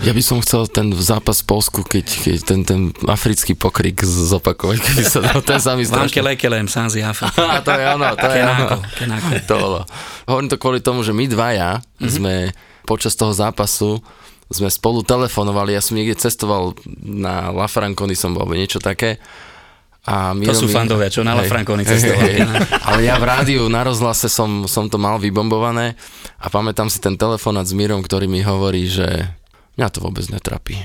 Ja 0.00 0.16
by 0.16 0.22
som 0.24 0.40
chcel 0.40 0.64
ten 0.72 0.88
zápas 0.96 1.44
v 1.44 1.46
Polsku, 1.52 1.84
keď, 1.84 2.06
keď 2.08 2.36
ten, 2.40 2.60
ten 2.64 2.80
africký 3.04 3.52
pokrik 3.52 4.00
zopakovať, 4.04 4.80
keby 4.80 5.02
sa 5.04 5.18
dal, 5.20 5.44
ten 5.44 5.60
sa 5.60 5.76
mi 5.76 5.84
strašne... 5.84 6.08
Vanke 6.08 6.20
lekelem, 6.24 6.66
sám 6.72 6.88
z 6.88 7.04
Afriky. 7.10 7.36
to 7.36 7.72
je 7.76 7.84
ono, 7.84 8.08
to 8.16 8.28
je 8.32 8.42
ono. 8.42 8.66
Kenáko. 8.96 9.30
To 9.44 9.54
bolo. 9.60 9.80
Hovorím 10.24 10.48
to 10.48 10.56
kvôli 10.56 10.80
tomu, 10.80 11.04
že 11.04 11.12
my 11.12 11.28
dvaja 11.28 11.84
mm-hmm. 11.84 12.08
sme 12.08 12.34
počas 12.88 13.12
toho 13.12 13.36
zápasu 13.36 14.00
sme 14.50 14.66
spolu 14.66 15.06
telefonovali, 15.06 15.78
ja 15.78 15.82
som 15.82 15.94
niekde 15.94 16.18
cestoval 16.18 16.74
na 17.06 17.54
La 17.54 17.70
Franconi 17.70 18.18
som 18.18 18.34
bol, 18.34 18.42
alebo 18.42 18.58
niečo 18.58 18.82
také. 18.82 19.22
A 20.10 20.34
Miro 20.34 20.50
to 20.50 20.64
sú 20.64 20.66
mi... 20.66 20.74
fandovia, 20.74 21.06
čo 21.06 21.22
na 21.22 21.38
La 21.38 21.46
Franconi 21.46 21.86
cestovali. 21.86 22.34
Hej, 22.34 22.42
hej. 22.42 22.66
Ale 22.82 23.00
ja 23.06 23.14
v 23.20 23.30
rádiu 23.30 23.62
na 23.70 23.86
rozhlase 23.86 24.26
som, 24.26 24.66
som 24.66 24.90
to 24.90 24.98
mal 24.98 25.22
vybombované 25.22 25.94
a 26.42 26.50
pamätám 26.50 26.90
si 26.90 26.98
ten 26.98 27.14
telefonát 27.14 27.62
s 27.62 27.76
Mírom, 27.76 28.02
ktorý 28.02 28.26
mi 28.26 28.42
hovorí, 28.42 28.90
že 28.90 29.06
mňa 29.80 29.88
to 29.88 30.04
vôbec 30.04 30.28
netrapí 30.28 30.76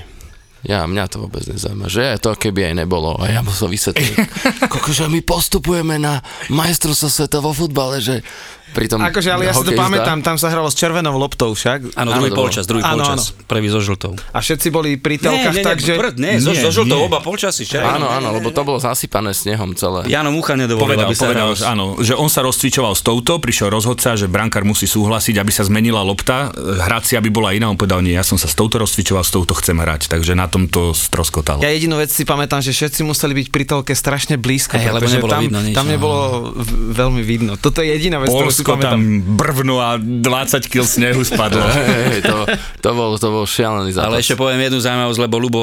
ja, 0.66 0.82
mňa 0.82 1.04
to 1.06 1.22
vôbec 1.22 1.46
nezaujíma, 1.46 1.86
že 1.86 2.02
je 2.02 2.18
to 2.18 2.34
keby 2.34 2.72
aj 2.72 2.74
nebolo. 2.82 3.14
A 3.22 3.30
ja 3.30 3.38
mu 3.38 3.54
som 3.54 3.70
vysvetlil, 3.70 4.18
že 4.98 5.06
my 5.06 5.22
postupujeme 5.22 5.94
na 5.94 6.18
majstrovstvo 6.50 7.06
sveta 7.06 7.38
vo 7.38 7.54
futbale, 7.54 8.02
že 8.02 8.26
Pritom 8.74 8.98
akože, 8.98 9.30
ale 9.30 9.48
ja 9.48 9.54
si 9.54 9.62
to 9.62 9.72
pamätám, 9.78 10.20
tam 10.26 10.36
sa 10.36 10.50
hralo 10.50 10.66
s 10.66 10.76
červenou 10.76 11.14
loptou 11.16 11.54
však. 11.54 11.96
Áno, 11.96 12.10
druhý 12.18 12.30
polčas, 12.34 12.66
druhý 12.66 12.82
áno, 12.82 13.06
polčas, 13.06 13.32
áno. 13.32 13.46
prvý 13.48 13.68
so 13.70 13.80
žltou. 13.80 14.12
A 14.34 14.38
všetci 14.42 14.68
boli 14.74 14.98
pri 14.98 15.16
telkách 15.22 15.54
nie, 15.54 15.62
nie, 15.62 15.66
tak, 15.66 15.78
že... 15.80 15.92
nie, 16.18 16.36
so, 16.42 16.52
so 16.52 16.70
žltou 16.82 17.06
oba 17.06 17.22
polčasy. 17.22 17.64
Červenou. 17.64 18.04
Áno, 18.04 18.06
áno, 18.10 18.28
lebo 18.36 18.50
to 18.50 18.66
bolo 18.66 18.82
zasypané 18.82 19.32
snehom 19.32 19.72
celé. 19.78 20.10
Jano 20.10 20.34
Mucha 20.34 20.58
nedovolil, 20.58 20.98
povedal, 20.98 21.08
aby 21.08 21.16
sa 21.16 21.24
povedal, 21.30 21.50
že, 21.54 21.64
áno, 21.64 21.84
že 22.02 22.12
on 22.18 22.28
sa 22.28 22.42
rozcvičoval 22.42 22.92
s 22.92 23.02
touto, 23.06 23.38
prišiel 23.38 23.70
rozhodca, 23.70 24.18
že 24.18 24.26
brankár 24.26 24.66
musí 24.66 24.84
súhlasiť, 24.84 25.40
aby 25.40 25.52
sa 25.54 25.62
zmenila 25.64 26.02
lopta, 26.02 26.50
hrať 26.52 27.02
si, 27.06 27.12
aby 27.14 27.30
bola 27.30 27.54
iná. 27.54 27.70
On 27.72 27.78
povedal, 27.78 28.02
nie, 28.04 28.18
ja 28.18 28.26
som 28.26 28.36
sa 28.36 28.50
s 28.50 28.58
touto 28.58 28.82
rozcvičoval, 28.82 29.24
s 29.24 29.32
touto 29.32 29.54
chcem 29.56 29.78
hrať, 29.78 30.10
takže 30.10 30.34
na 30.34 30.50
tom 30.50 30.68
to 30.68 30.92
stroskotalo. 30.92 31.62
Ja 31.62 31.72
jedinú 31.72 31.96
vec 31.96 32.12
si 32.12 32.26
pamätám, 32.28 32.60
že 32.60 32.76
všetci 32.76 33.06
museli 33.06 33.32
byť 33.40 33.46
pri 33.48 33.64
telke 33.64 33.92
strašne 33.96 34.36
blízko, 34.36 34.76
hey, 34.76 34.92
lebo 34.92 35.08
nebolo 35.08 35.32
tam, 35.32 35.42
vidno 35.42 35.60
nič, 35.64 35.74
tam 35.74 35.86
nebolo 35.88 36.52
veľmi 36.92 37.22
vidno. 37.24 37.52
Toto 37.56 37.80
je 37.80 37.94
jediná 37.94 38.20
vec, 38.20 38.28
si 38.56 38.64
pamätám 38.64 39.00
brvnu 39.36 39.76
a 39.76 40.00
20 40.00 40.72
kg 40.72 40.82
snehu 40.88 41.20
spadlo. 41.20 41.60
hey, 41.76 42.24
to, 42.24 42.48
to, 42.80 42.90
bol, 42.96 43.20
to 43.20 43.28
bol 43.28 43.44
šialený 43.44 43.92
zápas. 43.92 44.08
Ale 44.08 44.24
ešte 44.24 44.40
poviem 44.40 44.64
jednu 44.64 44.80
zaujímavosť, 44.80 45.20
lebo 45.20 45.36
Lubo, 45.36 45.62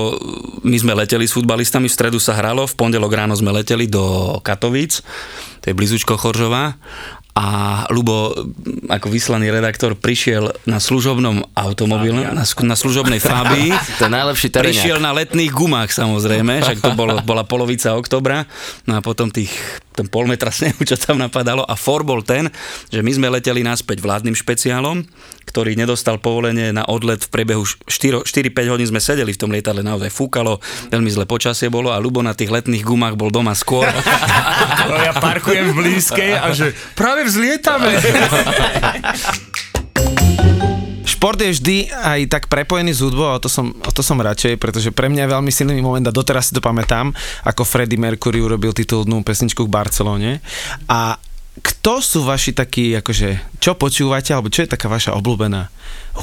my 0.61 0.77
sme 0.77 0.93
leteli 0.93 1.25
s 1.25 1.33
futbalistami, 1.33 1.89
v 1.89 1.95
stredu 1.97 2.21
sa 2.21 2.37
hralo, 2.37 2.69
v 2.69 2.75
pondelok 2.77 3.11
ráno 3.17 3.33
sme 3.33 3.49
leteli 3.49 3.89
do 3.89 4.37
Katovíc, 4.45 5.01
to 5.65 5.71
je 5.71 5.73
blízučko 5.73 6.19
Choržová 6.19 6.77
a 7.33 7.45
Lubo, 7.89 8.29
ako 8.93 9.09
vyslaný 9.09 9.49
redaktor, 9.49 9.97
prišiel 9.97 10.53
na 10.69 10.77
služobnom 10.77 11.41
automobile, 11.57 12.29
na, 12.29 12.45
na 12.45 12.75
služobnej 12.77 13.17
Fabii. 13.17 13.73
to 13.97 14.05
je 14.05 14.13
najlepší 14.13 14.47
teréňak. 14.53 14.69
Prišiel 14.69 14.97
na 15.01 15.17
letných 15.17 15.49
gumách 15.49 15.89
samozrejme, 15.89 16.61
však 16.61 16.85
to 16.85 16.93
bolo, 16.93 17.17
bola 17.25 17.41
polovica 17.41 17.97
oktobra, 17.97 18.45
no 18.85 18.93
a 18.93 19.01
potom 19.01 19.33
tých 19.33 19.49
ten 19.93 20.09
pol 20.09 20.25
metra 20.25 20.49
snehu, 20.57 20.81
čo 20.83 20.97
tam 20.97 21.21
napadalo 21.21 21.63
a 21.63 21.77
for 21.77 22.01
bol 22.01 22.25
ten, 22.25 22.49
že 22.89 22.99
my 23.05 23.11
sme 23.13 23.27
leteli 23.29 23.61
naspäť 23.61 24.01
vládnym 24.01 24.33
špeciálom, 24.33 25.05
ktorý 25.45 25.77
nedostal 25.77 26.17
povolenie 26.17 26.73
na 26.73 26.83
odlet 26.89 27.21
v 27.21 27.29
priebehu 27.29 27.63
4-5 27.85 28.73
hodín 28.73 28.87
sme 28.89 28.99
sedeli 28.99 29.31
v 29.33 29.39
tom 29.39 29.53
lietadle, 29.53 29.85
naozaj 29.85 30.09
fúkalo, 30.09 30.57
veľmi 30.89 31.09
zle 31.13 31.25
počasie 31.29 31.69
bolo 31.69 31.93
a 31.93 32.01
Lubo 32.01 32.25
na 32.25 32.33
tých 32.33 32.49
letných 32.49 32.83
gumách 32.83 33.15
bol 33.15 33.29
doma 33.29 33.53
skôr. 33.53 33.85
ja 35.07 35.13
parkujem 35.17 35.71
v 35.71 35.75
blízkej 35.77 36.31
a 36.37 36.49
že 36.55 36.73
práve 36.95 37.27
vzlietame. 37.27 37.91
Šport 41.23 41.39
je 41.39 41.55
vždy 41.55 41.87
aj 41.87 42.27
tak 42.27 42.43
prepojený 42.51 42.91
s 42.91 42.99
hudbou 42.99 43.31
a 43.31 43.39
to 43.39 43.47
som, 43.47 43.71
a 43.79 43.95
to 43.95 44.03
som 44.03 44.19
radšej, 44.19 44.59
pretože 44.59 44.91
pre 44.91 45.07
mňa 45.07 45.23
je 45.23 45.31
veľmi 45.31 45.51
silný 45.55 45.79
moment 45.79 46.03
a 46.03 46.11
doteraz 46.11 46.51
si 46.51 46.53
to 46.53 46.59
pamätám, 46.59 47.15
ako 47.47 47.63
Freddie 47.63 47.95
Mercury 47.95 48.43
urobil 48.43 48.75
titulnú 48.75 49.23
pesničku 49.23 49.63
v 49.63 49.71
Barcelone. 49.71 50.43
A 50.91 51.15
kto 51.63 52.03
sú 52.03 52.27
vaši 52.27 52.51
takí, 52.51 52.91
akože, 52.99 53.55
čo 53.63 53.71
počúvate, 53.79 54.35
alebo 54.35 54.51
čo 54.51 54.67
je 54.67 54.75
taká 54.75 54.91
vaša 54.91 55.15
obľúbená 55.15 55.71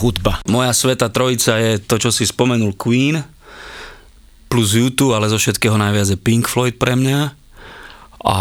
hudba? 0.04 0.44
Moja 0.44 0.76
sveta 0.76 1.08
trojica 1.08 1.56
je 1.56 1.80
to, 1.80 1.96
čo 1.96 2.12
si 2.12 2.28
spomenul 2.28 2.76
Queen, 2.76 3.24
plus 4.52 4.76
YouTube, 4.76 5.16
ale 5.16 5.32
zo 5.32 5.40
všetkého 5.40 5.80
najviac 5.80 6.12
je 6.12 6.20
Pink 6.20 6.44
Floyd 6.44 6.76
pre 6.76 6.92
mňa. 6.92 7.32
A 8.20 8.36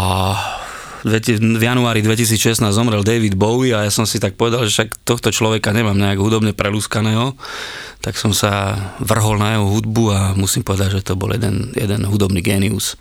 v 1.04 1.62
januári 1.62 2.04
2016 2.04 2.60
zomrel 2.72 3.00
David 3.00 3.36
Bowie 3.36 3.72
a 3.72 3.88
ja 3.88 3.92
som 3.92 4.04
si 4.04 4.20
tak 4.20 4.36
povedal, 4.36 4.64
že 4.68 4.72
však 4.76 5.04
tohto 5.04 5.32
človeka 5.32 5.72
nemám 5.72 5.96
nejak 5.96 6.20
hudobne 6.20 6.52
prelúskaného, 6.52 7.34
tak 8.00 8.16
som 8.20 8.32
sa 8.36 8.76
vrhol 9.00 9.40
na 9.40 9.56
jeho 9.56 9.66
hudbu 9.68 10.04
a 10.12 10.20
musím 10.36 10.64
povedať, 10.64 11.00
že 11.00 11.12
to 11.12 11.20
bol 11.20 11.32
jeden, 11.32 11.72
jeden 11.72 12.04
hudobný 12.04 12.44
genius. 12.44 13.00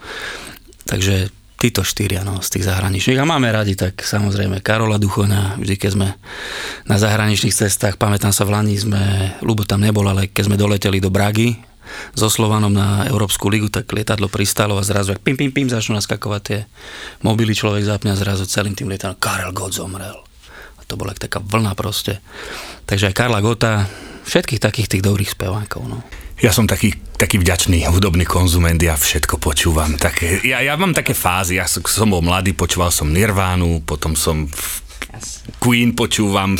Takže 0.88 1.32
títo 1.60 1.84
štyria 1.84 2.24
no, 2.24 2.40
z 2.40 2.56
tých 2.56 2.66
zahraničných. 2.72 3.20
A 3.20 3.28
máme 3.28 3.52
radi 3.52 3.76
tak 3.76 4.00
samozrejme 4.00 4.64
Karola 4.64 4.96
Duchona, 4.96 5.60
vždy 5.60 5.76
keď 5.76 5.92
sme 5.92 6.08
na 6.88 6.96
zahraničných 6.96 7.52
cestách, 7.52 8.00
pamätám 8.00 8.32
sa 8.32 8.48
v 8.48 8.56
Lani 8.56 8.80
sme, 8.80 9.36
Lubo 9.44 9.68
tam 9.68 9.84
nebol, 9.84 10.08
ale 10.08 10.32
keď 10.32 10.44
sme 10.48 10.56
doleteli 10.56 11.04
do 11.04 11.12
Bragy, 11.12 11.69
so 12.18 12.28
Slovanom 12.28 12.74
na 12.74 13.06
Európsku 13.08 13.48
ligu, 13.48 13.68
tak 13.70 13.90
lietadlo 13.92 14.30
pristalo 14.32 14.78
a 14.78 14.84
zrazu 14.84 15.16
ak 15.16 15.22
pim, 15.22 15.36
pim, 15.36 15.52
pim, 15.54 15.68
začnú 15.70 15.98
naskakovať 15.98 16.42
tie 16.42 16.60
mobily, 17.26 17.54
človek 17.54 17.86
zapňa 17.86 18.14
zrazu 18.18 18.46
celým 18.46 18.74
tým 18.74 18.90
lietadlom. 18.90 19.22
Karel 19.22 19.52
Gott 19.52 19.76
zomrel. 19.76 20.18
A 20.78 20.82
to 20.88 20.96
bola 20.96 21.16
taká 21.16 21.42
vlna 21.42 21.74
proste. 21.74 22.24
Takže 22.86 23.12
aj 23.12 23.18
Karla 23.18 23.40
Gota, 23.44 23.86
všetkých 24.26 24.62
takých 24.62 24.88
tých 24.98 25.04
dobrých 25.06 25.34
spevákov. 25.34 25.84
No. 25.90 26.06
Ja 26.40 26.56
som 26.56 26.64
taký, 26.64 26.96
taký 27.20 27.36
vďačný 27.36 27.84
hudobný 27.92 28.24
konzument, 28.24 28.80
ja 28.80 28.96
všetko 28.96 29.44
počúvam. 29.44 30.00
Také, 30.00 30.40
ja, 30.48 30.64
ja 30.64 30.80
mám 30.80 30.96
také 30.96 31.12
fázy, 31.12 31.60
ja 31.60 31.68
som, 31.68 31.84
som 31.84 32.08
bol 32.08 32.24
mladý, 32.24 32.56
počúval 32.56 32.96
som 32.96 33.12
Nirvánu, 33.12 33.84
potom 33.84 34.16
som 34.16 34.48
Queen 35.60 35.92
počúvam 35.92 36.56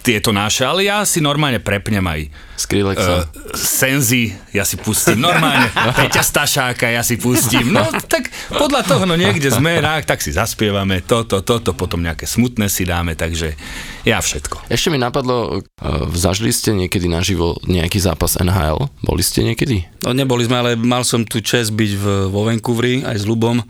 tieto 0.00 0.32
naše, 0.32 0.64
ale 0.64 0.88
ja 0.88 1.04
si 1.04 1.20
normálne 1.20 1.60
prepnem 1.60 2.00
aj 2.00 2.20
Skrillexa. 2.60 3.24
Uh, 3.24 3.56
Senzi, 3.56 4.36
ja 4.52 4.68
si 4.68 4.76
pustím 4.76 5.24
normálne, 5.24 5.72
Peťa 5.96 6.20
Stašáka, 6.20 6.92
ja 6.92 7.00
si 7.00 7.16
pustím. 7.16 7.72
No 7.72 7.88
tak 8.04 8.28
podľa 8.52 8.84
toho, 8.84 9.08
no 9.08 9.16
niekde 9.16 9.48
sme, 9.48 9.80
tak 10.04 10.20
si 10.20 10.36
zaspievame 10.36 11.00
toto, 11.00 11.40
toto, 11.40 11.72
potom 11.72 12.04
nejaké 12.04 12.28
smutné 12.28 12.68
si 12.68 12.84
dáme, 12.84 13.16
takže 13.16 13.56
ja 14.04 14.20
všetko. 14.20 14.68
Ešte 14.68 14.92
mi 14.92 15.00
napadlo, 15.00 15.64
uh, 15.64 16.04
zažili 16.12 16.52
ste 16.52 16.76
niekedy 16.76 17.08
naživo 17.08 17.56
nejaký 17.64 17.96
zápas 17.96 18.36
NHL? 18.36 18.92
Boli 19.00 19.24
ste 19.24 19.40
niekedy? 19.40 19.88
No 20.04 20.12
neboli 20.12 20.44
sme, 20.44 20.60
ale 20.60 20.70
mal 20.76 21.04
som 21.08 21.24
tu 21.24 21.40
čest 21.40 21.72
byť 21.72 21.92
v, 21.96 22.04
vo 22.28 22.44
Vancouveri 22.44 23.08
aj 23.08 23.16
s 23.20 23.24
Lubom 23.24 23.64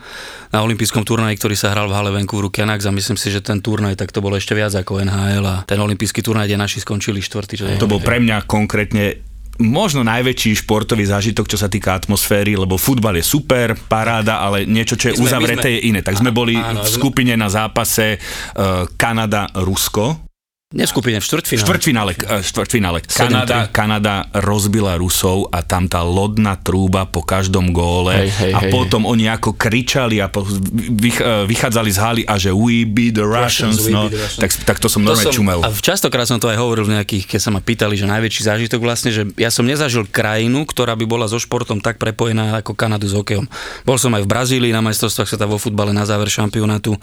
na 0.50 0.58
olympijskom 0.66 1.06
turnaji, 1.06 1.38
ktorý 1.38 1.54
sa 1.54 1.70
hral 1.70 1.86
v 1.86 1.94
hale 1.94 2.10
Vancouveru 2.10 2.50
Canucks 2.50 2.86
a 2.86 2.90
myslím 2.90 3.14
si, 3.14 3.30
že 3.30 3.38
ten 3.38 3.62
turnaj 3.62 3.94
tak 3.94 4.10
to 4.10 4.18
bolo 4.18 4.34
ešte 4.34 4.54
viac 4.54 4.74
ako 4.74 5.02
NHL 5.02 5.46
a 5.46 5.56
ten 5.62 5.78
olympijský 5.78 6.26
turnaj, 6.26 6.50
kde 6.50 6.58
naši 6.58 6.82
skončili 6.82 7.22
štvrtý. 7.22 7.78
To 7.78 7.90
bol 7.90 8.02
pre 8.02 8.18
mňa 8.18 8.50
konkrétne 8.50 8.79
konkrétne 8.80 9.20
možno 9.60 10.00
najväčší 10.00 10.64
športový 10.64 11.04
zážitok, 11.04 11.44
čo 11.44 11.60
sa 11.60 11.68
týka 11.68 11.92
atmosféry, 11.92 12.56
lebo 12.56 12.80
futbal 12.80 13.20
je 13.20 13.24
super, 13.28 13.76
paráda, 13.76 14.40
ale 14.40 14.64
niečo, 14.64 14.96
čo 14.96 15.12
je 15.12 15.20
sme, 15.20 15.28
uzavreté, 15.28 15.68
sme, 15.68 15.76
je 15.76 15.80
iné. 15.84 16.00
Tak 16.00 16.16
sme 16.16 16.32
boli 16.32 16.56
áno, 16.56 16.80
v 16.80 16.88
skupine 16.88 17.36
na 17.36 17.52
zápase 17.52 18.16
uh, 18.16 18.88
Kanada-Rusko 18.96 20.29
nie 20.70 20.86
v 20.86 20.92
skupine, 20.94 21.18
v 21.18 21.26
štvrtfinále. 21.26 21.66
Štvrtfinále, 21.66 22.12
eh, 22.14 22.46
štvrtfinále. 22.46 22.98
Kanada, 23.02 23.66
Kanada 23.74 24.30
rozbila 24.30 24.94
Rusov 24.94 25.50
a 25.50 25.66
tam 25.66 25.90
tá 25.90 26.06
lodná 26.06 26.54
trúba 26.62 27.10
po 27.10 27.26
každom 27.26 27.74
góle 27.74 28.30
hej, 28.30 28.30
hej, 28.30 28.52
a 28.54 28.58
hej, 28.62 28.70
potom 28.70 29.02
hej. 29.02 29.10
oni 29.10 29.24
ako 29.34 29.58
kričali 29.58 30.22
a 30.22 30.30
po, 30.30 30.46
vych, 30.46 31.18
eh, 31.18 31.42
vychádzali 31.50 31.90
z 31.90 31.98
haly 31.98 32.22
a 32.22 32.38
že 32.38 32.54
we 32.54 32.86
be 32.86 33.10
the 33.10 33.26
Russians, 33.26 33.82
Russians 33.82 33.90
no, 33.90 34.06
the 34.14 34.22
Russians. 34.22 34.38
Tak, 34.38 34.50
tak 34.62 34.76
to 34.78 34.86
som 34.86 35.02
normálne 35.02 35.34
čumel. 35.34 35.58
A 35.66 35.74
častokrát 35.74 36.30
som 36.30 36.38
to 36.38 36.46
aj 36.46 36.62
hovoril 36.62 36.86
v 36.86 37.02
nejakých, 37.02 37.26
keď 37.26 37.40
sa 37.42 37.50
ma 37.50 37.58
pýtali, 37.58 37.98
že 37.98 38.06
najväčší 38.06 38.42
zážitok 38.46 38.78
vlastne, 38.78 39.10
že 39.10 39.26
ja 39.42 39.50
som 39.50 39.66
nezažil 39.66 40.06
krajinu, 40.06 40.62
ktorá 40.70 40.94
by 40.94 41.02
bola 41.02 41.26
so 41.26 41.42
športom 41.42 41.82
tak 41.82 41.98
prepojená 41.98 42.62
ako 42.62 42.78
Kanadu 42.78 43.10
s 43.10 43.18
hokejom. 43.18 43.50
Bol 43.82 43.98
som 43.98 44.14
aj 44.14 44.22
v 44.22 44.30
Brazílii 44.30 44.70
na 44.70 44.86
majstrovstvách 44.86 45.34
sveta 45.34 45.50
vo 45.50 45.58
futbale 45.58 45.90
na 45.90 46.06
záver 46.06 46.30
šampionátu, 46.30 46.94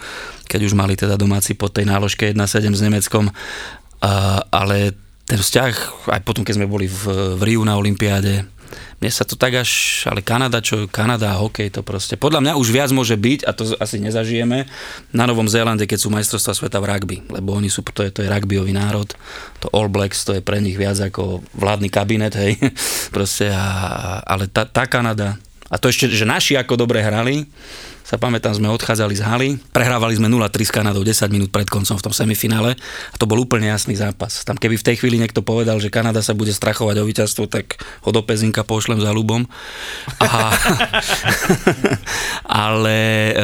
keď 0.47 0.71
už 0.71 0.71
mali 0.71 0.95
teda 0.95 1.19
domáci 1.19 1.51
po 1.51 1.67
tej 1.67 1.83
náložke 1.83 2.31
1-7 2.31 2.71
s 2.71 2.79
Nemeckom 2.79 3.27
ale 4.51 4.93
ten 5.27 5.39
vzťah, 5.39 5.73
aj 6.13 6.21
potom, 6.23 6.47
keď 6.47 6.55
sme 6.55 6.71
boli 6.71 6.87
v, 6.87 7.35
v 7.35 7.41
Riu 7.43 7.61
na 7.67 7.75
Olympiáde, 7.75 8.47
mne 8.97 9.11
sa 9.13 9.23
to 9.23 9.37
tak 9.37 9.53
až, 9.53 10.03
ale 10.09 10.25
Kanada, 10.25 10.57
čo 10.57 10.89
Kanada 10.89 11.37
hokej, 11.37 11.69
to 11.69 11.85
proste, 11.85 12.17
podľa 12.17 12.41
mňa 12.41 12.53
už 12.57 12.67
viac 12.73 12.89
môže 12.89 13.13
byť, 13.13 13.45
a 13.45 13.51
to 13.53 13.77
asi 13.77 14.01
nezažijeme, 14.01 14.65
na 15.13 15.23
Novom 15.29 15.45
Zélande, 15.45 15.85
keď 15.85 15.99
sú 16.01 16.09
majstrovstvá 16.09 16.53
sveta 16.57 16.81
v 16.81 16.89
rugby, 16.89 17.17
lebo 17.29 17.53
oni 17.53 17.69
sú, 17.69 17.85
to 17.85 18.01
je, 18.01 18.09
to 18.09 18.25
je 18.25 18.31
rugbyový 18.31 18.73
národ, 18.73 19.07
to 19.61 19.69
All 19.69 19.87
Blacks, 19.87 20.25
to 20.25 20.33
je 20.33 20.41
pre 20.41 20.57
nich 20.57 20.75
viac 20.75 20.97
ako 20.97 21.45
vládny 21.53 21.93
kabinet, 21.93 22.33
hej, 22.33 22.57
proste, 23.15 23.53
a, 23.53 24.17
ale 24.25 24.49
tá, 24.49 24.65
tá 24.65 24.89
Kanada, 24.89 25.37
a 25.69 25.75
to 25.77 25.91
ešte, 25.91 26.09
že 26.09 26.25
naši 26.25 26.57
ako 26.57 26.79
dobre 26.79 27.03
hrali, 27.03 27.45
sa 28.07 28.15
pamätám, 28.15 28.55
sme 28.55 28.71
odchádzali 28.71 29.19
z 29.19 29.23
haly, 29.27 29.49
prehrávali 29.75 30.15
sme 30.15 30.31
0-3 30.31 30.47
s 30.63 30.71
Kanadou 30.71 31.03
10 31.03 31.27
minút 31.27 31.51
pred 31.51 31.67
koncom 31.67 31.99
v 31.99 32.03
tom 32.07 32.15
semifinále 32.15 32.79
a 33.11 33.15
to 33.19 33.27
bol 33.27 33.35
úplne 33.35 33.67
jasný 33.67 33.99
zápas. 33.99 34.47
Tam 34.47 34.55
keby 34.55 34.79
v 34.79 34.87
tej 34.87 35.03
chvíli 35.03 35.19
niekto 35.19 35.43
povedal, 35.43 35.75
že 35.83 35.91
Kanada 35.91 36.23
sa 36.23 36.31
bude 36.31 36.55
strachovať 36.55 37.03
o 37.03 37.07
víťazstvo, 37.07 37.51
tak 37.51 37.83
ho 38.07 38.09
do 38.15 38.23
Pezinka 38.23 38.63
pošlem 38.63 39.03
za 39.03 39.11
ľubom. 39.11 39.43
Ale 42.47 42.99
e, 43.35 43.43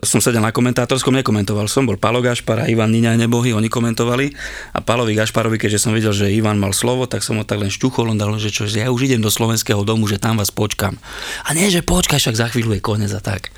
som 0.00 0.24
sedel 0.24 0.40
na 0.40 0.56
komentátorskom, 0.56 1.12
nekomentoval 1.20 1.68
som, 1.68 1.84
bol 1.84 2.00
Palo 2.00 2.24
Gašpar 2.24 2.64
a 2.64 2.72
Ivan 2.72 2.88
Niňa 2.88 3.20
nebohy, 3.20 3.52
oni 3.52 3.68
komentovali 3.68 4.32
a 4.72 4.80
Palovi 4.80 5.20
Gašparovi, 5.20 5.60
keďže 5.60 5.84
som 5.84 5.92
videl, 5.92 6.16
že 6.16 6.32
Ivan 6.32 6.56
mal 6.56 6.72
slovo, 6.72 7.04
tak 7.04 7.20
som 7.20 7.36
ho 7.36 7.44
tak 7.44 7.60
len 7.60 7.68
šťuchol, 7.68 8.08
on 8.08 8.16
dal, 8.16 8.32
že 8.40 8.48
čo, 8.48 8.64
že 8.64 8.80
ja 8.80 8.88
už 8.88 9.04
idem 9.04 9.20
do 9.20 9.28
slovenského 9.28 9.84
domu, 9.84 10.08
že 10.08 10.16
tam 10.16 10.40
vás 10.40 10.48
počkam. 10.48 10.96
A 11.44 11.52
nie, 11.52 11.68
že 11.68 11.84
počkaj, 11.84 12.16
však 12.16 12.40
za 12.40 12.48
chvíľu 12.48 12.72
je 12.72 12.80
koniec 12.80 13.12
a 13.12 13.20
tak. 13.20 13.52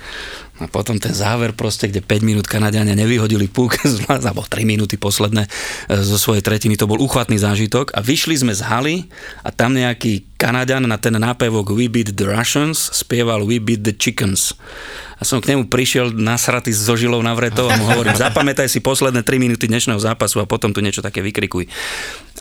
A 0.61 0.69
potom 0.69 1.01
ten 1.01 1.09
záver 1.09 1.57
proste, 1.57 1.89
kde 1.89 2.05
5 2.05 2.21
minút 2.21 2.45
Kanadiania 2.45 2.93
nevyhodili 2.93 3.49
púk, 3.49 3.81
alebo 4.05 4.45
3 4.45 4.61
minúty 4.61 4.93
posledné 4.93 5.49
e, 5.49 5.49
zo 6.05 6.21
svojej 6.21 6.45
tretiny, 6.45 6.77
to 6.77 6.85
bol 6.85 7.01
uchvatný 7.01 7.41
zážitok 7.41 7.97
a 7.97 7.99
vyšli 8.05 8.37
sme 8.37 8.53
z 8.53 8.61
haly 8.61 8.95
a 9.41 9.49
tam 9.49 9.73
nejaký 9.73 10.21
Kanadian 10.37 10.85
na 10.85 11.01
ten 11.01 11.17
nápevok 11.17 11.73
We 11.73 11.89
Beat 11.89 12.13
the 12.13 12.29
Russians 12.29 12.93
spieval 12.93 13.41
We 13.41 13.57
Beat 13.57 13.81
the 13.81 13.93
Chickens 13.97 14.53
a 15.21 15.23
som 15.23 15.37
k 15.37 15.53
nemu 15.53 15.69
prišiel 15.69 16.17
nasratý 16.17 16.73
so 16.73 16.97
žilou 16.97 17.21
navretou 17.21 17.69
a 17.69 17.77
mu 17.77 17.85
hovorím, 17.85 18.17
zapamätaj 18.25 18.65
si 18.65 18.81
posledné 18.81 19.21
3 19.21 19.37
minúty 19.37 19.69
dnešného 19.69 20.01
zápasu 20.01 20.41
a 20.41 20.49
potom 20.49 20.73
tu 20.73 20.81
niečo 20.81 21.05
také 21.05 21.21
vykrikuj. 21.21 21.69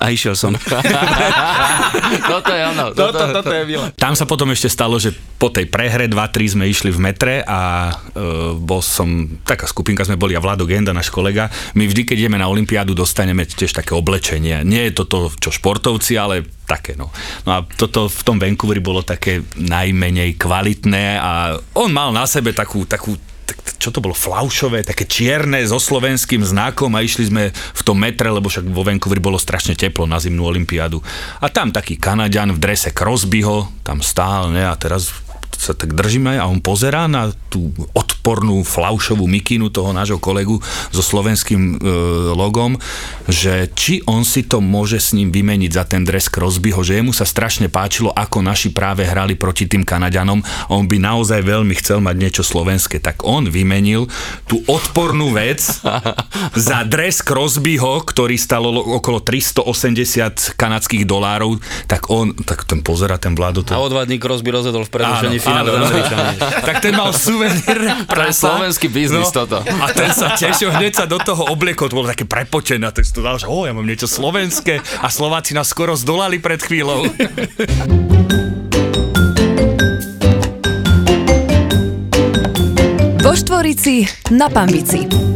A 0.00 0.08
išiel 0.08 0.32
som. 0.32 0.56
toto 2.32 2.50
je 2.56 2.62
ono. 2.72 2.96
Toto, 2.96 3.12
toto, 3.12 3.44
toto 3.44 3.52
je 3.52 3.64
vila. 3.68 3.92
Tam 4.00 4.16
sa 4.16 4.24
potom 4.24 4.48
ešte 4.48 4.72
stalo, 4.72 4.96
že 4.96 5.12
po 5.36 5.52
tej 5.52 5.68
prehre 5.68 6.08
2-3 6.08 6.56
sme 6.56 6.64
išli 6.72 6.88
v 6.88 7.00
metre 7.04 7.34
a 7.44 7.92
e, 8.16 8.56
bol 8.56 8.80
som, 8.80 9.28
taká 9.44 9.68
skupinka 9.68 10.00
sme 10.08 10.16
boli 10.16 10.32
a 10.32 10.40
Vlado 10.40 10.64
Genda, 10.64 10.96
náš 10.96 11.12
kolega. 11.12 11.52
My 11.76 11.84
vždy, 11.84 12.08
keď 12.08 12.16
ideme 12.16 12.40
na 12.40 12.48
Olympiádu, 12.48 12.96
dostaneme 12.96 13.44
tiež 13.44 13.76
také 13.76 13.92
oblečenie. 13.92 14.64
Nie 14.64 14.88
je 14.88 14.96
to 14.96 15.04
to, 15.04 15.18
čo 15.36 15.52
športovci, 15.52 16.16
ale 16.16 16.48
také. 16.64 16.96
No. 16.96 17.12
no 17.44 17.50
a 17.50 17.58
toto 17.68 18.08
v 18.08 18.22
tom 18.24 18.40
Vancouveri 18.40 18.80
bolo 18.80 19.04
také 19.04 19.44
najmenej 19.60 20.40
kvalitné 20.40 21.20
a 21.20 21.60
on 21.76 21.92
mal 21.92 22.08
na 22.08 22.24
sebe 22.24 22.56
takú, 22.56 22.88
takú 22.88 23.20
čo 23.80 23.90
to 23.90 24.02
bolo, 24.02 24.12
flaušové, 24.16 24.84
také 24.84 25.08
čierne 25.08 25.62
so 25.64 25.80
slovenským 25.80 26.44
znakom 26.44 26.92
a 26.96 27.04
išli 27.04 27.30
sme 27.30 27.42
v 27.50 27.82
tom 27.84 27.96
metre, 27.96 28.28
lebo 28.28 28.50
však 28.50 28.68
vo 28.68 28.84
Vancouveri 28.84 29.22
bolo 29.22 29.40
strašne 29.40 29.78
teplo 29.78 30.04
na 30.04 30.20
zimnú 30.20 30.46
olympiádu. 30.46 31.00
A 31.40 31.48
tam 31.48 31.72
taký 31.72 31.96
Kanaďan 31.96 32.56
v 32.56 32.62
drese 32.62 32.90
Crosbyho, 32.92 33.70
tam 33.86 34.04
stál, 34.04 34.52
ne, 34.52 34.66
a 34.66 34.74
teraz 34.76 35.10
sa 35.60 35.76
tak 35.76 35.92
držíme 35.92 36.40
a 36.40 36.48
on 36.48 36.64
pozerá 36.64 37.04
na 37.04 37.28
tú 37.52 37.68
odpornú 38.30 38.62
flaušovú 38.62 39.26
mikinu 39.26 39.74
toho 39.74 39.90
nášho 39.90 40.22
kolegu 40.22 40.62
so 40.94 41.02
slovenským 41.02 41.82
e, 41.82 41.90
logom, 42.30 42.78
že 43.26 43.66
či 43.74 44.06
on 44.06 44.22
si 44.22 44.46
to 44.46 44.62
môže 44.62 45.02
s 45.02 45.18
ním 45.18 45.34
vymeniť 45.34 45.70
za 45.74 45.82
ten 45.82 46.06
dres 46.06 46.30
Crosbyho, 46.30 46.78
že 46.86 47.02
jemu 47.02 47.10
sa 47.10 47.26
strašne 47.26 47.66
páčilo, 47.66 48.14
ako 48.14 48.46
naši 48.46 48.70
práve 48.70 49.02
hrali 49.02 49.34
proti 49.34 49.66
tým 49.66 49.82
Kanaďanom 49.82 50.46
a 50.46 50.70
on 50.70 50.86
by 50.86 51.02
naozaj 51.02 51.42
veľmi 51.42 51.74
chcel 51.82 51.98
mať 51.98 52.16
niečo 52.22 52.46
slovenské, 52.46 53.02
tak 53.02 53.26
on 53.26 53.50
vymenil 53.50 54.06
tú 54.46 54.62
odpornú 54.70 55.34
vec 55.34 55.58
za 56.70 56.78
dres 56.86 57.26
Crosbyho, 57.26 58.06
ktorý 58.06 58.38
stal 58.38 58.62
okolo 58.70 59.26
380 59.26 60.54
kanadských 60.54 61.02
dolárov, 61.02 61.58
tak 61.90 62.06
on, 62.14 62.30
tak 62.46 62.62
ten 62.62 62.78
pozera 62.78 63.18
ten 63.18 63.34
vládu. 63.34 63.66
To... 63.66 63.74
A 63.74 63.82
odvadník 63.82 64.22
Crosby 64.22 64.54
rozhodol 64.54 64.86
v 64.86 64.94
prerušení 64.94 65.42
finále 65.42 65.74
tak 66.62 66.78
ten 66.78 66.94
mal 66.94 67.10
suvenír 67.10 68.06
To 68.20 68.28
je 68.28 68.36
slovenský 68.36 68.92
biznis 68.92 69.32
no, 69.32 69.44
toto. 69.44 69.64
A 69.64 69.86
ten 69.96 70.12
sa 70.12 70.36
tešil, 70.36 70.68
hneď 70.76 70.92
sa 70.92 71.04
do 71.08 71.16
toho 71.16 71.48
obliekol, 71.48 71.88
to 71.88 71.96
bolo 71.96 72.12
také 72.12 72.28
prepočené, 72.28 72.84
a 72.84 72.92
ten 72.92 73.00
si 73.00 73.16
to 73.16 73.24
dal, 73.24 73.40
že 73.40 73.48
oh, 73.48 73.64
ja 73.64 73.72
mám 73.72 73.88
niečo 73.88 74.04
slovenské 74.04 74.84
a 75.00 75.08
Slováci 75.08 75.56
nás 75.56 75.72
skoro 75.72 75.96
zdolali 75.96 76.36
pred 76.36 76.60
chvíľou. 76.60 77.08
Vo 83.24 83.32
Štvorici 83.32 84.04
na 84.36 84.52
Pambici. 84.52 85.29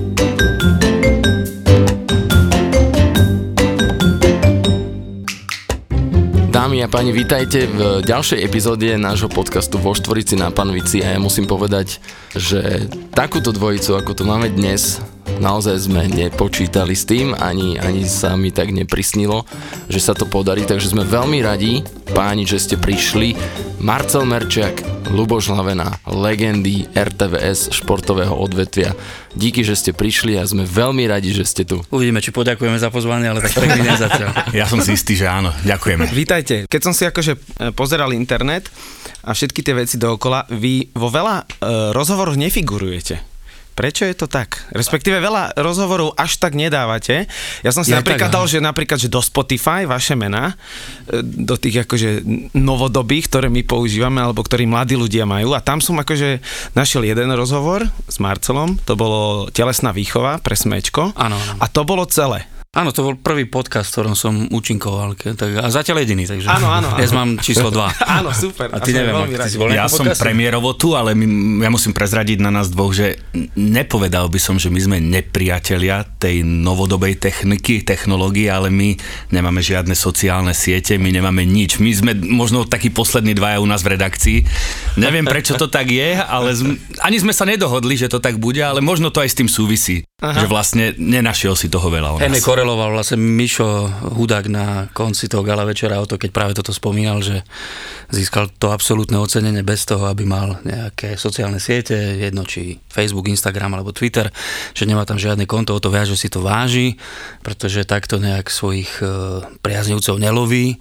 Dámy 6.74 6.90
a 6.90 6.90
páni, 6.90 7.14
vítajte 7.14 7.70
v 7.70 8.02
ďalšej 8.02 8.42
epizóde 8.42 8.98
nášho 8.98 9.30
podcastu 9.30 9.78
Vo 9.78 9.94
Štvorici 9.94 10.34
na 10.34 10.50
Panvici 10.50 11.06
a 11.06 11.14
ja 11.14 11.22
musím 11.22 11.46
povedať, 11.46 12.02
že 12.34 12.90
takúto 13.14 13.54
dvojicu, 13.54 13.94
ako 13.94 14.10
tu 14.10 14.26
máme 14.26 14.50
dnes, 14.50 14.98
naozaj 15.38 15.86
sme 15.86 16.10
nepočítali 16.10 16.98
s 16.98 17.06
tým, 17.06 17.30
ani, 17.30 17.78
ani 17.78 18.02
sa 18.10 18.34
mi 18.34 18.50
tak 18.50 18.74
neprisnilo, 18.74 19.46
že 19.86 20.02
sa 20.02 20.18
to 20.18 20.26
podarí, 20.26 20.66
takže 20.66 20.90
sme 20.90 21.06
veľmi 21.06 21.46
radi, 21.46 21.86
páni, 22.10 22.42
že 22.42 22.58
ste 22.58 22.74
prišli. 22.74 23.38
Marcel 23.78 24.26
Merčiak, 24.26 24.82
Luboš 25.10 25.52
Hlavena, 25.52 26.00
legendy 26.08 26.88
RTVS 26.96 27.74
športového 27.74 28.32
odvetvia. 28.32 28.96
Díky, 29.36 29.60
že 29.60 29.76
ste 29.76 29.90
prišli 29.92 30.38
a 30.40 30.46
sme 30.46 30.64
veľmi 30.64 31.04
radi, 31.04 31.34
že 31.34 31.44
ste 31.44 31.68
tu. 31.68 31.82
Uvidíme, 31.92 32.24
či 32.24 32.32
poďakujeme 32.32 32.78
za 32.80 32.88
pozvanie, 32.88 33.28
ale 33.28 33.44
tak 33.44 33.52
pekný 33.58 33.84
deň 33.84 33.96
zatiaľ. 33.98 34.30
Ja 34.56 34.70
som 34.70 34.80
si 34.80 34.94
istý, 34.94 35.18
že 35.18 35.28
áno. 35.28 35.50
Ďakujeme. 35.66 36.08
Vítajte. 36.14 36.54
Keď 36.70 36.80
som 36.80 36.94
si 36.96 37.04
akože 37.04 37.32
e, 37.34 37.38
pozeral 37.74 38.14
internet 38.14 38.70
a 39.26 39.34
všetky 39.34 39.60
tie 39.60 39.74
veci 39.76 40.00
dookola, 40.00 40.46
vy 40.54 40.94
vo 40.94 41.10
veľa 41.10 41.36
e, 41.36 41.44
rozhovoroch 41.92 42.38
nefigurujete. 42.38 43.33
Prečo 43.74 44.06
je 44.06 44.14
to 44.14 44.30
tak? 44.30 44.70
Respektíve 44.70 45.18
veľa 45.18 45.58
rozhovorov 45.58 46.14
až 46.14 46.38
tak 46.38 46.54
nedávate. 46.54 47.26
Ja 47.66 47.74
som 47.74 47.82
si 47.82 47.90
ja 47.90 47.98
napríklad 47.98 48.30
tak, 48.30 48.36
dal, 48.38 48.46
že 48.46 48.62
napríklad, 48.62 48.98
že 49.02 49.10
do 49.10 49.18
Spotify 49.18 49.82
vaše 49.82 50.14
mená, 50.14 50.54
e, 51.10 51.20
do 51.22 51.58
tých 51.58 51.82
akože 51.82 52.22
novodobých, 52.54 53.26
ktoré 53.26 53.50
my 53.50 53.66
používame, 53.66 54.22
alebo 54.22 54.46
ktorí 54.46 54.70
mladí 54.70 54.94
ľudia 54.94 55.26
majú. 55.26 55.58
A 55.58 55.60
tam 55.60 55.82
som 55.82 55.98
akože 55.98 56.38
našiel 56.78 57.02
jeden 57.02 57.34
rozhovor 57.34 57.82
s 58.06 58.22
Marcelom, 58.22 58.78
to 58.86 58.94
bolo 58.94 59.50
telesná 59.50 59.90
výchova 59.90 60.38
pre 60.38 60.54
smečko. 60.54 61.12
Áno. 61.18 61.36
A 61.58 61.66
to 61.66 61.82
bolo 61.82 62.06
celé. 62.06 62.46
Áno, 62.74 62.90
to 62.90 63.06
bol 63.06 63.14
prvý 63.14 63.46
podcast, 63.46 63.86
v 63.86 63.92
ktorom 63.94 64.14
som 64.18 64.50
účinkoval. 64.50 65.14
Tak, 65.14 65.62
a 65.62 65.70
zatiaľ 65.70 66.02
jediný, 66.02 66.26
takže 66.26 66.50
áno, 66.50 66.66
áno, 66.66 66.90
áno. 66.90 66.96
dnes 66.98 67.14
mám 67.14 67.38
číslo 67.38 67.70
2. 67.70 68.02
áno, 68.18 68.34
super. 68.34 68.66
A 68.74 68.82
ty 68.82 68.90
a 68.90 69.06
neviem, 69.06 69.30
ty 69.30 69.46
si 69.46 69.58
bol 69.62 69.70
Ja 69.70 69.86
som 69.86 70.02
premiérovo 70.10 70.74
tu, 70.74 70.98
ale 70.98 71.14
my, 71.14 71.62
ja 71.62 71.70
musím 71.70 71.94
prezradiť 71.94 72.42
na 72.42 72.50
nás 72.50 72.74
dvoch, 72.74 72.90
že 72.90 73.22
nepovedal 73.54 74.26
by 74.26 74.42
som, 74.42 74.58
že 74.58 74.74
my 74.74 74.80
sme 74.82 74.96
nepriatelia 74.98 76.02
tej 76.18 76.42
novodobej 76.42 77.22
techniky, 77.22 77.86
technológie, 77.86 78.50
ale 78.50 78.74
my 78.74 78.98
nemáme 79.30 79.62
žiadne 79.62 79.94
sociálne 79.94 80.50
siete, 80.50 80.98
my 80.98 81.14
nemáme 81.14 81.46
nič. 81.46 81.78
My 81.78 81.94
sme 81.94 82.18
možno 82.18 82.66
takí 82.66 82.90
poslední 82.90 83.38
dvaja 83.38 83.62
u 83.62 83.70
nás 83.70 83.86
v 83.86 83.94
redakcii. 83.94 84.38
Neviem, 84.98 85.22
prečo 85.30 85.54
to 85.54 85.70
tak 85.70 85.94
je, 85.94 86.18
ale 86.18 86.50
z, 86.58 86.74
ani 87.06 87.22
sme 87.22 87.30
sa 87.30 87.46
nedohodli, 87.46 87.94
že 87.94 88.10
to 88.10 88.18
tak 88.18 88.42
bude, 88.42 88.58
ale 88.58 88.82
možno 88.82 89.14
to 89.14 89.22
aj 89.22 89.30
s 89.30 89.38
tým 89.38 89.46
súvisí. 89.46 90.02
Aha. 90.18 90.42
Že 90.42 90.46
vlastne 90.50 90.84
nenašiel 90.98 91.54
si 91.54 91.70
toho 91.70 91.86
veľa 91.86 92.10
o 92.10 92.18
nás 92.18 92.42
apeloval 92.64 92.96
vlastne 92.96 93.20
Mišo 93.20 93.92
Hudák 94.16 94.48
na 94.48 94.88
konci 94.96 95.28
toho 95.28 95.44
gala 95.44 95.68
večera 95.68 96.00
o 96.00 96.08
to, 96.08 96.16
keď 96.16 96.32
práve 96.32 96.56
toto 96.56 96.72
spomínal, 96.72 97.20
že 97.20 97.44
získal 98.08 98.48
to 98.56 98.72
absolútne 98.72 99.20
ocenenie 99.20 99.60
bez 99.60 99.84
toho, 99.84 100.08
aby 100.08 100.24
mal 100.24 100.56
nejaké 100.64 101.20
sociálne 101.20 101.60
siete, 101.60 101.92
jedno 101.92 102.40
či 102.48 102.80
Facebook, 102.88 103.28
Instagram 103.28 103.76
alebo 103.76 103.92
Twitter, 103.92 104.32
že 104.72 104.88
nemá 104.88 105.04
tam 105.04 105.20
žiadne 105.20 105.44
konto, 105.44 105.76
o 105.76 105.82
to 105.84 105.92
viac, 105.92 106.08
že 106.08 106.16
si 106.16 106.32
to 106.32 106.40
váži, 106.40 106.96
pretože 107.44 107.84
takto 107.84 108.16
nejak 108.16 108.48
svojich 108.48 109.04
e, 109.04 109.44
priaznivcov 109.60 110.16
neloví. 110.16 110.80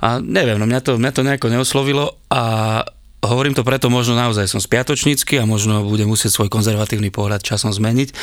A 0.00 0.24
neviem, 0.24 0.56
no 0.56 0.64
mňa 0.64 0.80
to, 0.80 0.96
mňa 0.96 1.12
to 1.12 1.20
nejako 1.20 1.52
neoslovilo 1.52 2.16
a 2.32 2.80
Hovorím 3.20 3.52
to 3.52 3.68
preto, 3.68 3.92
možno 3.92 4.16
naozaj 4.16 4.48
som 4.48 4.64
spiatočnícky 4.64 5.36
a 5.36 5.44
možno 5.44 5.84
budem 5.84 6.08
musieť 6.08 6.40
svoj 6.40 6.48
konzervatívny 6.48 7.12
pohľad 7.12 7.44
časom 7.44 7.68
zmeniť, 7.68 8.16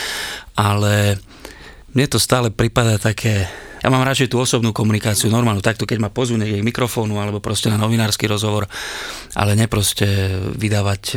ale 0.58 1.22
mne 1.98 2.06
to 2.14 2.22
stále 2.22 2.54
prípada 2.54 3.02
také 3.02 3.50
ja 3.82 3.90
mám 3.94 4.06
radšej 4.06 4.34
tú 4.34 4.42
osobnú 4.42 4.74
komunikáciu, 4.74 5.30
normálnu, 5.30 5.62
takto 5.62 5.86
keď 5.86 5.98
ma 6.02 6.10
pozvú 6.10 6.38
k 6.38 6.66
mikrofónu 6.66 7.18
alebo 7.18 7.42
proste 7.42 7.70
na 7.70 7.78
novinársky 7.78 8.26
rozhovor, 8.26 8.70
ale 9.34 9.54
neproste 9.54 10.06
vydávať 10.58 11.02
e, 11.14 11.16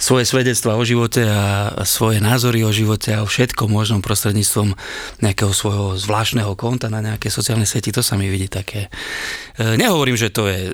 svoje 0.00 0.24
svedectva 0.28 0.76
o 0.76 0.84
živote 0.84 1.24
a 1.24 1.72
svoje 1.84 2.20
názory 2.20 2.64
o 2.64 2.72
živote 2.72 3.16
a 3.16 3.22
o 3.24 3.28
všetkom 3.28 3.68
možnom 3.68 4.00
prostredníctvom 4.00 4.76
nejakého 5.20 5.52
svojho 5.52 5.96
zvláštneho 5.96 6.52
konta 6.56 6.88
na 6.92 7.00
nejaké 7.04 7.32
sociálne 7.32 7.68
sieti, 7.68 7.92
to 7.92 8.04
sa 8.04 8.16
mi 8.16 8.28
vidí 8.28 8.48
také. 8.48 8.88
E, 9.56 9.76
nehovorím, 9.76 10.16
že 10.16 10.32
to 10.32 10.48
je, 10.48 10.72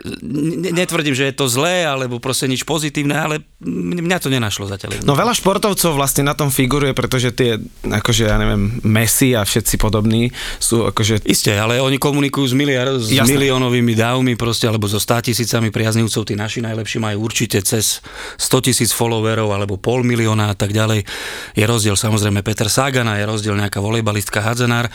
netvrdím, 0.75 1.15
že 1.15 1.31
je 1.31 1.35
to 1.35 1.47
zlé 1.51 1.87
alebo 1.87 2.23
proste 2.23 2.47
nič 2.47 2.63
pozitívne, 2.67 3.15
ale 3.15 3.35
mňa 3.63 4.19
to 4.23 4.29
nenašlo 4.31 4.71
zatiaľ. 4.71 5.03
No 5.03 5.19
veľa 5.19 5.35
športovcov 5.35 5.95
vlastne 5.95 6.27
na 6.27 6.35
tom 6.39 6.51
figuruje, 6.51 6.95
pretože 6.95 7.35
tie, 7.35 7.59
akože 7.83 8.31
ja 8.31 8.37
neviem, 8.39 8.79
Messi 8.87 9.35
a 9.35 9.43
všetci 9.43 9.77
podobní 9.81 10.31
sú 10.63 10.87
akože 10.89 11.12
Že... 11.13 11.29
Isté, 11.29 11.53
ale 11.61 11.77
oni 11.85 12.01
komunikujú 12.01 12.49
s, 12.49 12.55
miliard, 12.57 12.97
s 12.97 13.13
miliónovými 13.13 13.93
dávmi 13.93 14.33
proste, 14.41 14.65
alebo 14.65 14.89
so 14.89 14.97
100 14.97 15.29
tisícami 15.29 15.69
priaznivcov, 15.69 16.25
tí 16.25 16.33
naši 16.33 16.65
najlepší 16.65 16.99
majú 17.03 17.29
určite 17.29 17.61
cez 17.61 18.01
100 18.41 18.67
tisíc 18.73 18.91
followerov 18.97 19.53
alebo 19.53 19.77
pol 19.77 20.01
milióna 20.01 20.53
a 20.53 20.57
tak 20.57 20.73
ďalej. 20.73 21.05
Je 21.53 21.65
rozdiel 21.69 21.97
samozrejme 21.99 22.41
Peter 22.41 22.73
Sagana, 22.73 23.21
je 23.21 23.29
rozdiel 23.29 23.53
nejaká 23.53 23.85
volejbalistka 23.85 24.41
Hadzenár, 24.41 24.89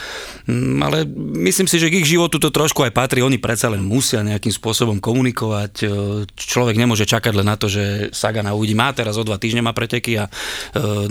mm, 0.50 0.78
ale 0.82 1.06
myslím 1.46 1.70
si, 1.70 1.78
že 1.78 1.94
k 1.94 2.02
ich 2.02 2.10
životu 2.10 2.42
to 2.42 2.50
trošku 2.50 2.82
aj 2.82 2.96
patrí, 2.96 3.22
oni 3.22 3.38
predsa 3.38 3.70
len 3.70 3.86
musia 3.86 4.26
nejakým 4.26 4.52
spôsobom 4.52 4.98
komunikovať. 4.98 5.74
E, 5.84 5.88
človek 6.34 6.74
nemôže 6.80 7.06
čakať 7.06 7.34
len 7.38 7.46
na 7.46 7.60
to, 7.60 7.70
že 7.70 8.10
Sagana 8.10 8.58
uvidí, 8.58 8.74
má 8.74 8.90
teraz 8.96 9.20
o 9.20 9.24
dva 9.28 9.38
týždne 9.38 9.62
má 9.62 9.76
preteky 9.76 10.18
a 10.18 10.26
e, 10.26 10.32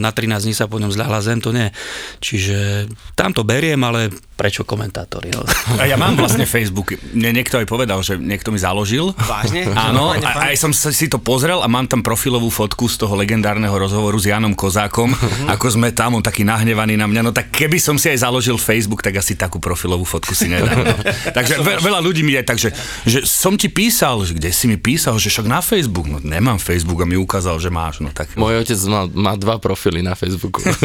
na 0.01 0.11
13 0.11 0.43
dní 0.43 0.55
sa 0.57 0.67
po 0.67 0.83
ňom 0.83 0.91
zľahla 0.91 1.21
zem, 1.23 1.39
to 1.39 1.55
nie. 1.55 1.71
Čiže 2.19 2.89
tam 3.15 3.31
to 3.31 3.47
beriem, 3.47 3.79
ale 3.85 4.11
prečo 4.35 4.67
komentátori? 4.67 4.96
No? 5.05 5.45
A 5.77 5.85
ja 5.85 6.01
mám 6.01 6.17
vlastne 6.17 6.49
Facebook. 6.49 6.97
Mne 7.13 7.43
niekto 7.43 7.61
aj 7.61 7.67
povedal, 7.69 8.01
že 8.01 8.17
niekto 8.17 8.49
mi 8.49 8.57
založil. 8.57 9.13
Vážne? 9.13 9.69
Áno, 9.91 10.17
a 10.17 10.49
aj 10.49 10.57
som 10.57 10.73
si 10.73 11.11
to 11.13 11.21
pozrel 11.21 11.61
a 11.61 11.69
mám 11.69 11.85
tam 11.85 12.01
profilovú 12.01 12.49
fotku 12.49 12.89
z 12.89 12.97
toho 12.97 13.13
legendárneho 13.19 13.73
rozhovoru 13.73 14.17
s 14.17 14.31
Janom 14.31 14.57
Kozákom, 14.57 15.13
uh-huh. 15.13 15.53
ako 15.53 15.67
sme 15.77 15.93
tam, 15.93 16.17
on 16.17 16.25
taký 16.25 16.47
nahnevaný 16.47 16.97
na 16.97 17.05
mňa. 17.05 17.21
No 17.21 17.33
tak 17.35 17.53
keby 17.53 17.77
som 17.77 18.01
si 18.01 18.09
aj 18.09 18.25
založil 18.25 18.57
Facebook, 18.57 19.05
tak 19.05 19.21
asi 19.21 19.37
takú 19.37 19.61
profilovú 19.61 20.09
fotku 20.09 20.33
si 20.33 20.49
nedám. 20.49 20.81
No. 20.81 20.97
Takže 21.37 21.61
ve, 21.61 21.77
veľa 21.83 22.01
ľudí 22.01 22.25
mi 22.25 22.33
je 22.39 22.43
tak, 22.47 22.57
že, 22.57 22.71
že 23.05 23.27
som 23.29 23.59
ti 23.59 23.69
písal, 23.69 24.25
že 24.25 24.33
kde 24.33 24.49
si 24.55 24.65
mi 24.71 24.81
písal, 24.81 25.21
že 25.21 25.29
však 25.29 25.45
na 25.45 25.61
Facebook. 25.61 26.09
No 26.09 26.23
nemám 26.23 26.57
Facebook 26.57 27.03
a 27.03 27.07
mi 27.09 27.21
ukázal, 27.21 27.61
že 27.61 27.69
máš. 27.69 28.01
No, 28.01 28.09
tak... 28.15 28.33
Môj 28.39 28.65
otec 28.65 28.79
má, 28.89 29.05
má 29.11 29.33
dva 29.37 29.61
profily 29.61 30.01
na 30.01 30.17
Facebooku. 30.17 30.63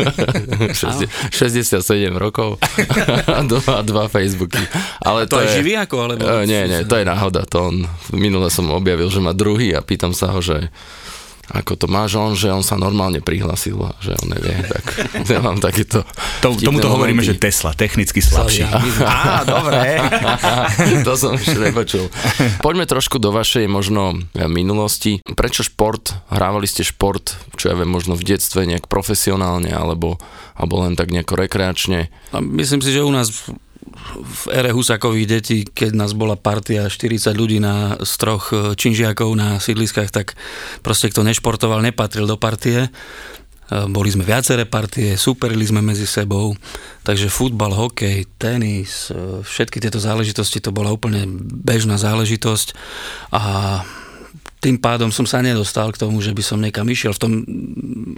67 1.32 1.80
rokov 2.18 2.58
dva, 3.44 3.82
dva 3.84 4.01
Facebooky. 4.08 4.62
Ale 5.08 5.28
to, 5.28 5.38
to 5.38 5.46
je 5.46 5.62
živý 5.62 5.74
ako? 5.78 5.96
Alebo... 6.08 6.22
Uh, 6.24 6.48
nie, 6.48 6.66
nie, 6.70 6.88
to 6.88 6.96
je 6.98 7.06
náhoda. 7.06 7.44
To 7.52 7.74
on, 7.74 7.86
minule 8.16 8.48
som 8.54 8.70
objavil, 8.72 9.10
že 9.12 9.20
má 9.20 9.36
druhý 9.36 9.76
a 9.76 9.84
pýtam 9.84 10.16
sa 10.16 10.32
ho, 10.32 10.40
že 10.40 10.72
ako 11.52 11.76
to 11.76 11.88
máš 11.92 12.16
on, 12.16 12.32
že 12.32 12.48
on 12.48 12.64
sa 12.64 12.80
normálne 12.80 13.20
prihlasil 13.20 13.76
a 13.84 13.92
že 14.00 14.16
on 14.24 14.32
nevie, 14.32 14.56
tak 14.64 14.84
nemám 15.32 15.60
takýto... 15.60 16.08
To, 16.40 16.56
tomu 16.56 16.80
to 16.80 16.88
hovoríme, 16.88 17.20
že 17.20 17.36
Tesla, 17.36 17.76
technicky 17.76 18.24
slabší. 18.24 18.64
Á, 19.04 19.44
dobre. 19.44 20.00
to 21.04 21.14
som 21.20 21.36
ešte 21.36 21.60
nepočul. 21.60 22.08
Poďme 22.64 22.88
trošku 22.88 23.20
do 23.20 23.36
vašej 23.36 23.68
možno 23.68 24.16
minulosti. 24.48 25.20
Prečo 25.28 25.68
šport? 25.68 26.16
Hrávali 26.32 26.66
ste 26.72 26.88
šport, 26.88 27.36
čo 27.60 27.68
ja 27.68 27.76
viem, 27.76 27.92
možno 27.92 28.16
v 28.16 28.24
detstve 28.24 28.64
nejak 28.64 28.88
profesionálne, 28.88 29.76
alebo, 29.76 30.24
alebo 30.56 30.88
len 30.88 30.96
tak 30.96 31.12
nejako 31.12 31.36
rekreačne? 31.36 32.08
Myslím 32.32 32.80
si, 32.80 32.96
že 32.96 33.04
u 33.04 33.12
nás 33.12 33.52
v 34.22 34.44
ére 34.54 34.72
Husakových 34.72 35.28
detí, 35.28 35.58
keď 35.66 35.92
nás 35.98 36.14
bola 36.14 36.38
partia 36.38 36.88
40 36.88 37.34
ľudí 37.34 37.58
na 37.58 37.98
z 38.02 38.14
troch 38.22 38.54
e, 38.54 38.78
činžiakov 38.78 39.34
na 39.34 39.58
sídliskách, 39.58 40.10
tak 40.14 40.38
proste 40.86 41.10
kto 41.10 41.26
nešportoval, 41.26 41.82
nepatril 41.82 42.30
do 42.30 42.38
partie. 42.38 42.88
E, 42.88 42.90
boli 43.90 44.14
sme 44.14 44.28
viaceré 44.28 44.70
partie, 44.70 45.18
superili 45.18 45.66
sme 45.66 45.82
medzi 45.82 46.06
sebou, 46.06 46.54
takže 47.02 47.34
futbal, 47.34 47.74
hokej, 47.74 48.30
tenis, 48.38 49.10
e, 49.10 49.42
všetky 49.42 49.82
tieto 49.82 49.98
záležitosti, 49.98 50.62
to 50.62 50.70
bola 50.76 50.94
úplne 50.94 51.26
bežná 51.42 51.98
záležitosť 51.98 52.78
a 53.34 53.44
tým 54.62 54.78
pádom 54.78 55.10
som 55.10 55.26
sa 55.26 55.42
nedostal 55.42 55.90
k 55.90 55.98
tomu, 55.98 56.22
že 56.22 56.38
by 56.38 56.44
som 56.46 56.62
niekam 56.62 56.86
išiel. 56.86 57.18
V 57.18 57.22
tom 57.26 57.32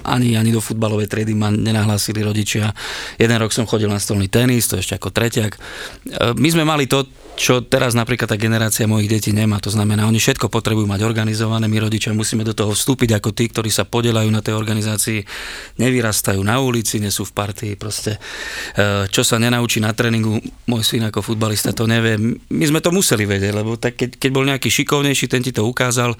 ani, 0.03 0.35
ani 0.35 0.51
do 0.51 0.59
futbalovej 0.59 1.07
triedy 1.07 1.31
ma 1.31 1.47
nenahlásili 1.47 2.19
rodičia. 2.19 2.75
Jeden 3.15 3.39
rok 3.39 3.55
som 3.55 3.63
chodil 3.63 3.87
na 3.87 3.95
stolný 3.95 4.27
tenis, 4.27 4.67
to 4.67 4.75
ešte 4.75 4.99
ako 4.99 5.15
treťak. 5.15 5.55
E, 5.55 5.59
my 6.35 6.49
sme 6.51 6.67
mali 6.67 6.91
to, 6.91 7.07
čo 7.39 7.63
teraz 7.63 7.95
napríklad 7.95 8.27
tá 8.27 8.35
generácia 8.35 8.83
mojich 8.91 9.07
detí 9.07 9.31
nemá. 9.31 9.63
To 9.63 9.71
znamená, 9.71 10.03
oni 10.03 10.19
všetko 10.19 10.51
potrebujú 10.51 10.83
mať 10.83 11.07
organizované, 11.07 11.71
my 11.71 11.79
rodičia 11.87 12.11
musíme 12.11 12.43
do 12.43 12.51
toho 12.51 12.75
vstúpiť 12.75 13.23
ako 13.23 13.31
tí, 13.31 13.47
ktorí 13.47 13.71
sa 13.71 13.87
podelajú 13.87 14.27
na 14.27 14.43
tej 14.43 14.59
organizácii, 14.59 15.23
nevyrastajú 15.79 16.43
na 16.43 16.59
ulici, 16.59 16.99
nie 16.99 17.09
sú 17.09 17.23
v 17.23 17.33
partii, 17.33 17.73
proste 17.79 18.19
e, 18.75 19.07
čo 19.07 19.23
sa 19.23 19.39
nenaučí 19.39 19.79
na 19.79 19.95
tréningu, 19.95 20.43
môj 20.67 20.83
syn 20.83 21.07
ako 21.07 21.23
futbalista 21.23 21.71
to 21.71 21.87
nevie. 21.87 22.19
My 22.51 22.65
sme 22.67 22.83
to 22.83 22.91
museli 22.91 23.23
vedieť, 23.23 23.55
lebo 23.55 23.79
tak 23.79 23.95
keď, 23.95 24.19
keď 24.19 24.29
bol 24.35 24.43
nejaký 24.43 24.67
šikovnejší, 24.67 25.31
ten 25.31 25.39
ti 25.39 25.55
to 25.55 25.63
ukázal, 25.63 26.19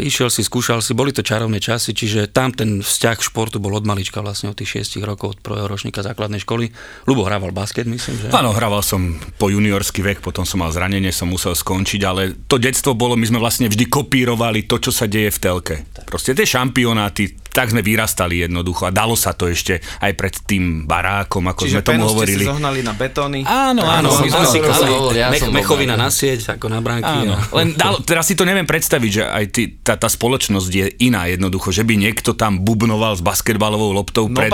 išiel 0.00 0.28
si, 0.28 0.44
skúšal 0.44 0.84
si, 0.84 0.92
boli 0.92 1.14
to 1.14 1.24
čarovné 1.24 1.56
časy, 1.56 1.96
čiže 1.96 2.28
tam 2.28 2.52
ten 2.52 2.84
vzťah 2.84 3.16
k 3.16 3.26
športu 3.26 3.56
bol 3.56 3.72
od 3.72 3.88
malička 3.88 4.20
vlastne 4.20 4.52
od 4.52 4.56
tých 4.56 4.84
6 4.84 5.00
rokov, 5.02 5.36
od 5.36 5.38
prvého 5.40 5.66
ročníka 5.68 6.04
základnej 6.04 6.44
školy. 6.44 6.68
Lubo 7.08 7.24
hrával 7.24 7.56
basket, 7.56 7.88
myslím, 7.88 8.20
že? 8.20 8.26
Áno, 8.32 8.52
hrával 8.52 8.84
som 8.84 9.16
po 9.40 9.48
juniorský 9.48 10.04
vek, 10.04 10.20
potom 10.20 10.44
som 10.44 10.60
mal 10.60 10.70
zranenie, 10.70 11.10
som 11.10 11.28
musel 11.30 11.56
skončiť, 11.56 12.00
ale 12.04 12.36
to 12.44 12.60
detstvo 12.60 12.92
bolo, 12.92 13.16
my 13.16 13.24
sme 13.24 13.40
vlastne 13.40 13.68
vždy 13.72 13.88
kopírovali 13.88 14.68
to, 14.68 14.76
čo 14.76 14.92
sa 14.92 15.08
deje 15.08 15.32
v 15.32 15.38
telke. 15.40 15.74
Proste 16.08 16.36
tie 16.36 16.44
šampionáty, 16.44 17.42
tak 17.52 17.68
sme 17.68 17.84
vyrastali 17.84 18.40
jednoducho 18.48 18.88
a 18.88 18.90
dalo 18.90 19.12
sa 19.12 19.36
to 19.36 19.44
ešte 19.44 19.84
aj 20.00 20.12
pred 20.16 20.34
tým 20.48 20.88
barákom, 20.88 21.44
ako 21.52 21.68
Čiže 21.68 21.76
sme 21.78 21.84
tomu 21.84 22.04
hovorili. 22.08 22.44
Čiže 22.44 22.52
zohnali 22.56 22.80
na 22.80 22.94
betóny. 22.96 23.40
Áno, 23.44 23.84
áno. 23.84 24.08
áno, 24.08 24.32
áno, 24.32 24.48
áno 24.48 25.12
ja 25.12 25.28
mech, 25.28 25.44
mechovina 25.52 25.94
na 25.94 26.08
sieť, 26.08 26.56
ako 26.56 26.72
na 26.72 26.80
bránky. 26.80 27.28
Áno. 27.28 27.36
A... 27.36 27.52
Len 27.60 27.76
dalo, 27.76 28.00
teraz 28.00 28.24
si 28.24 28.34
to 28.34 28.48
neviem 28.48 28.64
predstaviť, 28.64 29.10
že 29.12 29.22
aj 29.28 29.44
ty, 29.62 29.78
tá, 29.86 29.94
tá 29.94 30.10
spoločnosť 30.10 30.70
je 30.74 30.86
iná 31.06 31.30
jednoducho, 31.30 31.70
že 31.70 31.86
by 31.86 31.94
niekto 31.94 32.34
tam 32.34 32.58
bubnoval 32.58 33.14
s 33.14 33.22
basketbalovou 33.22 33.94
loptou 33.94 34.26
no, 34.26 34.34
pred 34.34 34.50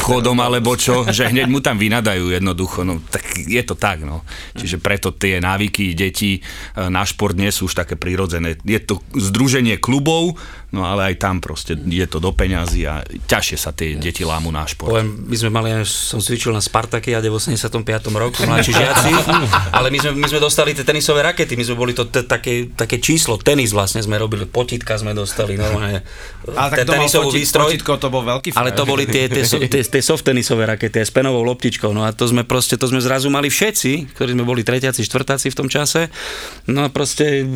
vchodom 0.00 0.40
alebo 0.40 0.72
čo, 0.80 1.04
že 1.12 1.28
hneď 1.28 1.46
mu 1.52 1.60
tam 1.60 1.76
vynadajú 1.76 2.32
jednoducho. 2.32 2.88
No 2.88 3.04
tak 3.04 3.36
je 3.36 3.60
to 3.60 3.76
tak, 3.76 4.08
no. 4.08 4.24
Čiže 4.56 4.80
preto 4.80 5.12
tie 5.12 5.36
návyky 5.44 5.92
detí 5.92 6.40
e, 6.40 6.88
na 6.88 7.04
šport 7.04 7.36
nie 7.36 7.52
sú 7.52 7.68
už 7.68 7.76
také 7.76 8.00
prirodzené. 8.00 8.56
Je 8.64 8.80
to 8.80 9.04
združenie 9.12 9.76
klubov, 9.76 10.40
no 10.74 10.82
ale 10.82 11.12
aj 11.12 11.22
tam 11.22 11.38
proste 11.38 11.78
je 11.78 12.06
to 12.10 12.18
do 12.18 12.34
peňazí 12.34 12.82
a 12.90 13.06
ťažšie 13.06 13.56
sa 13.56 13.70
tie 13.70 13.94
deti 13.94 14.26
lámu 14.26 14.50
na 14.50 14.66
šport. 14.66 14.90
Poviem, 14.90 15.30
my 15.30 15.36
sme 15.38 15.50
mali, 15.54 15.68
som 15.86 16.18
cvičil 16.18 16.50
na 16.50 16.58
Spartakiade 16.58 17.30
v 17.30 17.38
85. 17.38 17.86
roku, 18.10 18.42
mladší 18.42 18.72
žiaci, 18.74 19.10
ale 19.76 19.94
my 19.94 19.98
sme, 20.02 20.10
my 20.18 20.26
sme 20.26 20.40
dostali 20.42 20.74
tie 20.74 20.82
tenisové 20.82 21.22
rakety, 21.22 21.54
my 21.54 21.62
sme 21.62 21.76
boli 21.78 21.92
to 21.94 22.10
t- 22.10 22.26
také, 22.26 22.66
také 22.74 22.98
číslo, 22.98 23.38
tenis 23.38 23.70
vlastne 23.70 24.02
sme 24.02 24.18
robili, 24.18 24.42
potítka 24.50 24.98
sme 24.98 25.14
dostali, 25.14 25.54
normálne. 25.54 26.02
Ale 26.50 26.68
tak 26.74 26.78
to 26.82 26.92
tenisovú 26.98 27.30
výstroj, 27.30 27.70
potítko, 27.70 28.02
to 28.02 28.08
bol 28.10 28.26
veľký 28.26 28.58
Ale 28.58 28.74
to 28.74 28.82
boli 28.82 29.06
tie, 29.06 29.30
tie, 29.30 29.46
tie, 29.46 29.82
tie 29.86 30.02
soft 30.02 30.26
tenisové 30.26 30.66
rakety 30.66 30.98
s 30.98 31.14
penovou 31.14 31.46
loptičkou, 31.46 31.94
no 31.94 32.02
a 32.02 32.10
to 32.10 32.26
sme 32.26 32.42
proste, 32.42 32.74
to 32.74 32.90
sme 32.90 32.98
zrazu 32.98 33.30
mali 33.30 33.46
všetci, 33.46 34.18
ktorí 34.18 34.34
sme 34.34 34.42
boli 34.42 34.66
tretiaci, 34.66 35.06
štvrtáci 35.06 35.46
v 35.46 35.56
tom 35.56 35.70
čase, 35.70 36.10
no 36.66 36.82
a 36.82 36.88
proste 36.90 37.46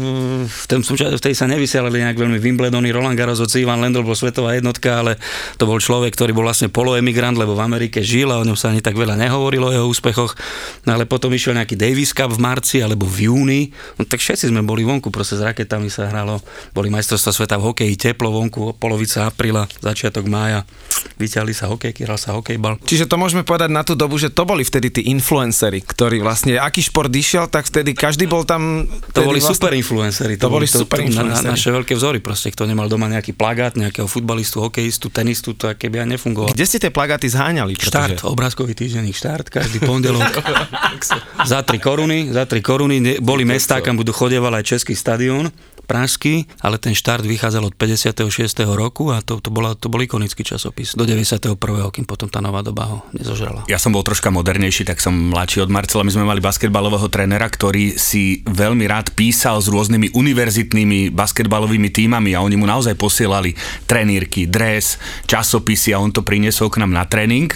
v, 0.46 0.64
tom, 0.70 0.86
v 0.86 1.18
tej 1.18 1.34
sa 1.34 1.50
nevysielali 1.50 2.06
nejak 2.06 2.14
veľmi 2.14 2.38
Wimbledony, 2.38 3.00
Roland 3.00 3.16
Garros, 3.16 3.40
hoci 3.40 3.64
Ivan 3.64 3.80
Lendl 3.80 4.04
bol 4.04 4.12
svetová 4.12 4.52
jednotka, 4.52 5.00
ale 5.00 5.16
to 5.57 5.64
bol 5.64 5.80
človek, 5.80 6.12
ktorý 6.12 6.37
bol 6.37 6.45
vlastne 6.45 6.69
poloemigrant, 6.69 7.40
lebo 7.40 7.57
v 7.57 7.64
Amerike 7.64 8.04
žil 8.04 8.28
a 8.28 8.37
o 8.37 8.45
ňom 8.45 8.61
sa 8.61 8.69
ani 8.69 8.85
tak 8.85 8.92
veľa 8.92 9.16
nehovorilo 9.16 9.73
o 9.73 9.75
jeho 9.75 9.87
úspechoch. 9.88 10.37
No 10.85 10.92
ale 10.92 11.09
potom 11.09 11.33
išiel 11.33 11.57
nejaký 11.57 11.80
Davis 11.80 12.12
Cup 12.12 12.37
v 12.37 12.45
marci 12.45 12.85
alebo 12.85 13.09
v 13.09 13.33
júni, 13.33 13.61
no 13.97 14.04
tak 14.04 14.21
všetci 14.21 14.52
sme 14.52 14.61
boli 14.61 14.85
vonku, 14.85 15.09
proste 15.09 15.40
s 15.40 15.42
raketami 15.42 15.88
sa 15.88 16.12
hralo, 16.12 16.45
boli 16.76 16.92
majstrovstvá 16.92 17.33
sveta 17.33 17.57
v 17.57 17.73
hokeji, 17.73 17.97
teplo 17.97 18.28
vonku, 18.28 18.76
polovica 18.76 19.25
apríla, 19.25 19.64
začiatok 19.80 20.28
mája, 20.28 20.69
vyťahli 21.16 21.57
sa 21.57 21.73
hokejky, 21.73 22.04
hral 22.04 22.21
sa 22.21 22.37
hokejbal. 22.37 22.76
Čiže 22.85 23.09
to 23.09 23.16
môžeme 23.16 23.47
povedať 23.47 23.73
na 23.73 23.80
tú 23.80 23.97
dobu, 23.97 24.21
že 24.21 24.28
to 24.28 24.45
boli 24.45 24.66
vtedy 24.66 24.92
tí 24.92 25.09
influencery, 25.09 25.80
ktorí 25.80 26.21
vlastne, 26.21 26.61
aký 26.61 26.85
šport 26.85 27.09
išiel, 27.09 27.49
tak 27.49 27.71
vtedy 27.71 27.97
každý 27.97 28.26
bol 28.28 28.45
tam... 28.45 28.85
To 29.14 29.25
boli 29.25 29.40
vlastne... 29.40 29.57
super 29.57 29.73
influencery. 29.73 30.35
To, 30.37 30.50
to 30.50 30.54
boli 30.59 30.66
super 30.66 31.00
influencery. 31.00 31.47
Na, 31.47 31.54
na, 31.54 31.54
naše 31.54 31.71
veľké 31.71 31.95
vzory 31.95 32.19
proste, 32.19 32.50
kto 32.50 32.66
nemal 32.66 32.89
doma 32.90 33.06
nejaký 33.06 33.30
plagát 33.38 33.78
nejakého 33.78 34.11
futbalistu, 34.11 34.59
hokejistu, 34.59 35.06
tenistu, 35.14 35.54
to 35.54 35.70
keby 35.78 36.02
aj 36.02 36.18
nefungovalo. 36.18 36.50
Kde 36.50 36.66
ste 36.66 36.82
tie 36.82 36.90
plagáty 36.90 37.30
zháňali? 37.30 37.78
Pretože... 37.78 38.18
Štart, 38.18 38.26
obrázkový 38.26 38.75
týždenník 38.75 39.14
štart, 39.14 39.47
každý 39.47 39.78
pondelok. 39.87 40.26
za 41.50 41.62
3 41.62 41.78
koruny, 41.78 42.35
za 42.35 42.50
3 42.50 42.59
koruny, 42.59 43.23
boli 43.23 43.47
mestá, 43.47 43.78
kam 43.78 43.94
budú 43.94 44.11
chodieval 44.11 44.50
aj 44.59 44.66
Český 44.66 44.99
stadión, 44.99 45.54
pražský, 45.90 46.47
ale 46.62 46.78
ten 46.78 46.94
štart 46.94 47.26
vychádzal 47.26 47.66
od 47.66 47.75
56. 47.75 48.30
roku 48.78 49.11
a 49.11 49.18
to, 49.26 49.42
to, 49.42 49.50
bola, 49.50 49.75
to 49.75 49.90
bol 49.90 49.99
ikonický 49.99 50.47
časopis 50.47 50.94
do 50.94 51.02
91. 51.02 51.59
kým 51.90 52.06
potom 52.06 52.30
tá 52.30 52.38
nová 52.38 52.62
doba 52.62 52.87
ho 52.87 52.97
nezožrala. 53.11 53.66
Ja 53.66 53.82
som 53.82 53.90
bol 53.90 54.06
troška 54.06 54.30
modernejší, 54.30 54.87
tak 54.87 55.02
som 55.02 55.11
mladší 55.35 55.66
od 55.66 55.70
Marcela. 55.75 56.06
My 56.06 56.14
sme 56.14 56.23
mali 56.23 56.38
basketbalového 56.38 57.11
trénera, 57.11 57.50
ktorý 57.50 57.99
si 57.99 58.47
veľmi 58.47 58.87
rád 58.87 59.11
písal 59.18 59.59
s 59.59 59.66
rôznymi 59.66 60.14
univerzitnými 60.14 61.11
basketbalovými 61.11 61.90
týmami 61.90 62.38
a 62.38 62.44
oni 62.47 62.54
mu 62.54 62.70
naozaj 62.70 62.94
posielali 62.94 63.59
trenírky, 63.90 64.47
dres, 64.47 64.94
časopisy 65.26 65.90
a 65.90 65.99
on 65.99 66.14
to 66.14 66.23
priniesol 66.23 66.70
k 66.70 66.87
nám 66.87 66.94
na 66.94 67.02
tréning 67.02 67.50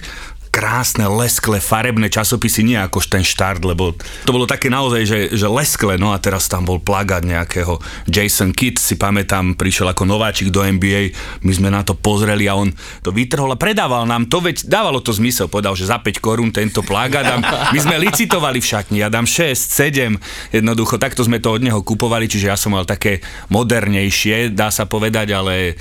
krásne, 0.55 1.11
lesklé, 1.11 1.59
farebné 1.59 2.07
časopisy, 2.07 2.63
nie 2.63 2.79
ako 2.79 3.03
ten 3.03 3.27
štart, 3.27 3.67
lebo 3.67 3.91
to 4.23 4.31
bolo 4.31 4.47
také 4.47 4.71
naozaj, 4.71 5.03
že, 5.03 5.19
že 5.35 5.51
lesklé, 5.51 5.99
no 5.99 6.15
a 6.15 6.23
teraz 6.23 6.47
tam 6.47 6.63
bol 6.63 6.79
plagát 6.79 7.27
nejakého 7.27 7.83
Jason 8.07 8.55
Kidd, 8.55 8.79
si 8.79 8.95
pamätám, 8.95 9.59
prišiel 9.59 9.91
ako 9.91 10.07
nováčik 10.07 10.55
do 10.55 10.63
NBA, 10.63 11.11
my 11.43 11.53
sme 11.59 11.75
na 11.75 11.83
to 11.83 11.99
pozreli 11.99 12.47
a 12.47 12.55
on 12.55 12.71
to 13.03 13.11
vytrhol 13.11 13.51
a 13.51 13.59
predával 13.59 14.07
nám 14.07 14.31
to, 14.31 14.39
veď 14.39 14.71
dávalo 14.71 15.03
to 15.03 15.11
zmysel, 15.11 15.51
povedal, 15.51 15.75
že 15.75 15.91
za 15.91 15.99
5 15.99 16.23
korún 16.23 16.55
tento 16.55 16.87
plagát 16.87 17.27
my 17.75 17.79
sme 17.83 17.99
licitovali 17.99 18.63
v 18.63 18.69
šatni, 18.71 19.03
ja 19.03 19.11
dám 19.11 19.27
6, 19.27 19.59
7, 19.59 20.55
jednoducho 20.55 21.03
takto 21.03 21.27
sme 21.27 21.43
to 21.43 21.51
od 21.51 21.67
neho 21.67 21.83
kupovali, 21.83 22.31
čiže 22.31 22.47
ja 22.47 22.55
som 22.55 22.79
mal 22.79 22.87
také 22.87 23.19
modernejšie, 23.51 24.55
dá 24.55 24.71
sa 24.71 24.87
povedať, 24.87 25.35
ale 25.35 25.75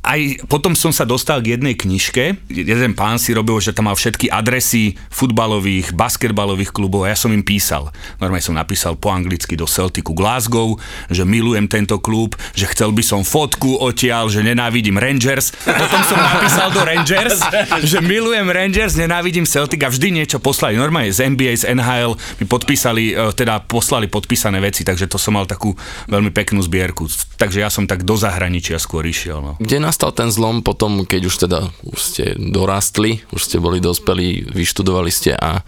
aj 0.00 0.48
potom 0.48 0.72
som 0.72 0.90
sa 0.90 1.04
dostal 1.04 1.44
k 1.44 1.56
jednej 1.56 1.76
knižke, 1.76 2.40
jeden 2.48 2.92
pán 2.96 3.20
si 3.20 3.36
robil, 3.36 3.60
že 3.60 3.76
tam 3.76 3.92
mal 3.92 3.96
všetky 3.96 4.32
adresy 4.32 4.96
futbalových, 5.12 5.92
basketbalových 5.92 6.72
klubov 6.72 7.04
a 7.04 7.12
ja 7.12 7.18
som 7.18 7.32
im 7.32 7.44
písal. 7.44 7.92
Normálne 8.16 8.44
som 8.44 8.56
napísal 8.56 8.96
po 8.96 9.12
anglicky 9.12 9.60
do 9.60 9.68
Celticu 9.68 10.16
Glasgow, 10.16 10.80
že 11.12 11.28
milujem 11.28 11.68
tento 11.68 12.00
klub, 12.00 12.32
že 12.56 12.64
chcel 12.72 12.96
by 12.96 13.02
som 13.04 13.20
fotku 13.26 13.76
odtiaľ, 13.76 14.32
že 14.32 14.40
nenávidím 14.40 14.96
Rangers. 14.96 15.52
Potom 15.64 16.00
som 16.08 16.16
napísal 16.16 16.72
do 16.72 16.80
Rangers, 16.80 17.36
že 17.84 18.00
milujem 18.00 18.48
Rangers, 18.48 18.96
nenávidím 18.96 19.44
Celtic 19.44 19.84
a 19.84 19.92
vždy 19.92 20.22
niečo 20.22 20.40
poslali. 20.40 20.80
Normálne 20.80 21.12
z 21.12 21.28
NBA, 21.28 21.52
z 21.60 21.64
NHL 21.76 22.16
mi 22.40 22.44
podpísali, 22.48 23.12
e, 23.12 23.34
teda 23.36 23.64
poslali 23.68 24.08
podpísané 24.08 24.58
veci, 24.64 24.80
takže 24.82 25.10
to 25.10 25.20
som 25.20 25.36
mal 25.36 25.44
takú 25.44 25.76
veľmi 26.08 26.32
peknú 26.32 26.64
zbierku. 26.64 27.04
Takže 27.36 27.60
ja 27.60 27.68
som 27.68 27.84
tak 27.84 28.02
do 28.08 28.16
zahraničia 28.16 28.80
skôr 28.80 29.04
išiel. 29.04 29.42
No. 29.44 29.52
Kde 29.60 29.89
nastal 29.90 30.14
ten 30.14 30.30
zlom 30.30 30.62
potom, 30.62 31.02
keď 31.02 31.22
už 31.26 31.36
teda 31.50 31.60
už 31.82 31.98
ste 31.98 32.24
dorastli, 32.38 33.26
už 33.34 33.42
ste 33.42 33.58
boli 33.58 33.82
dospelí, 33.82 34.46
vyštudovali 34.54 35.10
ste 35.10 35.34
a 35.34 35.66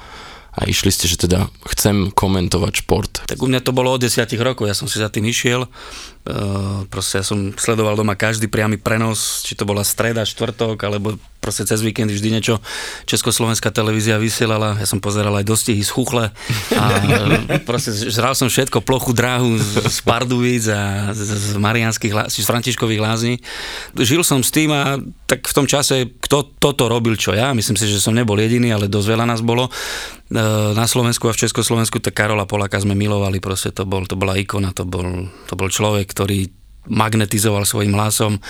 a 0.53 0.69
išli 0.69 0.93
ste, 0.93 1.09
že 1.09 1.17
teda 1.17 1.49
chcem 1.65 2.13
komentovať 2.13 2.85
šport. 2.85 3.25
Tak 3.25 3.41
u 3.41 3.49
mňa 3.49 3.65
to 3.65 3.73
bolo 3.73 3.89
od 3.89 4.05
10 4.05 4.21
rokov, 4.45 4.69
ja 4.69 4.77
som 4.77 4.85
si 4.85 5.01
za 5.01 5.09
tým 5.09 5.25
išiel. 5.25 5.65
Uh, 6.23 6.87
proste 6.87 7.19
ja 7.19 7.27
som 7.27 7.51
sledoval 7.59 7.99
doma 7.99 8.15
každý 8.15 8.47
priamy 8.47 8.79
prenos, 8.79 9.43
či 9.43 9.59
to 9.59 9.67
bola 9.67 9.83
streda, 9.83 10.23
štvrtok, 10.23 10.79
alebo 10.87 11.19
proste 11.43 11.67
cez 11.67 11.83
víkend 11.83 12.15
vždy 12.15 12.39
niečo 12.39 12.63
Československá 13.11 13.75
televízia 13.75 14.23
vysielala, 14.23 14.79
ja 14.79 14.87
som 14.87 15.03
pozeral 15.03 15.35
aj 15.35 15.43
dostihy 15.43 15.83
z 15.83 15.91
Chuchle. 15.91 16.31
A 16.79 16.85
proste 17.67 17.91
žral 18.07 18.39
som 18.39 18.47
všetko, 18.47 18.87
plochu 18.87 19.11
dráhu 19.11 19.59
z 19.59 19.99
Parduvíc 20.07 20.71
a 20.71 21.11
z, 21.11 21.27
z 21.27 21.59
Marianských, 21.59 22.31
z 22.31 22.47
Františkových 22.47 23.03
lázní. 23.03 23.35
Žil 23.99 24.23
som 24.23 24.39
s 24.47 24.55
tým 24.55 24.71
a 24.71 25.03
tak 25.27 25.43
v 25.43 25.55
tom 25.59 25.67
čase, 25.67 26.15
kto 26.23 26.55
toto 26.63 26.87
robil, 26.87 27.19
čo 27.19 27.35
ja, 27.35 27.51
myslím 27.51 27.75
si, 27.75 27.91
že 27.91 27.99
som 27.99 28.15
nebol 28.15 28.39
jediný, 28.39 28.71
ale 28.71 28.87
dosť 28.87 29.09
veľa 29.11 29.27
nás 29.27 29.43
bolo. 29.43 29.67
E, 29.67 29.73
na 30.77 30.87
Slovensku 30.87 31.27
a 31.27 31.35
v 31.35 31.43
Československu, 31.43 31.99
tak 31.99 32.15
Karola 32.15 32.47
Polaka 32.47 32.79
sme 32.79 32.95
milovali, 32.95 33.43
proste 33.43 33.75
to, 33.75 33.83
bol, 33.89 34.07
to 34.07 34.15
bola 34.15 34.39
ikona, 34.39 34.71
to 34.71 34.87
bol, 34.87 35.27
to 35.51 35.55
bol 35.59 35.69
človek, 35.73 36.12
ktorý 36.13 36.53
magnetizoval 36.83 37.63
svojim 37.63 37.95
hlasom 37.95 38.39
e, 38.39 38.41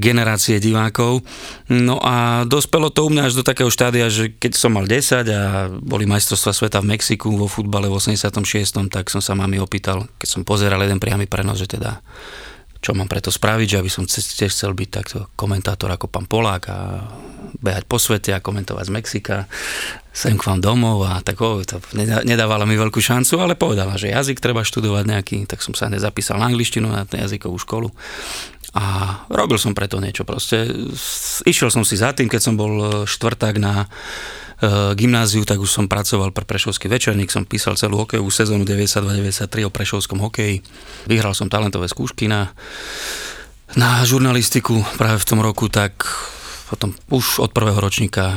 generácie 0.00 0.56
divákov. 0.56 1.20
No 1.68 2.00
a 2.00 2.48
dospelo 2.48 2.88
to 2.88 3.04
u 3.04 3.12
mňa 3.12 3.28
až 3.28 3.36
do 3.36 3.44
takého 3.44 3.68
štádia, 3.68 4.08
že 4.08 4.32
keď 4.32 4.52
som 4.56 4.72
mal 4.72 4.88
10 4.88 5.28
a 5.28 5.68
boli 5.68 6.08
majstrovstvá 6.08 6.56
sveta 6.56 6.78
v 6.80 6.96
Mexiku 6.96 7.36
vo 7.36 7.52
futbale 7.52 7.92
v 7.92 7.96
86., 8.00 8.88
tak 8.88 9.12
som 9.12 9.20
sa 9.20 9.36
mami 9.36 9.60
opýtal, 9.60 10.08
keď 10.16 10.28
som 10.28 10.40
pozeral 10.40 10.80
jeden 10.80 10.96
priamy 10.96 11.28
prenos, 11.28 11.60
že 11.60 11.68
teda 11.68 12.00
čo 12.80 12.96
mám 12.96 13.12
preto 13.12 13.28
spraviť, 13.28 13.76
že 13.76 13.80
aby 13.80 13.90
som 13.92 14.08
tiež 14.08 14.48
chcel 14.48 14.72
byť 14.72 14.88
takto 14.88 15.18
komentátor 15.36 15.92
ako 15.92 16.08
pán 16.08 16.24
Polák 16.24 16.62
a 16.72 16.78
behať 17.60 17.84
po 17.84 18.00
svete 18.00 18.32
a 18.32 18.40
komentovať 18.40 18.84
z 18.88 18.94
Mexika 18.96 19.36
sem 20.10 20.34
k 20.34 20.42
vám 20.48 20.64
domov 20.64 21.04
a 21.06 21.20
tak 21.20 21.38
oh, 21.44 21.60
to 21.62 21.78
nedávala 22.24 22.64
mi 22.66 22.74
veľkú 22.74 22.98
šancu, 22.98 23.38
ale 23.38 23.54
povedala, 23.54 23.94
že 24.00 24.10
jazyk 24.10 24.42
treba 24.42 24.66
študovať 24.66 25.04
nejaký, 25.06 25.36
tak 25.46 25.62
som 25.62 25.76
sa 25.76 25.92
nezapísal 25.92 26.40
na 26.40 26.50
angličtinu, 26.50 26.88
na 26.90 27.04
jazykovú 27.06 27.60
školu 27.60 27.92
a 28.70 28.84
robil 29.26 29.58
som 29.58 29.74
preto 29.74 29.98
niečo 29.98 30.22
proste. 30.22 30.70
Išiel 31.42 31.74
som 31.74 31.82
si 31.82 31.98
za 31.98 32.14
tým, 32.14 32.30
keď 32.30 32.40
som 32.40 32.54
bol 32.54 33.02
štvrták 33.02 33.58
na 33.58 33.90
gymnáziu, 34.92 35.44
tak 35.48 35.56
už 35.56 35.70
som 35.72 35.88
pracoval 35.88 36.36
pre 36.36 36.44
Prešovský 36.44 36.92
večerník, 36.92 37.32
som 37.32 37.48
písal 37.48 37.80
celú 37.80 38.04
hokejovú 38.04 38.28
sezónu 38.28 38.68
92-93 38.68 39.64
o 39.64 39.70
Prešovskom 39.72 40.20
hokeji. 40.20 40.60
Vyhral 41.08 41.32
som 41.32 41.48
talentové 41.48 41.88
skúšky 41.88 42.28
na, 42.28 42.52
na 43.76 44.04
žurnalistiku 44.04 44.84
práve 45.00 45.16
v 45.20 45.28
tom 45.28 45.40
roku, 45.40 45.72
tak 45.72 46.04
potom 46.70 46.94
už 47.10 47.42
od 47.42 47.50
prvého 47.50 47.82
ročníka 47.82 48.22
e, 48.30 48.34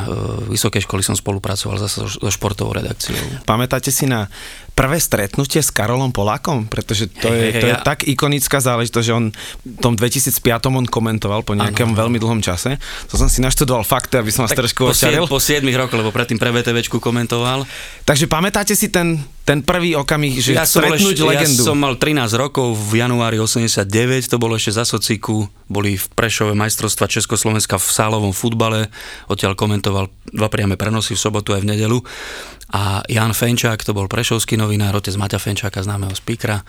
vysokej 0.50 0.90
školy 0.90 1.06
som 1.06 1.14
spolupracoval 1.14 1.78
zase 1.78 2.02
so 2.02 2.30
športovou 2.34 2.74
redakciou. 2.74 3.46
Pamätáte 3.46 3.94
si 3.94 4.10
na 4.10 4.26
prvé 4.74 4.98
stretnutie 4.98 5.62
s 5.62 5.70
Karolom 5.70 6.10
Polákom? 6.10 6.66
Pretože 6.66 7.14
to, 7.14 7.30
hey, 7.30 7.38
je, 7.38 7.50
hey, 7.54 7.62
to 7.62 7.66
hey, 7.70 7.72
je 7.72 7.78
ja... 7.78 7.86
tak 7.86 8.10
ikonická 8.10 8.58
záležitosť, 8.58 9.06
že 9.06 9.14
on 9.14 9.30
v 9.62 9.78
tom 9.78 9.94
2005 9.94 10.34
on 10.74 10.90
komentoval 10.90 11.46
po 11.46 11.54
nejakom 11.54 11.94
ano. 11.94 12.00
veľmi 12.02 12.18
dlhom 12.18 12.42
čase. 12.42 12.82
To 13.14 13.22
som 13.22 13.30
si 13.30 13.38
naštudoval 13.46 13.86
fakty, 13.86 14.18
aby 14.18 14.34
som 14.34 14.50
vás 14.50 14.58
trošku 14.58 14.90
očaril. 14.90 15.30
Po 15.30 15.38
7 15.38 15.62
rokoch, 15.78 16.02
lebo 16.02 16.10
predtým 16.10 16.42
pre 16.42 16.50
VTVčku 16.50 16.98
komentoval. 16.98 17.70
Takže 18.02 18.26
pamätáte 18.26 18.74
si 18.74 18.90
ten, 18.90 19.22
ten 19.44 19.60
prvý 19.60 20.00
okamih, 20.00 20.40
že 20.40 20.56
ja 20.56 20.64
stretnúť 20.64 21.20
som 21.20 21.28
legendu? 21.28 21.62
Ja 21.64 21.68
som 21.76 21.78
mal 21.80 22.00
13 22.00 22.32
rokov 22.40 22.80
v 22.80 23.04
januári 23.04 23.44
89, 23.44 24.32
to 24.32 24.40
bolo 24.40 24.56
ešte 24.56 24.72
za 24.72 24.88
sociku, 24.88 25.52
boli 25.68 26.00
v 26.00 26.06
Prešove 26.16 26.56
majstrovstva 26.56 27.12
Československa 27.12 27.76
v 27.76 27.88
sálovom 27.92 28.32
futbale, 28.32 28.88
odtiaľ 29.28 29.60
komentoval 29.60 30.08
dva 30.32 30.48
priame 30.48 30.80
prenosy 30.80 31.14
v 31.14 31.20
sobotu 31.20 31.52
aj 31.52 31.62
v 31.68 31.76
nedelu 31.76 32.00
a 32.72 33.04
Jan 33.12 33.36
Fenčák, 33.36 33.84
to 33.84 33.92
bol 33.92 34.08
prešovský 34.08 34.56
novinár, 34.56 34.96
otec 34.96 35.14
Maťa 35.20 35.40
Fenčáka, 35.42 35.84
známeho 35.84 36.16
speakera, 36.16 36.64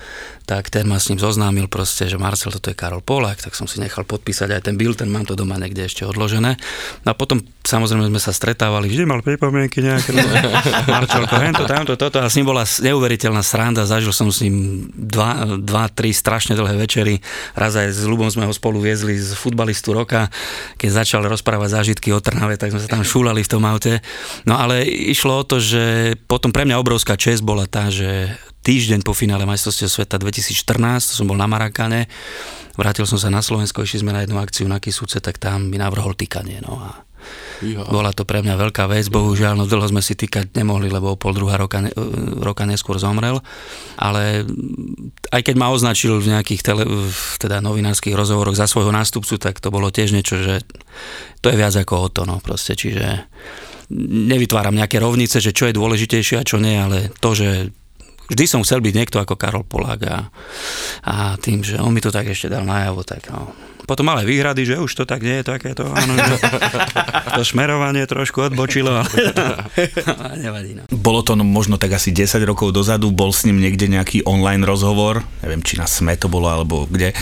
tak 0.44 0.68
ten 0.68 0.90
ma 0.90 0.98
s 0.98 1.08
ním 1.08 1.22
zoznámil 1.22 1.70
proste, 1.70 2.10
že 2.10 2.18
Marcel, 2.18 2.50
toto 2.50 2.68
je 2.68 2.76
Karol 2.76 3.00
Polák, 3.00 3.38
tak 3.38 3.54
som 3.54 3.70
si 3.70 3.78
nechal 3.78 4.02
podpísať 4.02 4.58
aj 4.58 4.62
ten 4.66 4.74
ten 4.74 5.08
mám 5.08 5.24
to 5.24 5.38
doma 5.38 5.56
niekde 5.56 5.86
ešte 5.86 6.02
odložené. 6.02 6.58
No 7.06 7.08
a 7.12 7.14
potom 7.14 7.40
samozrejme 7.64 8.10
sme 8.10 8.20
sa 8.20 8.34
stretávali, 8.34 8.90
vždy 8.90 9.08
mal 9.08 9.24
pripomienky 9.24 9.80
nejaké, 9.80 10.12
no, 10.12 10.20
Marčelko, 10.92 11.36
hento, 11.40 11.64
tamto, 11.64 11.94
toto 11.96 12.20
a 12.20 12.28
s 12.28 12.36
ním 12.36 12.50
bola 12.50 12.66
neuveriteľná 12.66 13.40
sranda, 13.40 13.88
zažil 13.88 14.12
som 14.12 14.28
s 14.28 14.44
ním 14.44 14.88
dva, 14.92 15.56
dva, 15.56 15.88
tri 15.88 16.12
strašne 16.12 16.58
dlhé 16.58 16.74
večery, 16.76 17.22
raz 17.56 17.78
aj 17.78 17.94
s 17.94 18.04
Lubom 18.04 18.28
sme 18.28 18.44
ho 18.44 18.52
spolu 18.52 18.82
viezli 18.82 19.16
z 19.16 19.32
futbalistu 19.32 19.96
roka, 19.96 20.28
keď 20.76 21.06
začal 21.06 21.22
rozprávať 21.24 21.68
zážitky 21.80 22.12
o 22.12 22.20
Trnave, 22.20 22.60
tak 22.60 22.74
sme 22.74 22.82
sa 22.82 22.90
tam 22.90 23.00
šúlali 23.00 23.40
v 23.40 23.48
tom 23.48 23.64
aute. 23.64 24.04
No 24.44 24.60
ale 24.60 24.84
išlo 24.84 25.40
o 25.40 25.44
to, 25.46 25.56
že 25.62 25.93
potom 26.30 26.50
pre 26.54 26.64
mňa 26.64 26.80
obrovská 26.80 27.18
čest 27.18 27.44
bola 27.44 27.68
tá, 27.68 27.88
že 27.88 28.34
týždeň 28.64 29.04
po 29.04 29.12
finále 29.12 29.44
majstrovstiev 29.44 29.92
sveta 29.92 30.16
2014, 30.16 31.12
to 31.12 31.12
som 31.12 31.28
bol 31.28 31.36
na 31.36 31.44
Marakane, 31.44 32.08
vrátil 32.80 33.04
som 33.04 33.20
sa 33.20 33.28
na 33.28 33.44
Slovensko, 33.44 33.84
išli 33.84 34.00
sme 34.00 34.16
na 34.16 34.24
jednu 34.24 34.40
akciu 34.40 34.64
na 34.64 34.80
Kisuce, 34.80 35.20
tak 35.20 35.36
tam 35.36 35.68
mi 35.68 35.76
navrhol 35.76 36.16
týkanie. 36.16 36.64
No 36.64 36.80
a 36.80 37.04
Iha. 37.64 37.88
Bola 37.88 38.12
to 38.12 38.28
pre 38.28 38.44
mňa 38.44 38.60
veľká 38.60 38.84
vec, 38.90 39.08
bohužiaľ, 39.08 39.56
no 39.56 39.64
dlho 39.64 39.88
sme 39.88 40.04
si 40.04 40.12
týkať 40.12 40.52
nemohli, 40.52 40.92
lebo 40.92 41.14
o 41.14 41.16
pol 41.16 41.32
druhá 41.32 41.56
roka, 41.56 41.80
roka 42.42 42.68
neskôr 42.68 43.00
zomrel, 43.00 43.40
ale 43.96 44.44
aj 45.32 45.40
keď 45.40 45.54
ma 45.56 45.72
označil 45.72 46.20
v 46.20 46.34
nejakých 46.36 46.60
tele, 46.60 46.84
teda 47.40 47.64
novinárskych 47.64 48.12
rozhovoroch 48.12 48.58
za 48.58 48.68
svojho 48.68 48.92
nástupcu, 48.92 49.40
tak 49.40 49.62
to 49.62 49.72
bolo 49.72 49.88
tiež 49.88 50.12
niečo, 50.12 50.36
že 50.42 50.66
to 51.40 51.48
je 51.48 51.56
viac 51.56 51.72
ako 51.72 51.94
o 51.96 52.08
to, 52.12 52.22
no 52.28 52.42
proste, 52.44 52.76
čiže 52.76 53.24
nevytváram 53.92 54.74
nejaké 54.74 55.00
rovnice, 55.00 55.40
že 55.40 55.52
čo 55.52 55.68
je 55.68 55.76
dôležitejšie 55.76 56.40
a 56.40 56.46
čo 56.46 56.60
nie, 56.60 56.76
ale 56.76 57.12
to, 57.20 57.36
že 57.36 57.48
vždy 58.28 58.44
som 58.48 58.64
chcel 58.64 58.80
byť 58.80 58.94
niekto 58.96 59.20
ako 59.20 59.36
Karol 59.36 59.64
Polák 59.66 60.00
a, 60.08 60.18
a 61.04 61.14
tým, 61.36 61.60
že 61.60 61.76
on 61.76 61.92
mi 61.92 62.00
to 62.00 62.08
tak 62.08 62.28
ešte 62.28 62.48
dal 62.48 62.64
najavo, 62.64 63.04
tak 63.04 63.28
no. 63.28 63.52
Potom 63.84 64.08
ale 64.08 64.24
výhrady, 64.24 64.64
že 64.64 64.80
už 64.80 64.96
to 64.96 65.04
tak 65.04 65.20
nie 65.20 65.44
je 65.44 65.44
takéto, 65.44 65.84
áno, 65.84 66.16
že 66.16 66.40
to 67.36 67.44
šmerovanie 67.44 68.08
trošku 68.08 68.48
odbočilo, 68.48 69.04
ale 70.24 70.34
nevadí. 70.40 70.72
No. 70.72 70.88
Bolo 70.88 71.20
to 71.20 71.36
no, 71.36 71.44
možno 71.44 71.76
tak 71.76 71.92
asi 71.92 72.08
10 72.08 72.40
rokov 72.48 72.72
dozadu, 72.72 73.12
bol 73.12 73.28
s 73.28 73.44
ním 73.44 73.60
niekde 73.60 73.92
nejaký 73.92 74.24
online 74.24 74.64
rozhovor, 74.64 75.20
neviem, 75.44 75.60
či 75.60 75.76
na 75.76 75.84
SME 75.84 76.16
to 76.16 76.32
bolo, 76.32 76.48
alebo 76.48 76.88
kde, 76.88 77.12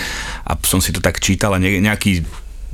a 0.46 0.54
som 0.62 0.78
si 0.78 0.94
to 0.94 1.02
tak 1.02 1.18
čítal 1.18 1.50
a 1.50 1.58
nejaký 1.58 2.22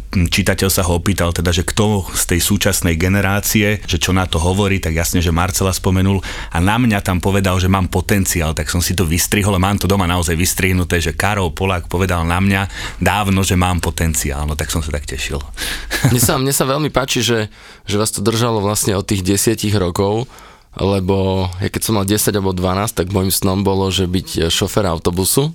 čitateľ 0.08 0.68
sa 0.72 0.82
ho 0.88 0.96
opýtal 0.96 1.37
teda, 1.37 1.52
že 1.52 1.62
kto 1.62 2.08
z 2.16 2.34
tej 2.34 2.40
súčasnej 2.40 2.96
generácie, 2.96 3.84
že 3.84 4.00
čo 4.00 4.16
na 4.16 4.24
to 4.24 4.40
hovorí, 4.40 4.80
tak 4.80 4.96
jasne, 4.96 5.20
že 5.20 5.34
Marcela 5.34 5.70
spomenul. 5.70 6.24
A 6.50 6.58
na 6.58 6.80
mňa 6.80 7.04
tam 7.04 7.20
povedal, 7.20 7.61
že 7.61 7.68
mám 7.68 7.92
potenciál, 7.92 8.56
tak 8.56 8.72
som 8.72 8.80
si 8.80 8.96
to 8.96 9.04
vystrihol 9.04 9.52
a 9.52 9.61
mám 9.61 9.76
to 9.76 9.84
doma 9.84 10.08
naozaj 10.08 10.32
vystrihnuté, 10.34 10.98
že 10.98 11.12
Karol 11.12 11.52
Polák 11.52 11.87
povedal 11.92 12.24
na 12.24 12.40
mňa 12.40 12.62
dávno, 12.98 13.44
že 13.44 13.54
mám 13.54 13.84
potenciál, 13.84 14.48
no 14.48 14.56
tak 14.56 14.72
som 14.72 14.80
sa 14.80 14.90
tak 14.90 15.04
tešil. 15.04 15.38
Mne 16.12 16.20
sa, 16.22 16.38
mne 16.38 16.54
sa 16.54 16.64
veľmi 16.64 16.88
páči, 16.88 17.20
že, 17.20 17.50
že 17.84 17.98
vás 17.98 18.14
to 18.14 18.24
držalo 18.24 18.62
vlastne 18.62 18.96
od 18.96 19.04
tých 19.04 19.20
desiatich 19.20 19.74
rokov, 19.76 20.30
lebo 20.78 21.48
ja 21.58 21.68
keď 21.68 21.82
som 21.82 21.98
mal 21.98 22.06
10 22.06 22.32
alebo 22.38 22.54
12, 22.54 22.94
tak 22.94 23.11
môjim 23.11 23.34
snom 23.34 23.66
bolo, 23.66 23.90
že 23.90 24.06
byť 24.06 24.46
šofer 24.48 24.87
autobusu 24.87 25.52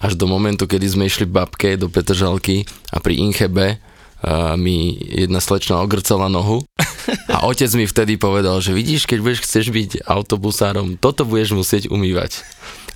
až 0.00 0.16
do 0.16 0.24
momentu, 0.24 0.64
kedy 0.64 0.86
sme 0.88 1.04
išli 1.06 1.28
babke 1.28 1.76
do 1.76 1.92
Petržalky 1.92 2.64
a 2.88 3.04
pri 3.04 3.20
Inchebe 3.20 3.76
uh, 3.76 4.56
mi 4.56 4.96
jedna 4.96 5.44
slečna 5.44 5.84
ogrcala 5.84 6.32
nohu 6.32 6.64
a 7.28 7.44
otec 7.44 7.68
mi 7.76 7.84
vtedy 7.84 8.16
povedal, 8.16 8.58
že 8.64 8.72
vidíš, 8.72 9.04
keď 9.04 9.18
budeš 9.20 9.40
chceš 9.44 9.68
byť 9.68 9.90
autobusárom, 10.08 10.96
toto 10.96 11.28
budeš 11.28 11.52
musieť 11.52 11.92
umývať. 11.92 12.40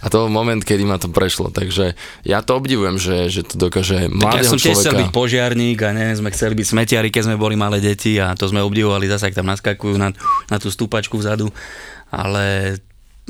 A 0.04 0.12
to 0.12 0.28
bol 0.28 0.28
moment, 0.28 0.60
kedy 0.60 0.84
ma 0.84 1.00
to 1.00 1.08
prešlo, 1.08 1.48
takže 1.48 1.96
ja 2.28 2.44
to 2.44 2.60
obdivujem, 2.60 3.00
že, 3.00 3.32
že 3.32 3.40
to 3.40 3.56
dokáže 3.56 4.12
mladého 4.12 4.44
ja 4.44 4.52
som 4.52 4.60
tiež 4.60 4.76
človeka... 4.76 4.84
chcel 4.84 5.00
byť 5.00 5.10
požiarník 5.16 5.78
a 5.80 5.96
ne, 5.96 6.12
sme 6.12 6.28
chceli 6.28 6.60
byť 6.60 6.66
smetiari, 6.76 7.08
keď 7.08 7.32
sme 7.32 7.40
boli 7.40 7.56
malé 7.56 7.80
deti 7.80 8.20
a 8.20 8.36
to 8.36 8.44
sme 8.44 8.60
obdivovali 8.60 9.08
zase, 9.08 9.32
ak 9.32 9.36
tam 9.40 9.48
naskakujú 9.48 9.96
na, 9.96 10.12
na 10.52 10.56
tú 10.60 10.68
stúpačku 10.68 11.16
vzadu, 11.16 11.48
ale 12.12 12.76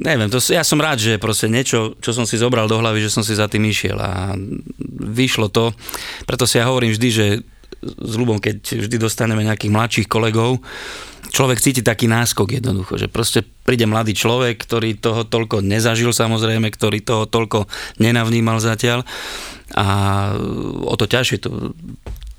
neviem, 0.00 0.26
to, 0.26 0.42
ja 0.42 0.66
som 0.66 0.83
rád, 0.83 0.98
že 0.98 1.22
proste 1.22 1.46
niečo, 1.46 1.94
čo 2.02 2.11
som 2.11 2.26
si 2.26 2.35
zobral 2.40 2.66
do 2.66 2.78
hlavy, 2.78 3.04
že 3.04 3.14
som 3.14 3.22
si 3.22 3.37
za 3.37 3.46
tým 3.46 3.62
išiel 3.68 3.94
a 3.98 4.35
vyšlo 4.90 5.50
to, 5.50 5.70
preto 6.26 6.44
si 6.46 6.59
ja 6.59 6.66
hovorím 6.66 6.94
vždy, 6.94 7.09
že 7.11 7.26
s 7.85 8.14
ľubom, 8.16 8.40
keď 8.40 8.88
vždy 8.88 8.96
dostaneme 8.96 9.44
nejakých 9.44 9.74
mladších 9.74 10.09
kolegov, 10.09 10.59
človek 11.35 11.59
cíti 11.59 11.83
taký 11.83 12.07
náskok 12.07 12.62
jednoducho, 12.62 12.94
že 12.94 13.11
proste 13.11 13.42
príde 13.42 13.85
mladý 13.90 14.14
človek, 14.14 14.54
ktorý 14.54 14.96
toho 15.02 15.26
toľko 15.26 15.61
nezažil 15.66 16.14
samozrejme, 16.14 16.70
ktorý 16.70 17.02
toho 17.02 17.24
toľko 17.26 17.66
nenavnímal 17.98 18.62
zatiaľ. 18.62 19.02
A 19.74 19.87
o 20.87 20.94
to 20.94 21.11
ťažšie 21.11 21.38
to, 21.42 21.74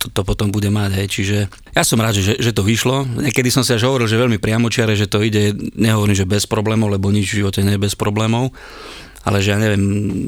to, 0.05 0.13
to 0.13 0.21
potom 0.21 0.53
bude 0.53 0.69
mať, 0.69 1.01
hej. 1.01 1.07
Čiže 1.09 1.37
ja 1.73 1.81
som 1.81 1.97
rád, 1.97 2.21
že, 2.21 2.37
že 2.37 2.53
to 2.53 2.61
vyšlo. 2.61 3.09
Niekedy 3.25 3.49
som 3.49 3.65
si 3.65 3.73
až 3.73 3.89
hovoril, 3.89 4.05
že 4.05 4.21
veľmi 4.21 4.37
priamočiare, 4.37 4.93
že 4.93 5.09
to 5.09 5.25
ide, 5.25 5.57
nehovorím, 5.73 6.13
že 6.13 6.29
bez 6.29 6.45
problémov, 6.45 6.93
lebo 6.93 7.09
nič 7.09 7.33
v 7.33 7.41
živote 7.41 7.65
nie 7.65 7.73
je 7.75 7.83
bez 7.89 7.97
problémov, 7.97 8.53
ale 9.25 9.41
že 9.41 9.57
ja 9.57 9.57
neviem, 9.57 9.81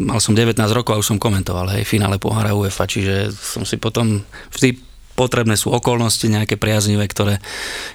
mal 0.10 0.18
som 0.18 0.34
19 0.34 0.58
rokov 0.74 0.98
a 0.98 1.02
už 1.02 1.14
som 1.14 1.22
komentoval, 1.22 1.78
hej, 1.78 1.86
finále 1.86 2.18
pohára 2.18 2.58
UEFA, 2.58 2.90
čiže 2.90 3.30
som 3.30 3.62
si 3.62 3.78
potom 3.78 4.26
vždy 4.50 4.88
potrebné 5.18 5.58
sú 5.58 5.74
okolnosti 5.74 6.30
nejaké 6.30 6.62
priaznivé, 6.62 7.10
ktoré, 7.10 7.42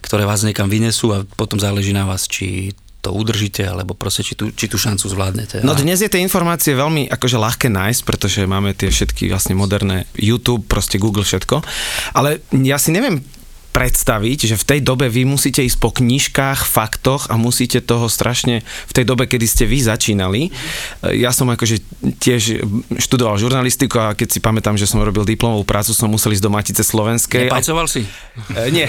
ktoré 0.03 0.27
vás 0.27 0.43
niekam 0.43 0.67
vynesú 0.67 1.15
a 1.15 1.23
potom 1.39 1.63
záleží 1.63 1.95
na 1.95 2.03
vás, 2.03 2.27
či 2.27 2.75
to 3.03 3.11
udržíte, 3.11 3.67
alebo 3.67 3.99
proste 3.99 4.23
či 4.23 4.39
tú, 4.39 4.55
či 4.55 4.71
tú 4.71 4.79
šancu 4.79 5.11
zvládnete. 5.11 5.67
No 5.67 5.75
dnes 5.75 5.99
je 5.99 6.07
tie 6.07 6.23
informácie 6.23 6.79
veľmi 6.79 7.11
akože 7.11 7.35
ľahké 7.35 7.67
nájsť, 7.67 8.01
pretože 8.07 8.47
máme 8.47 8.79
tie 8.79 8.95
všetky 8.95 9.27
vlastne 9.27 9.59
moderné 9.59 10.07
YouTube, 10.15 10.63
proste 10.71 11.03
Google, 11.03 11.27
všetko. 11.27 11.67
Ale 12.15 12.39
ja 12.55 12.79
si 12.79 12.95
neviem 12.95 13.27
predstaviť, 13.73 14.53
že 14.53 14.57
v 14.61 14.65
tej 14.69 14.81
dobe 14.85 15.09
vy 15.09 15.25
musíte 15.25 15.65
ísť 15.65 15.81
po 15.81 15.91
knižkách, 15.91 16.69
faktoch 16.69 17.33
a 17.33 17.41
musíte 17.41 17.81
toho 17.81 18.07
strašne 18.07 18.61
v 18.63 18.93
tej 18.93 19.05
dobe, 19.09 19.25
kedy 19.25 19.47
ste 19.49 19.65
vy 19.65 19.81
začínali. 19.81 20.53
Ja 21.01 21.33
som 21.33 21.49
akože 21.49 21.81
tiež 22.21 22.63
študoval 23.01 23.41
žurnalistiku 23.41 23.97
a 23.99 24.13
keď 24.13 24.29
si 24.29 24.39
pamätám, 24.45 24.77
že 24.77 24.85
som 24.85 25.01
robil 25.01 25.25
diplomovú 25.25 25.65
prácu, 25.65 25.97
som 25.97 26.13
musel 26.13 26.37
ísť 26.37 26.45
do 26.45 26.53
Matice 26.53 26.85
Slovenskej. 26.85 27.49
Nepalcoval 27.49 27.89
si? 27.89 28.05
E, 28.53 28.69
nie. 28.69 28.85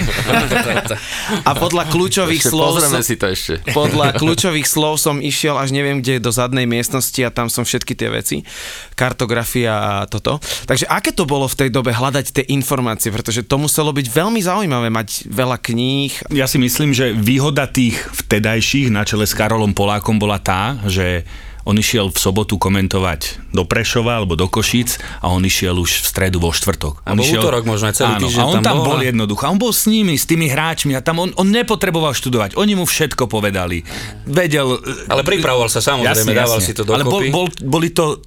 a 1.48 1.50
podľa 1.56 1.88
kľúčových 1.88 2.44
ešte 2.44 2.52
slov... 2.52 2.76
Som, 2.84 3.00
si 3.00 3.16
to 3.16 3.26
ešte. 3.32 3.64
Podľa 3.72 4.20
kľúčových 4.20 4.68
slov 4.68 5.00
som 5.00 5.16
išiel 5.24 5.56
až 5.56 5.72
neviem 5.72 6.04
kde 6.04 6.20
do 6.20 6.28
zadnej 6.28 6.68
miestnosti 6.68 7.16
a 7.24 7.32
tam 7.32 7.48
som 7.48 7.64
všetky 7.64 7.96
tie 7.96 8.12
veci. 8.12 8.44
Kartografia 8.92 9.72
a 9.72 9.92
toto. 10.04 10.36
Takže 10.68 10.84
aké 10.92 11.16
to 11.16 11.24
bolo 11.24 11.48
v 11.48 11.56
tej 11.56 11.68
dobe 11.72 11.96
hľadať 11.96 12.26
tie 12.36 12.44
informácie, 12.52 13.08
pretože 13.08 13.40
to 13.46 13.56
muselo 13.56 13.94
byť 13.96 14.06
veľmi 14.12 14.40
zaujímavé 14.44 14.73
zaujímavé 14.74 14.90
mať 14.90 15.30
veľa 15.30 15.58
kníh. 15.62 16.12
Ja 16.34 16.50
si 16.50 16.58
myslím, 16.58 16.90
že 16.90 17.14
výhoda 17.14 17.70
tých 17.70 17.94
vtedajších 17.94 18.90
na 18.90 19.06
čele 19.06 19.22
s 19.22 19.38
Karolom 19.38 19.70
Polákom 19.70 20.18
bola 20.18 20.42
tá, 20.42 20.82
že 20.90 21.22
on 21.64 21.78
išiel 21.80 22.12
v 22.12 22.18
sobotu 22.20 22.60
komentovať 22.60 23.54
do 23.54 23.64
Prešova 23.64 24.20
alebo 24.20 24.36
do 24.36 24.50
Košíc 24.50 25.00
a 25.24 25.32
on 25.32 25.40
išiel 25.46 25.78
už 25.80 26.04
v 26.04 26.06
stredu 26.10 26.36
vo 26.36 26.52
štvrtok. 26.52 27.06
On 27.08 27.16
išiel, 27.16 27.40
útorok 27.40 27.64
možno 27.64 27.88
aj 27.88 27.94
celý 27.96 28.14
áno, 28.18 28.28
týždeň 28.28 28.42
a 28.42 28.44
on 28.44 28.60
tam, 28.60 28.76
bol, 28.84 28.98
bol 28.98 29.00
jednoducho. 29.00 29.42
A 29.46 29.48
on 29.48 29.56
bol 29.56 29.72
s 29.72 29.88
nimi, 29.88 30.18
s 30.18 30.28
tými 30.28 30.50
hráčmi 30.50 30.92
a 30.92 31.00
tam 31.00 31.24
on, 31.24 31.32
on 31.40 31.48
nepotreboval 31.48 32.12
študovať. 32.12 32.60
Oni 32.60 32.76
mu 32.76 32.84
všetko 32.84 33.30
povedali. 33.30 33.80
Vedel... 34.28 34.76
Ale 35.08 35.24
pripravoval 35.24 35.72
sa 35.72 35.80
samozrejme, 35.80 36.34
jasne, 36.34 36.36
dával 36.36 36.60
jasne. 36.60 36.68
si 36.68 36.72
to 36.76 36.84
dokopy. 36.84 37.00
Ale 37.00 37.04
bol, 37.08 37.22
bol, 37.32 37.46
boli 37.64 37.96
to 37.96 38.20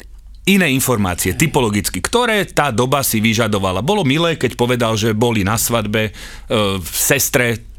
iné 0.48 0.72
informácie, 0.72 1.36
typologicky, 1.36 2.00
ktoré 2.00 2.48
tá 2.48 2.72
doba 2.72 3.04
si 3.04 3.20
vyžadovala. 3.20 3.84
Bolo 3.84 4.08
milé, 4.08 4.40
keď 4.40 4.56
povedal, 4.56 4.96
že 4.96 5.12
boli 5.12 5.44
na 5.44 5.60
svadbe 5.60 6.10
e, 6.10 6.12
v 6.80 6.88
sestre 6.96 7.77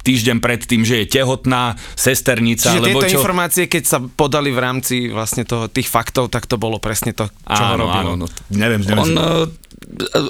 týždeň 0.00 0.36
pred 0.40 0.60
tým, 0.64 0.82
že 0.82 1.04
je 1.04 1.06
tehotná 1.20 1.76
sesternica. 1.94 2.72
Čiže 2.72 2.80
alebo 2.80 3.00
tieto 3.04 3.12
čo... 3.12 3.18
informácie, 3.20 3.64
keď 3.68 3.82
sa 3.84 3.98
podali 4.00 4.50
v 4.52 4.60
rámci 4.60 4.96
vlastne 5.12 5.44
toho, 5.44 5.68
tých 5.68 5.88
faktov, 5.88 6.32
tak 6.32 6.48
to 6.48 6.56
bolo 6.56 6.80
presne 6.80 7.12
to, 7.12 7.28
čo 7.28 7.62
áno, 7.62 7.86
robil. 7.86 8.00
Áno, 8.00 8.12
no, 8.24 8.26
neviem, 8.52 8.80
neviem. 8.82 9.04
On, 9.04 9.10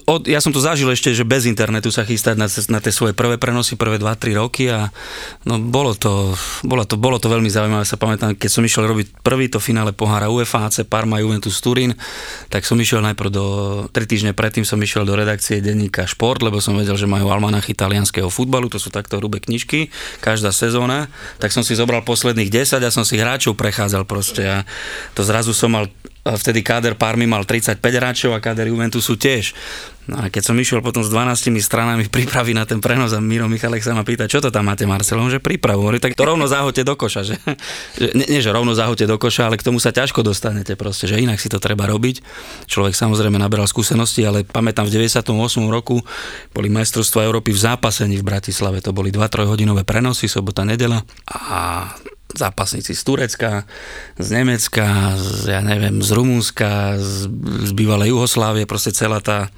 od, 0.06 0.30
ja 0.30 0.40
som 0.40 0.54
to 0.54 0.62
zažil 0.62 0.88
ešte, 0.88 1.12
že 1.12 1.26
bez 1.26 1.44
internetu 1.44 1.92
sa 1.92 2.06
chystať 2.06 2.38
na, 2.38 2.46
na 2.46 2.78
tie 2.80 2.92
svoje 2.94 3.12
prvé 3.12 3.36
prenosy, 3.36 3.76
prvé 3.76 4.00
2-3 4.00 4.40
roky 4.40 4.70
a 4.72 4.88
no 5.44 5.60
bolo 5.60 5.92
to, 5.92 6.32
bolo 6.64 6.86
to, 6.86 6.94
bolo 6.96 7.18
to 7.20 7.28
veľmi 7.28 7.50
zaujímavé. 7.50 7.84
Sa 7.84 8.00
pamätám, 8.00 8.38
keď 8.38 8.50
som 8.50 8.62
išiel 8.64 8.88
robiť 8.88 9.20
prvý 9.20 9.52
to 9.52 9.60
finále 9.60 9.92
pohára 9.92 10.32
UEFA, 10.32 10.70
AC 10.70 10.86
Parma, 10.86 11.20
Juventus 11.20 11.60
Turín, 11.60 11.98
tak 12.48 12.64
som 12.64 12.78
išiel 12.80 13.04
najprv 13.04 13.30
do, 13.30 13.46
3 13.90 14.10
týždne 14.10 14.32
predtým 14.32 14.64
som 14.64 14.80
išiel 14.80 15.04
do 15.04 15.18
redakcie 15.18 15.60
denníka 15.60 16.08
Šport, 16.08 16.40
lebo 16.40 16.62
som 16.62 16.78
vedel, 16.78 16.96
že 16.96 17.10
majú 17.10 17.28
almanach 17.28 17.68
italianského 17.68 18.30
futbalu, 18.32 18.72
to 18.72 18.80
sú 18.80 18.88
takto 18.88 19.20
hrubé 19.20 19.42
knižky, 19.42 19.69
každá 20.18 20.50
sezóna, 20.50 21.06
tak 21.38 21.54
som 21.54 21.62
si 21.62 21.78
zobral 21.78 22.02
posledných 22.02 22.50
10 22.50 22.82
a 22.82 22.90
som 22.90 23.06
si 23.06 23.20
hráčov 23.20 23.54
prechádzal 23.54 24.04
proste 24.08 24.42
a 24.46 24.58
to 25.14 25.22
zrazu 25.22 25.54
som 25.54 25.70
mal 25.70 25.86
vtedy 26.24 26.60
káder 26.60 26.94
Parmy 27.00 27.24
mal 27.24 27.48
35 27.48 27.80
hráčov 27.80 28.36
a 28.36 28.42
káder 28.44 28.68
Juventusu 28.68 29.16
tiež. 29.16 29.56
No 30.10 30.18
a 30.18 30.26
keď 30.26 30.50
som 30.50 30.58
išiel 30.58 30.82
potom 30.82 31.06
s 31.06 31.12
12 31.12 31.54
stranami 31.62 32.10
prípravy 32.10 32.50
na 32.50 32.66
ten 32.66 32.82
prenos 32.82 33.14
a 33.14 33.22
Miro 33.22 33.46
Michalek 33.46 33.78
sa 33.78 33.94
ma 33.94 34.02
pýta, 34.02 34.26
čo 34.26 34.42
to 34.42 34.50
tam 34.50 34.66
máte 34.66 34.82
Marcelom, 34.82 35.30
že 35.30 35.38
prípravu. 35.38 35.86
Hovorí, 35.86 36.02
tak 36.02 36.18
to 36.18 36.26
rovno 36.26 36.50
zahoďte 36.50 36.82
do 36.82 36.94
koša, 36.98 37.22
že, 37.22 37.36
že 37.94 38.10
nie, 38.18 38.26
nie, 38.26 38.40
že 38.42 38.50
rovno 38.50 38.74
zahoďte 38.74 39.06
do 39.06 39.16
koša, 39.22 39.46
ale 39.46 39.56
k 39.60 39.64
tomu 39.70 39.78
sa 39.78 39.94
ťažko 39.94 40.26
dostanete 40.26 40.74
proste, 40.74 41.06
že 41.06 41.20
inak 41.22 41.38
si 41.38 41.46
to 41.46 41.62
treba 41.62 41.86
robiť. 41.86 42.26
Človek 42.66 42.96
samozrejme 42.96 43.38
naberal 43.38 43.70
skúsenosti, 43.70 44.26
ale 44.26 44.42
pamätám 44.42 44.90
v 44.90 44.98
98. 44.98 45.30
roku 45.70 46.02
boli 46.50 46.68
majstrovstvá 46.72 47.24
Európy 47.30 47.54
v 47.54 47.60
zápasení 47.70 48.18
v 48.18 48.26
Bratislave, 48.26 48.82
to 48.82 48.90
boli 48.90 49.14
2-3 49.14 49.46
hodinové 49.46 49.86
prenosy, 49.86 50.26
sobota, 50.26 50.66
nedela 50.66 51.06
a 51.30 51.86
zápasníci 52.34 52.94
z 52.94 53.02
Turecka, 53.02 53.52
z 54.18 54.28
Nemecka, 54.30 55.16
z, 55.18 55.50
ja 55.50 55.62
neviem, 55.62 56.02
z 56.02 56.10
Rumúnska, 56.14 56.98
z, 56.98 57.26
z 57.66 57.70
bývalej 57.74 58.14
Juhoslávie, 58.14 58.66
proste 58.66 58.94
celá 58.94 59.18
tá 59.18 59.50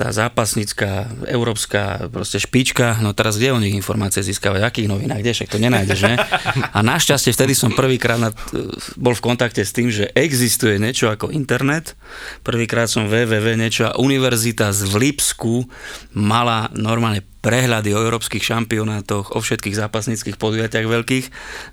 tá 0.00 0.08
zápasnícka, 0.16 1.12
európska 1.28 2.08
proste 2.08 2.40
špička, 2.40 3.04
no 3.04 3.12
teraz 3.12 3.36
kde 3.36 3.52
o 3.52 3.60
nich 3.60 3.76
informácie 3.76 4.24
získavajú, 4.24 4.64
akých 4.64 4.88
novinách, 4.88 5.20
kde? 5.20 5.36
Však 5.36 5.52
to 5.52 5.60
nenájdeš, 5.60 6.00
ne? 6.08 6.16
A 6.72 6.80
našťastie 6.80 7.36
vtedy 7.36 7.52
som 7.52 7.76
prvýkrát 7.76 8.32
bol 8.96 9.12
v 9.12 9.20
kontakte 9.20 9.60
s 9.60 9.76
tým, 9.76 9.92
že 9.92 10.08
existuje 10.16 10.80
niečo 10.80 11.12
ako 11.12 11.28
internet, 11.28 12.00
prvýkrát 12.40 12.88
som 12.88 13.12
www 13.12 13.44
niečo 13.60 13.92
a 13.92 13.96
univerzita 14.00 14.72
z 14.72 14.88
Lipsku 14.88 15.68
mala 16.16 16.72
normálne 16.72 17.20
prehľady 17.40 17.96
o 17.96 18.02
európskych 18.04 18.44
šampionátoch, 18.44 19.32
o 19.32 19.40
všetkých 19.40 19.76
zápasníckých 19.76 20.36
podujatiach 20.36 20.86
veľkých, 20.86 21.26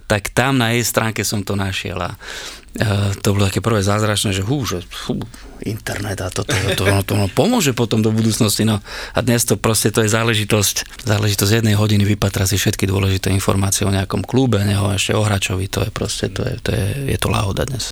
tak 0.07 0.31
tam 0.31 0.63
na 0.63 0.71
jej 0.71 0.83
stránke 0.87 1.27
som 1.27 1.43
to 1.43 1.59
našiel. 1.59 1.99
A 1.99 2.15
uh, 2.15 3.11
to 3.19 3.35
bolo 3.35 3.51
také 3.51 3.59
prvé 3.59 3.83
zázračné, 3.83 4.31
že 4.31 4.47
hú, 4.47 4.63
že 4.63 4.87
hú, 5.07 5.19
internet 5.67 6.23
a 6.23 6.31
toto, 6.31 6.55
to, 6.55 6.69
to, 6.77 6.83
to, 6.85 7.03
to 7.03 7.13
no, 7.19 7.27
pomôže 7.27 7.75
potom 7.75 7.99
do 7.99 8.13
budúcnosti, 8.13 8.63
no 8.63 8.79
a 9.11 9.19
dnes 9.19 9.43
to 9.43 9.59
proste 9.59 9.91
to 9.91 10.05
je 10.05 10.09
záležitosť, 10.13 11.03
záležitosť 11.03 11.59
jednej 11.59 11.75
hodiny 11.75 12.05
vypatra 12.05 12.45
si 12.45 12.55
všetky 12.55 12.85
dôležité 12.85 13.33
informácie 13.33 13.83
o 13.83 13.91
nejakom 13.91 14.21
klube, 14.23 14.61
neho 14.63 14.87
ešte 14.93 15.17
o 15.17 15.25
hračovi, 15.25 15.67
to 15.67 15.83
je 15.83 15.91
proste, 15.91 16.29
to 16.31 16.45
je, 16.45 16.55
to 16.61 16.69
je, 16.71 16.85
je 17.11 17.17
to 17.17 17.27
láhoda 17.27 17.65
dnes. 17.65 17.89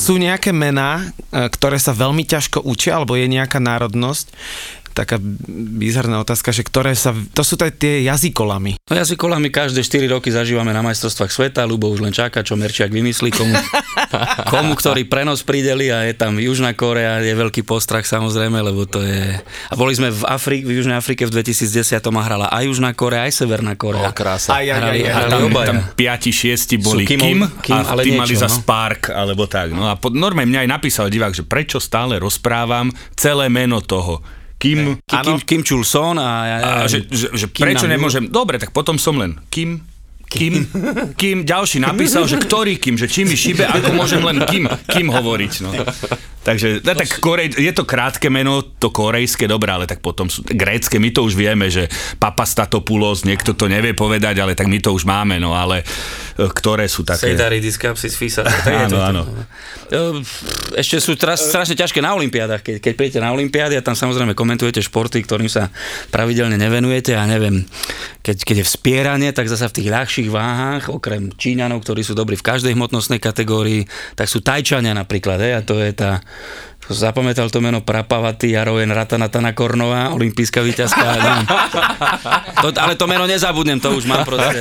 Sú 0.00 0.16
nejaké 0.16 0.54
mená, 0.54 1.12
e, 1.28 1.50
ktoré 1.50 1.76
sa 1.76 1.92
veľmi 1.92 2.24
ťažko 2.24 2.64
učia, 2.64 2.96
alebo 2.96 3.18
je 3.20 3.28
nejaká 3.28 3.60
národnosť, 3.60 4.32
taká 4.92 5.16
bizarná 5.78 6.20
otázka, 6.20 6.50
že 6.50 6.66
ktoré 6.66 6.92
sa, 6.98 7.14
to 7.14 7.42
sú 7.46 7.56
aj 7.60 7.78
tie 7.78 8.02
jazykolami. 8.06 8.76
No 8.90 8.94
jazykolami 8.98 9.48
každé 9.48 9.82
4 9.86 10.10
roky 10.10 10.34
zažívame 10.34 10.74
na 10.74 10.82
majstrovstvách 10.82 11.30
sveta, 11.30 11.66
Lubo 11.66 11.88
už 11.88 12.02
len 12.02 12.14
čaká, 12.14 12.42
čo 12.42 12.58
Merčiak 12.58 12.90
vymyslí, 12.90 13.30
komu, 13.30 13.54
komu 14.52 14.72
ktorý 14.74 15.06
prenos 15.06 15.46
prideli 15.46 15.88
a 15.94 16.04
je 16.06 16.14
tam 16.16 16.36
Južná 16.36 16.74
Korea, 16.74 17.22
je 17.22 17.32
veľký 17.32 17.62
postrach 17.62 18.04
samozrejme, 18.04 18.58
lebo 18.60 18.84
to 18.84 19.02
je... 19.04 19.38
A 19.70 19.74
boli 19.78 19.94
sme 19.94 20.10
v, 20.10 20.22
Afrik, 20.26 20.66
v 20.66 20.82
Južnej 20.82 20.98
Afrike 20.98 21.24
v 21.24 21.32
2010 21.38 21.96
a 21.96 22.22
hrala 22.22 22.46
aj 22.50 22.64
Južná 22.66 22.90
Korea, 22.92 23.24
aj 23.24 23.32
Severná 23.32 23.78
Korea. 23.78 24.10
O, 24.10 24.14
krása. 24.14 24.58
Aj, 24.58 24.66
aj, 24.66 24.80
aj, 24.82 25.00
aj, 25.00 25.12
a 25.14 25.20
tam, 25.30 25.42
tam 25.52 25.78
5-6 25.94 26.80
boli 26.82 27.04
Kim, 27.06 27.20
Kim, 27.20 27.40
Kim 27.62 27.76
a 27.78 27.86
ale 27.86 28.02
tí 28.04 28.12
niečo, 28.12 28.22
mali 28.22 28.34
za 28.36 28.48
no? 28.50 28.56
Spark, 28.60 29.10
alebo 29.14 29.46
tak. 29.46 29.72
No 29.72 29.88
a 29.88 29.94
pod 29.96 30.12
norme 30.12 30.44
mňa 30.44 30.66
aj 30.66 30.68
napísal 30.68 31.06
divák, 31.08 31.34
že 31.34 31.44
prečo 31.46 31.78
stále 31.78 32.18
rozprávam 32.18 32.90
celé 33.14 33.46
meno 33.48 33.78
toho 33.80 34.22
Kim, 34.60 35.00
Kim, 35.08 35.20
Kim, 35.24 35.38
Kim 35.40 35.60
Chul 35.64 35.82
Son 35.88 36.20
a 36.20 36.28
ja 36.44 36.56
neviem, 36.60 36.84
a 36.84 36.90
že, 36.92 36.98
že, 37.08 37.26
že 37.32 37.46
prečo 37.48 37.88
nemôžem, 37.88 38.28
dobre, 38.28 38.60
tak 38.60 38.76
potom 38.76 39.00
som 39.00 39.16
len 39.16 39.40
Kim, 39.48 39.80
Kim, 40.30 40.62
Kim, 41.18 41.42
ďalší 41.42 41.82
napísal, 41.82 42.22
že 42.30 42.38
ktorý 42.38 42.78
Kim, 42.78 42.94
že 42.94 43.10
či 43.10 43.26
mi 43.26 43.34
šibe, 43.34 43.66
ako 43.66 43.98
môžem 43.98 44.22
len 44.22 44.38
Kim, 44.46 44.70
Kim 44.86 45.10
hovoriť, 45.10 45.52
no. 45.66 45.74
Takže 46.40 46.80
no, 46.80 46.96
tak 46.96 47.20
Korej, 47.20 47.52
je 47.52 47.72
to 47.76 47.84
krátke 47.84 48.32
meno, 48.32 48.64
to 48.64 48.88
korejské, 48.88 49.44
dobré, 49.44 49.76
ale 49.76 49.84
tak 49.84 50.00
potom 50.00 50.32
sú 50.32 50.40
grécke, 50.40 50.96
my 50.96 51.12
to 51.12 51.20
už 51.28 51.36
vieme, 51.36 51.68
že 51.68 51.84
Papastatopoulos, 52.16 53.28
niekto 53.28 53.52
to 53.52 53.68
nevie 53.68 53.92
povedať, 53.92 54.40
ale 54.40 54.56
tak 54.56 54.64
my 54.70 54.80
to 54.80 54.96
už 54.96 55.04
máme, 55.04 55.36
no 55.36 55.52
ale 55.52 55.84
e, 55.84 56.48
ktoré 56.48 56.88
sú 56.88 57.04
také... 57.04 57.36
Seidaridis 57.36 57.76
Kapsis 57.76 58.16
Fisa. 58.16 58.48
áno, 58.88 58.98
áno. 59.04 59.22
E, 59.92 60.24
ešte 60.80 60.96
sú 60.96 61.12
teraz 61.12 61.44
strašne 61.44 61.76
ťažké 61.76 62.00
na 62.00 62.16
Olympiádach, 62.16 62.64
keď, 62.64 62.88
keď 62.88 62.92
príjete 62.96 63.20
na 63.20 63.36
Olympiády 63.36 63.76
a 63.76 63.84
tam 63.84 63.92
samozrejme 63.92 64.32
komentujete 64.32 64.80
športy, 64.80 65.20
ktorým 65.20 65.52
sa 65.52 65.68
pravidelne 66.08 66.56
nevenujete 66.56 67.20
a 67.20 67.28
neviem, 67.28 67.68
keď, 68.24 68.48
keď 68.48 68.56
je 68.64 68.68
vspieranie, 68.68 69.30
tak 69.36 69.44
zase 69.52 69.68
v 69.68 69.76
tých 69.76 69.88
ľahších 69.92 70.19
váhách, 70.28 70.92
okrem 70.92 71.32
Číňanov, 71.32 71.80
ktorí 71.80 72.04
sú 72.04 72.12
dobrí 72.12 72.36
v 72.36 72.44
každej 72.44 72.76
hmotnostnej 72.76 73.22
kategórii, 73.22 73.88
tak 74.18 74.28
sú 74.28 74.44
Tajčania 74.44 74.92
napríklad, 74.92 75.40
hej, 75.40 75.52
a 75.56 75.60
to 75.64 75.80
je 75.80 75.96
tá 75.96 76.20
zapamätal 76.94 77.50
to 77.50 77.62
meno 77.62 77.82
Prapavaty 77.82 78.54
Jaroven 78.54 78.90
Ratanatana 78.90 79.54
Kornová, 79.54 80.10
olimpijská 80.10 80.62
víťazka. 80.62 81.02
to, 82.62 82.74
ale 82.76 82.94
to 82.98 83.06
meno 83.06 83.24
nezabudnem, 83.26 83.78
to 83.78 83.94
už 83.94 84.06
mám 84.10 84.26
proste. 84.26 84.58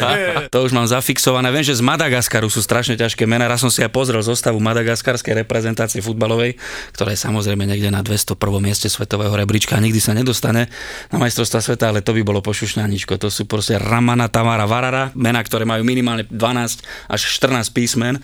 To 0.53 0.65
už 0.65 0.71
mám 0.73 0.85
zafixované. 0.85 1.49
Viem, 1.49 1.65
že 1.65 1.77
z 1.77 1.83
Madagaskaru 1.85 2.49
sú 2.49 2.61
strašne 2.61 2.97
ťažké 2.97 3.25
mená. 3.25 3.49
Raz 3.49 3.61
som 3.61 3.71
si 3.73 3.81
aj 3.81 3.91
pozrel 3.93 4.21
zostavu 4.21 4.57
madagaskarskej 4.61 5.45
reprezentácie 5.45 6.01
futbalovej, 6.01 6.57
ktorá 6.93 7.13
je 7.13 7.19
samozrejme 7.21 7.65
niekde 7.65 7.93
na 7.93 8.01
201. 8.01 8.37
mieste 8.61 8.87
svetového 8.89 9.33
rebríčka 9.33 9.77
a 9.77 9.83
nikdy 9.83 10.01
sa 10.01 10.17
nedostane 10.17 10.69
na 11.13 11.17
majstrovstva 11.17 11.59
sveta, 11.61 11.91
ale 11.93 12.05
to 12.05 12.13
by 12.15 12.21
bolo 12.25 12.41
pošušňaničko. 12.41 13.17
To 13.21 13.29
sú 13.33 13.45
proste 13.45 13.77
Ramana 13.77 14.27
Tamara 14.27 14.65
Varara, 14.65 15.13
mená, 15.13 15.41
ktoré 15.41 15.65
majú 15.65 15.85
minimálne 15.85 16.25
12 16.29 17.09
až 17.09 17.21
14 17.25 17.69
písmen 17.73 18.21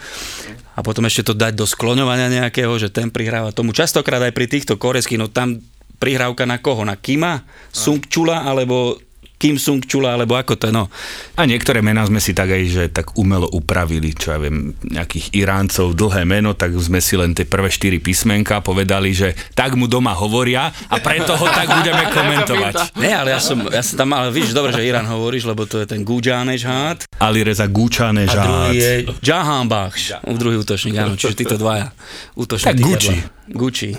a 0.75 0.79
potom 0.83 1.07
ešte 1.07 1.31
to 1.31 1.33
dať 1.33 1.55
do 1.55 1.63
skloňovania 1.63 2.27
nejakého, 2.43 2.75
že 2.75 2.91
ten 2.91 3.07
prihráva 3.07 3.55
tomu. 3.55 3.71
Častokrát 3.71 4.19
aj 4.19 4.35
pri 4.35 4.45
týchto 4.51 4.75
korejských, 4.75 5.19
no 5.19 5.31
tam 5.31 5.63
prihrávka 5.97 6.43
na 6.43 6.59
koho? 6.59 6.83
Na 6.83 6.99
Kima, 6.99 7.47
Sung 7.71 8.03
Chula 8.03 8.43
alebo 8.43 8.99
Kim 9.35 9.59
Sung 9.59 9.83
Chula, 9.83 10.15
alebo 10.15 10.39
ako 10.39 10.55
to 10.55 10.71
no. 10.71 10.87
A 11.35 11.43
niektoré 11.43 11.83
mená 11.83 12.07
sme 12.07 12.23
si 12.23 12.31
tak 12.31 12.55
aj, 12.55 12.63
že 12.67 12.83
tak 12.91 13.19
umelo 13.19 13.51
upravili, 13.51 14.15
čo 14.15 14.31
ja 14.31 14.39
viem, 14.39 14.71
nejakých 14.87 15.35
Iráncov, 15.35 15.91
dlhé 15.95 16.23
meno, 16.23 16.55
tak 16.55 16.71
sme 16.79 17.03
si 17.03 17.19
len 17.19 17.35
tie 17.35 17.43
prvé 17.43 17.67
štyri 17.67 17.99
písmenka 17.99 18.63
povedali, 18.63 19.11
že 19.11 19.35
tak 19.51 19.75
mu 19.75 19.91
doma 19.91 20.15
hovoria 20.15 20.71
a 20.87 20.95
preto 21.03 21.35
ho 21.35 21.47
tak 21.51 21.67
budeme 21.67 22.03
komentovať. 22.15 22.95
Nie, 22.95 23.19
ale 23.19 23.35
ja 23.35 23.41
som, 23.43 23.59
ja 23.67 23.83
som 23.83 23.95
tam, 23.99 24.15
ale 24.15 24.31
víš, 24.31 24.55
dobre, 24.55 24.71
že 24.71 24.87
Irán 24.87 25.07
hovoríš, 25.07 25.47
lebo 25.47 25.67
to 25.67 25.83
je 25.83 25.87
ten 25.87 26.07
Gujanej 26.07 26.63
Hád. 26.63 27.07
Ali 27.19 27.43
Reza 27.43 27.67
Gučanej 27.67 28.31
Hád. 28.31 28.39
A 28.39 28.45
druhý 28.47 28.75
je 28.79 28.91
Jahan 29.19 29.67
Bakhsh, 29.67 30.15
druhý 30.39 30.59
útočník, 30.63 30.95
áno, 30.95 31.19
čiže 31.19 31.35
títo 31.43 31.55
dvaja 31.59 31.91
útočníci. 32.39 32.71
Tak 32.71 32.77
Gucci. 32.79 33.15
Gucci. 33.51 33.89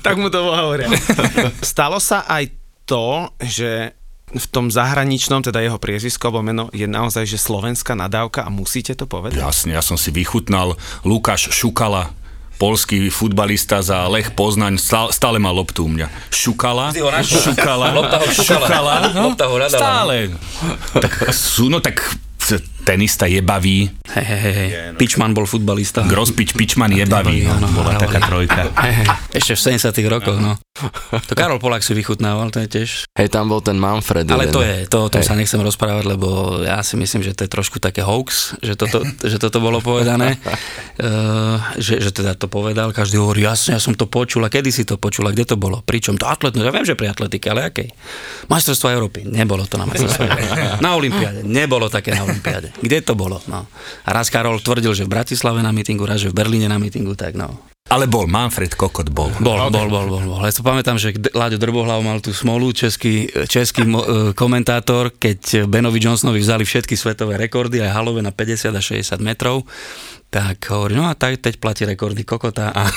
tak 0.00 0.16
mu 0.16 0.30
to 0.30 0.42
hovoria. 0.42 0.88
Stalo 1.60 1.98
sa 1.98 2.24
aj 2.30 2.50
to, 2.86 3.30
že 3.42 4.01
v 4.32 4.46
tom 4.48 4.72
zahraničnom, 4.72 5.44
teda 5.44 5.60
jeho 5.60 5.76
priezvisko 5.76 6.32
alebo 6.32 6.40
meno 6.40 6.64
je 6.72 6.88
naozaj, 6.88 7.28
že 7.28 7.36
slovenská 7.36 7.92
nadávka 7.92 8.44
a 8.44 8.50
musíte 8.50 8.96
to 8.96 9.04
povedať? 9.04 9.40
Jasne, 9.40 9.76
ja 9.76 9.84
som 9.84 10.00
si 10.00 10.08
vychutnal 10.08 10.76
Lukáš 11.04 11.52
Šukala, 11.52 12.10
polský 12.56 13.10
futbalista 13.12 13.84
za 13.84 14.08
Lech 14.08 14.32
Poznaň, 14.32 14.78
stále 15.12 15.36
má 15.36 15.50
loptu 15.52 15.84
u 15.84 15.90
mňa. 15.90 16.08
Šukala, 16.32 16.94
šukala, 17.26 17.86
šukala, 18.32 18.94
no, 19.12 19.34
stále. 19.68 20.32
Tak 20.94 21.34
sú, 21.34 21.68
no 21.68 21.82
tak 21.82 22.00
tenista 22.82 23.30
jebavý. 23.30 23.90
Hej, 24.12 24.26
hej, 24.26 24.54
hej. 24.54 24.68
Pičman 24.98 25.32
bol 25.32 25.46
futbalista. 25.46 26.04
Grospič, 26.04 26.52
Pičman 26.58 26.90
jebavý, 26.92 27.46
no, 27.46 27.70
bola 27.70 27.96
taká 27.96 28.18
trojka. 28.20 28.68
Hej, 28.82 28.94
hej. 29.02 29.08
Ešte 29.38 29.52
v 29.56 29.60
70 29.78 30.12
rokoch, 30.12 30.38
no. 30.42 30.58
To 31.28 31.32
Karol 31.38 31.62
Polák 31.62 31.84
si 31.84 31.94
vychutnával, 31.94 32.50
to 32.50 32.58
je 32.64 32.68
tiež. 32.68 32.90
Hej, 33.14 33.28
tam 33.30 33.46
bol 33.46 33.62
ten 33.62 33.78
Manfred. 33.78 34.26
Ale 34.26 34.50
to 34.50 34.64
je, 34.64 34.88
to, 34.90 35.06
o 35.06 35.12
tom 35.12 35.22
hey. 35.22 35.28
sa 35.28 35.38
nechcem 35.38 35.60
rozprávať, 35.60 36.04
lebo 36.08 36.60
ja 36.64 36.82
si 36.82 36.98
myslím, 36.98 37.22
že 37.22 37.36
to 37.36 37.44
je 37.46 37.50
trošku 37.52 37.78
také 37.78 38.02
hoax, 38.02 38.58
že 38.58 38.74
toto, 38.74 39.04
že 39.30 39.36
toto 39.38 39.62
bolo 39.62 39.78
povedané. 39.84 40.40
Uh, 40.98 41.60
že, 41.78 42.02
že 42.02 42.10
teda 42.10 42.34
to 42.34 42.50
povedal, 42.50 42.90
každý 42.90 43.20
hovorí, 43.20 43.44
jasne, 43.44 43.78
ja 43.78 43.80
som 43.84 43.94
to 43.94 44.08
počul, 44.08 44.42
a 44.42 44.50
kedy 44.50 44.72
si 44.72 44.82
to 44.88 44.96
počul, 44.96 45.28
a 45.28 45.30
kde 45.30 45.44
to 45.44 45.56
bolo? 45.60 45.84
Pričom 45.84 46.16
to 46.16 46.26
atlet, 46.26 46.56
ja 46.56 46.72
viem, 46.72 46.88
že 46.88 46.96
pri 46.98 47.12
atletike, 47.12 47.46
ale 47.52 47.68
akej? 47.68 47.92
Majstrovstvo 48.48 48.88
Európy, 48.90 49.28
nebolo 49.28 49.68
to 49.68 49.76
na 49.76 49.84
majstrovstvo 49.84 50.24
Na 50.80 50.96
Olympiáde, 50.96 51.44
nebolo 51.44 51.92
také 51.92 52.16
na 52.16 52.24
Olympiáde. 52.24 52.71
Kde 52.80 53.04
to 53.04 53.12
bolo? 53.12 53.42
No. 53.50 53.68
A 54.06 54.10
raz 54.14 54.32
Karol 54.32 54.62
tvrdil, 54.62 54.96
že 54.96 55.04
v 55.04 55.12
Bratislave 55.12 55.60
na 55.60 55.74
mítingu, 55.74 56.08
raz, 56.08 56.24
že 56.24 56.32
v 56.32 56.38
Berlíne 56.38 56.70
na 56.70 56.80
mítingu, 56.80 57.12
tak 57.12 57.36
no. 57.36 57.72
Ale 57.90 58.08
bol, 58.08 58.30
Manfred 58.30 58.72
Kokot 58.78 59.10
bol. 59.10 59.28
Bol, 59.42 59.58
bol, 59.68 59.90
bol, 59.90 60.06
bol. 60.08 60.22
bol. 60.22 60.40
Ja 60.46 60.54
to 60.54 60.64
pamätám, 60.64 60.96
že 60.96 61.12
Láďo 61.34 61.58
Drbohlav 61.60 62.00
mal 62.00 62.22
tú 62.22 62.32
smolu, 62.32 62.72
český, 62.72 63.28
český 63.50 63.84
mo, 63.84 64.00
e, 64.00 64.08
komentátor, 64.32 65.12
keď 65.12 65.68
Benovi 65.68 66.00
Johnsonovi 66.00 66.40
vzali 66.40 66.64
všetky 66.64 66.94
svetové 66.94 67.36
rekordy, 67.36 67.82
aj 67.82 67.92
halové 67.92 68.24
na 68.24 68.32
50 68.32 68.72
a 68.72 68.80
60 68.80 69.18
metrov 69.20 69.66
tak 70.32 70.72
hovorí, 70.72 70.96
no 70.96 71.04
a 71.04 71.12
tak 71.12 71.44
teď 71.44 71.60
platí 71.60 71.84
rekordy 71.84 72.24
kokota 72.24 72.72
a 72.72 72.88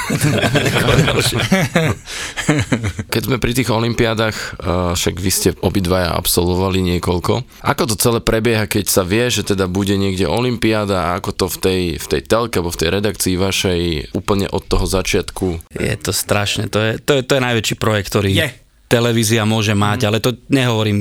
Keď 3.11 3.21
sme 3.27 3.43
pri 3.43 3.51
tých 3.51 3.67
olympiádach, 3.67 4.55
však 4.95 5.19
vy 5.19 5.31
ste 5.35 5.49
obidvaja 5.59 6.15
absolvovali 6.15 6.79
niekoľko, 6.95 7.43
ako 7.59 7.83
to 7.91 7.95
celé 7.99 8.23
prebieha, 8.23 8.71
keď 8.71 8.87
sa 8.87 9.03
vie, 9.03 9.27
že 9.27 9.43
teda 9.43 9.67
bude 9.67 9.99
niekde 9.99 10.31
olympiáda 10.31 11.11
a 11.11 11.19
ako 11.19 11.35
to 11.35 11.45
v 11.51 11.57
tej, 11.59 11.81
v 11.99 12.07
tej 12.07 12.21
telke 12.23 12.63
alebo 12.63 12.71
v 12.71 12.79
tej 12.79 12.89
redakcii 12.95 13.35
vašej 13.35 13.81
úplne 14.15 14.47
od 14.47 14.63
toho 14.63 14.87
začiatku? 14.87 15.75
Je 15.75 15.95
to 15.99 16.15
strašné, 16.15 16.71
to 16.71 16.79
je, 16.79 17.03
to 17.03 17.19
je, 17.19 17.21
to 17.27 17.35
je 17.35 17.41
najväčší 17.43 17.75
projekt, 17.75 18.15
ktorý... 18.15 18.31
Je 18.31 18.64
televízia 18.95 19.43
môže 19.43 19.75
mať, 19.75 19.99
mm. 20.03 20.07
ale 20.07 20.17
to 20.23 20.31
nehovorím, 20.47 20.97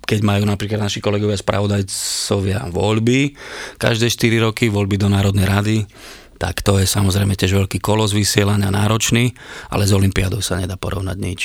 keď 0.00 0.18
majú 0.24 0.48
napríklad 0.48 0.80
naši 0.80 1.04
kolegovia 1.04 1.36
spravodajcovia 1.36 2.72
voľby, 2.72 3.36
každé 3.76 4.08
4 4.08 4.48
roky 4.48 4.72
voľby 4.72 4.96
do 4.96 5.12
Národnej 5.12 5.44
rady, 5.44 5.76
tak 6.38 6.62
to 6.62 6.78
je 6.78 6.86
samozrejme 6.86 7.34
tiež 7.34 7.58
veľký 7.58 7.82
kolos 7.82 8.14
vysielania, 8.14 8.70
náročný, 8.70 9.34
ale 9.74 9.84
s 9.84 9.92
Olympiádou 9.92 10.38
sa 10.38 10.54
nedá 10.54 10.78
porovnať 10.78 11.18
nič. 11.18 11.40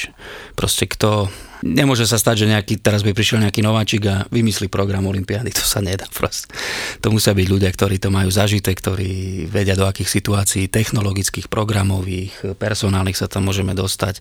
Proste 0.53 0.85
kto... 0.85 1.33
Nemôže 1.63 2.03
sa 2.03 2.19
stať, 2.19 2.43
že 2.43 2.51
nejaký, 2.51 2.75
teraz 2.83 3.07
by 3.07 3.15
prišiel 3.15 3.39
nejaký 3.39 3.63
nováčik 3.63 4.03
a 4.11 4.27
vymyslí 4.27 4.67
program 4.67 5.07
Olympiády, 5.07 5.47
to 5.55 5.63
sa 5.63 5.79
nedá 5.79 6.03
proste. 6.11 6.51
To 6.99 7.07
musia 7.07 7.31
byť 7.31 7.47
ľudia, 7.47 7.71
ktorí 7.71 8.03
to 8.03 8.11
majú 8.11 8.27
zažité, 8.27 8.75
ktorí 8.75 9.47
vedia 9.47 9.79
do 9.79 9.87
akých 9.87 10.11
situácií 10.11 10.67
technologických, 10.67 11.47
programových, 11.47 12.59
personálnych 12.59 13.15
sa 13.15 13.31
tam 13.31 13.47
môžeme 13.47 13.71
dostať. 13.71 14.19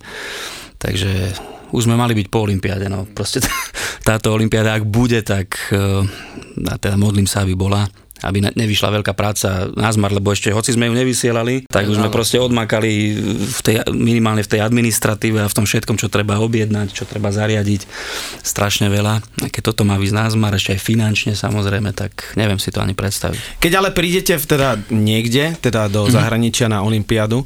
Takže 0.79 1.35
už 1.75 1.89
sme 1.89 1.99
mali 1.99 2.15
byť 2.15 2.27
po 2.31 2.47
Olympiáde, 2.47 2.87
no 2.87 3.09
proste 3.11 3.43
táto 4.09 4.31
Olympiáda, 4.31 4.79
ak 4.79 4.85
bude, 4.87 5.19
tak 5.27 5.59
eh, 5.75 6.07
teda 6.79 6.95
modlím 6.95 7.27
sa, 7.27 7.43
aby 7.43 7.59
bola, 7.59 7.89
aby 8.23 8.39
nevyšla 8.55 9.03
veľká 9.03 9.13
práca 9.19 9.69
na 9.75 9.91
zmar, 9.91 10.15
lebo 10.15 10.31
ešte 10.31 10.55
hoci 10.55 10.75
sme 10.75 10.87
ju 10.87 10.95
nevysielali, 10.95 11.67
tak 11.67 11.91
už 11.91 11.99
sme 11.99 12.09
proste 12.09 12.39
odmakali 12.39 13.19
v 13.43 13.61
tej, 13.61 13.77
minimálne 13.91 14.47
v 14.47 14.51
tej 14.57 14.61
administratíve 14.63 15.43
a 15.43 15.51
v 15.51 15.57
tom 15.59 15.67
všetkom, 15.67 15.99
čo 15.99 16.07
treba 16.07 16.39
objednať, 16.39 16.95
čo 16.95 17.05
treba 17.05 17.35
zariadiť, 17.35 17.87
strašne 18.43 18.87
veľa. 18.87 19.15
A 19.43 19.47
keď 19.51 19.75
toto 19.75 19.83
má 19.83 19.99
výsť 19.99 20.17
na 20.17 20.27
zmar, 20.31 20.53
ešte 20.55 20.75
aj 20.75 20.81
finančne 20.81 21.33
samozrejme, 21.35 21.91
tak 21.95 22.35
neviem 22.39 22.63
si 22.63 22.71
to 22.71 22.79
ani 22.79 22.95
predstaviť. 22.95 23.59
Keď 23.59 23.73
ale 23.75 23.91
prídete 23.91 24.39
v 24.39 24.45
teda 24.47 24.69
niekde, 24.93 25.59
teda 25.59 25.89
do 25.89 26.07
mm. 26.07 26.13
zahraničia 26.13 26.67
na 26.71 26.85
Olympiádu, 26.85 27.43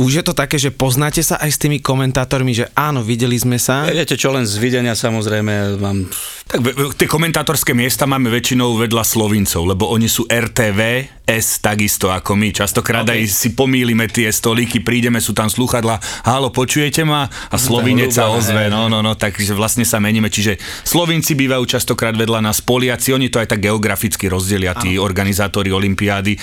už 0.00 0.10
je 0.20 0.24
to 0.24 0.32
také, 0.32 0.56
že 0.56 0.72
poznáte 0.72 1.20
sa 1.20 1.36
aj 1.38 1.50
s 1.52 1.58
tými 1.60 1.78
komentátormi, 1.84 2.52
že 2.56 2.68
áno, 2.72 3.04
videli 3.04 3.36
sme 3.36 3.60
sa. 3.60 3.86
Viete 3.88 4.16
čo, 4.16 4.32
len 4.32 4.48
z 4.48 4.56
videnia 4.58 4.96
samozrejme 4.96 5.76
mám... 5.78 6.08
Tak 6.46 6.62
tie 6.96 7.10
komentátorské 7.10 7.74
miesta 7.74 8.06
máme 8.06 8.30
väčšinou 8.30 8.78
vedľa 8.78 9.02
Slovincov, 9.02 9.66
lebo 9.66 9.90
oni 9.90 10.06
sú 10.06 10.15
RTV, 10.24 10.80
S 11.26 11.60
takisto 11.60 12.08
ako 12.08 12.38
my. 12.38 12.54
Častokrát 12.54 13.04
okay. 13.04 13.26
aj 13.26 13.34
si 13.34 13.48
pomýlime 13.52 14.08
tie 14.08 14.30
stolíky, 14.32 14.80
prídeme, 14.80 15.20
sú 15.20 15.36
tam 15.36 15.50
sluchadla, 15.50 16.00
halo, 16.24 16.48
počujete 16.54 17.04
ma? 17.04 17.28
A 17.50 17.56
Slovinec 17.60 18.14
sa 18.14 18.30
ozve, 18.32 18.70
no, 18.72 18.86
no, 18.86 19.04
no, 19.04 19.12
takže 19.18 19.52
vlastne 19.52 19.82
sa 19.82 20.00
meníme. 20.00 20.30
Čiže 20.30 20.56
Slovinci 20.86 21.36
bývajú 21.36 21.66
častokrát 21.66 22.16
vedľa 22.16 22.46
nás, 22.46 22.62
Poliaci, 22.62 23.12
oni 23.12 23.28
to 23.28 23.42
aj 23.42 23.52
tak 23.52 23.60
geograficky 23.60 24.30
rozdelia, 24.30 24.78
tí 24.78 24.96
organizátori 24.96 25.74
Olympiády. 25.74 26.38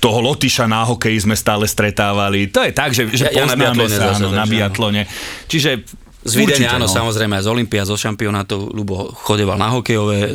Toho 0.00 0.18
Lotyša 0.24 0.66
na 0.66 0.82
hokeji 0.82 1.28
sme 1.28 1.36
stále 1.38 1.68
stretávali. 1.68 2.48
To 2.50 2.64
je 2.64 2.72
tak, 2.72 2.96
že, 2.96 3.06
že 3.12 3.30
ja, 3.30 3.46
poznáme 3.46 3.84
ja 3.86 3.92
sa, 3.92 4.16
áno, 4.16 4.32
na 4.32 4.48
biatlone. 4.48 5.06
Čiže 5.46 6.03
Z 6.24 6.40
videnia, 6.40 6.72
áno, 6.72 6.88
no. 6.88 6.92
samozrejme, 6.92 7.36
z 7.36 7.48
Olympia, 7.52 7.84
zo 7.84 8.00
šampionátov, 8.00 8.72
Lubo 8.72 9.12
chodeval 9.12 9.60
na 9.60 9.68
hokejové, 9.76 10.32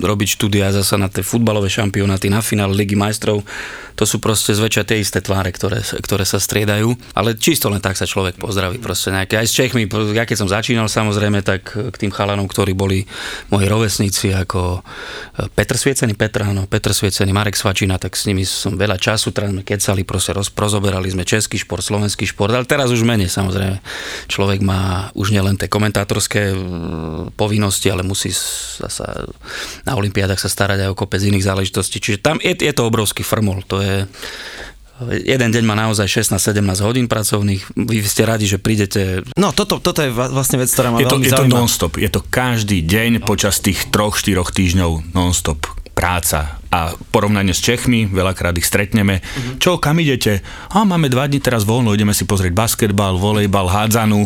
robiť 0.00 0.28
štúdia 0.40 0.72
zasa 0.72 0.96
na 0.96 1.12
tie 1.12 1.20
futbalové 1.20 1.68
šampionáty, 1.68 2.32
na 2.32 2.40
finále 2.40 2.72
Ligy 2.72 2.96
majstrov. 2.96 3.44
To 4.00 4.08
sú 4.08 4.16
proste 4.16 4.56
zväčša 4.56 4.88
tie 4.88 5.04
isté 5.04 5.20
tváre, 5.20 5.52
ktoré, 5.52 5.84
ktoré 5.84 6.24
sa 6.24 6.40
striedajú. 6.40 6.96
Ale 7.12 7.36
čisto 7.36 7.68
len 7.68 7.84
tak 7.84 8.00
sa 8.00 8.08
človek 8.08 8.40
pozdraví. 8.40 8.80
Proste 8.80 9.12
nejaké. 9.12 9.36
Aj 9.36 9.44
s 9.44 9.52
Čechmi, 9.52 9.84
ja 10.16 10.24
keď 10.24 10.36
som 10.40 10.48
začínal 10.48 10.88
samozrejme, 10.88 11.44
tak 11.44 11.68
k 11.68 11.96
tým 12.00 12.08
chalanom, 12.08 12.48
ktorí 12.48 12.72
boli 12.72 13.04
moji 13.52 13.68
rovesníci, 13.68 14.32
ako 14.32 14.80
e, 14.80 15.52
Petr 15.52 15.76
Sviecený, 15.76 16.16
Petr, 16.16 16.48
áno, 16.48 16.64
Petr 16.64 16.96
Sviecený, 16.96 17.36
Marek 17.36 17.60
Svačina, 17.60 18.00
tak 18.00 18.16
s 18.16 18.24
nimi 18.24 18.48
som 18.48 18.72
veľa 18.80 18.96
času, 18.96 19.36
teraz 19.36 19.52
sme 19.52 19.68
kecali, 19.68 20.00
proste 20.08 20.32
rozprozoberali 20.32 21.12
sme 21.12 21.28
český 21.28 21.60
šport, 21.60 21.84
slovenský 21.84 22.24
šport, 22.24 22.56
ale 22.56 22.64
teraz 22.64 22.88
už 22.88 23.04
menej 23.04 23.28
samozrejme. 23.28 23.84
Človek 24.32 24.64
má 24.64 25.09
už 25.14 25.34
nielen 25.34 25.58
tie 25.58 25.70
komentátorské 25.70 26.54
povinnosti, 27.34 27.90
ale 27.90 28.06
musí 28.06 28.30
sa 28.32 29.26
na 29.84 29.92
olympiádach 29.96 30.38
sa 30.38 30.50
starať 30.50 30.86
aj 30.86 30.90
o 30.92 30.98
kopec 30.98 31.22
iných 31.22 31.46
záležitostí. 31.46 31.98
Čiže 31.98 32.18
tam 32.22 32.36
je, 32.40 32.52
je 32.54 32.72
to 32.74 32.86
obrovský 32.86 33.26
frmol. 33.26 33.62
To 33.70 33.82
je, 33.82 34.06
jeden 35.08 35.50
deň 35.50 35.64
má 35.64 35.74
naozaj 35.78 36.06
16-17 36.06 36.86
hodín 36.86 37.06
pracovných, 37.08 37.62
vy 37.76 38.04
ste 38.04 38.28
radi, 38.28 38.44
že 38.44 38.60
prídete. 38.60 39.24
No 39.38 39.50
toto, 39.56 39.80
toto 39.80 40.04
je 40.04 40.12
vlastne 40.12 40.60
vec, 40.60 40.68
ktorá 40.68 40.92
ma 40.92 41.00
je 41.00 41.08
to, 41.08 41.16
veľmi 41.16 41.28
Je 41.28 41.32
to 41.32 41.46
non-stop, 41.48 41.94
je 41.96 42.10
to 42.12 42.20
každý 42.20 42.84
deň 42.84 43.24
počas 43.24 43.64
tých 43.64 43.88
3-4 43.88 44.44
týždňov 44.44 45.16
non-stop 45.16 45.80
práca 46.00 46.56
a 46.72 46.96
porovnanie 47.12 47.52
s 47.52 47.60
Čechmi, 47.60 48.08
veľakrát 48.08 48.56
ich 48.56 48.64
stretneme. 48.64 49.20
Uh-huh. 49.20 49.60
Čo, 49.60 49.70
kam 49.76 50.00
idete? 50.00 50.40
A 50.72 50.86
máme 50.86 51.12
dva 51.12 51.28
dní 51.28 51.44
teraz 51.44 51.68
voľno, 51.68 51.92
ideme 51.92 52.16
si 52.16 52.24
pozrieť 52.24 52.56
basketbal, 52.56 53.20
volejbal, 53.20 53.68
hádzanú. 53.68 54.24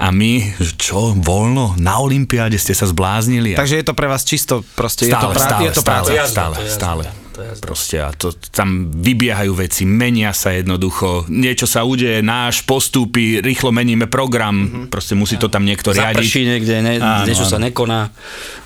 A 0.00 0.08
my, 0.10 0.56
čo, 0.76 1.12
voľno? 1.14 1.76
Na 1.78 2.00
Olympiáde 2.00 2.56
ste 2.56 2.72
sa 2.72 2.88
zbláznili? 2.88 3.54
Takže 3.54 3.80
je 3.80 3.84
to 3.86 3.94
pre 3.94 4.08
vás 4.08 4.24
čisto, 4.24 4.64
proste 4.74 5.06
stále, 5.06 5.12
je 5.12 5.18
to, 5.20 5.28
prá- 5.30 5.44
stále, 5.44 5.62
je 5.62 5.70
to 5.72 5.82
práca. 5.82 6.10
Stále, 6.12 6.28
stále, 6.28 6.56
stále. 6.68 7.21
Proste 7.62 8.04
a 8.04 8.12
to, 8.12 8.36
tam 8.52 8.92
vybiehajú 8.92 9.56
veci, 9.56 9.88
menia 9.88 10.36
sa 10.36 10.52
jednoducho, 10.52 11.24
niečo 11.32 11.64
sa 11.64 11.82
udeje, 11.82 12.20
náš 12.20 12.60
postúpi, 12.68 13.40
rýchlo 13.40 13.72
meníme 13.72 14.04
program, 14.06 14.54
mm-hmm. 14.54 14.84
proste 14.92 15.16
musí 15.16 15.40
to 15.40 15.48
tam 15.48 15.64
niekto 15.64 15.96
riadiť. 15.96 16.20
Zaprší 16.20 16.42
niekde, 16.44 16.74
ne, 16.84 16.94
áno, 17.00 17.24
niečo 17.24 17.48
áno. 17.48 17.52
sa 17.52 17.58
nekoná, 17.58 18.00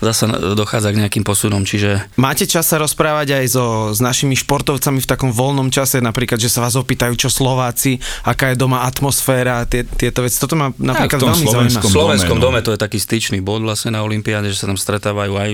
zasa 0.02 0.26
dochádza 0.58 0.90
k 0.90 1.00
nejakým 1.06 1.22
posunom, 1.22 1.62
čiže... 1.62 2.10
Máte 2.18 2.44
čas 2.50 2.66
sa 2.66 2.82
rozprávať 2.82 3.38
aj 3.38 3.46
so, 3.46 3.64
s 3.94 4.02
našimi 4.02 4.34
športovcami 4.34 4.98
v 4.98 5.08
takom 5.08 5.30
voľnom 5.30 5.70
čase, 5.70 6.02
napríklad, 6.02 6.42
že 6.42 6.50
sa 6.50 6.64
vás 6.64 6.74
opýtajú, 6.74 7.14
čo 7.14 7.30
Slováci, 7.30 8.02
aká 8.26 8.50
je 8.52 8.56
doma 8.58 8.82
atmosféra, 8.82 9.62
tie, 9.70 9.86
tieto 9.86 10.26
veci. 10.26 10.42
Toto 10.42 10.58
ma 10.58 10.74
napríklad 10.74 11.20
ja, 11.22 11.26
veľmi 11.30 11.46
zaujíma. 11.46 11.80
V 11.80 11.92
slovenskom 11.92 12.38
dome, 12.42 12.58
no. 12.58 12.60
dome 12.60 12.60
to 12.66 12.74
je 12.74 12.80
taký 12.80 12.98
styčný 12.98 13.38
bod 13.44 13.62
vlastne 13.62 13.94
na 13.94 14.02
Olympiáde, 14.02 14.50
že 14.50 14.58
sa 14.58 14.66
tam 14.66 14.78
stretávajú 14.78 15.32
aj 15.38 15.50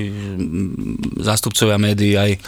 zástupcovia 1.20 1.76
médií, 1.76 2.16
aj 2.16 2.40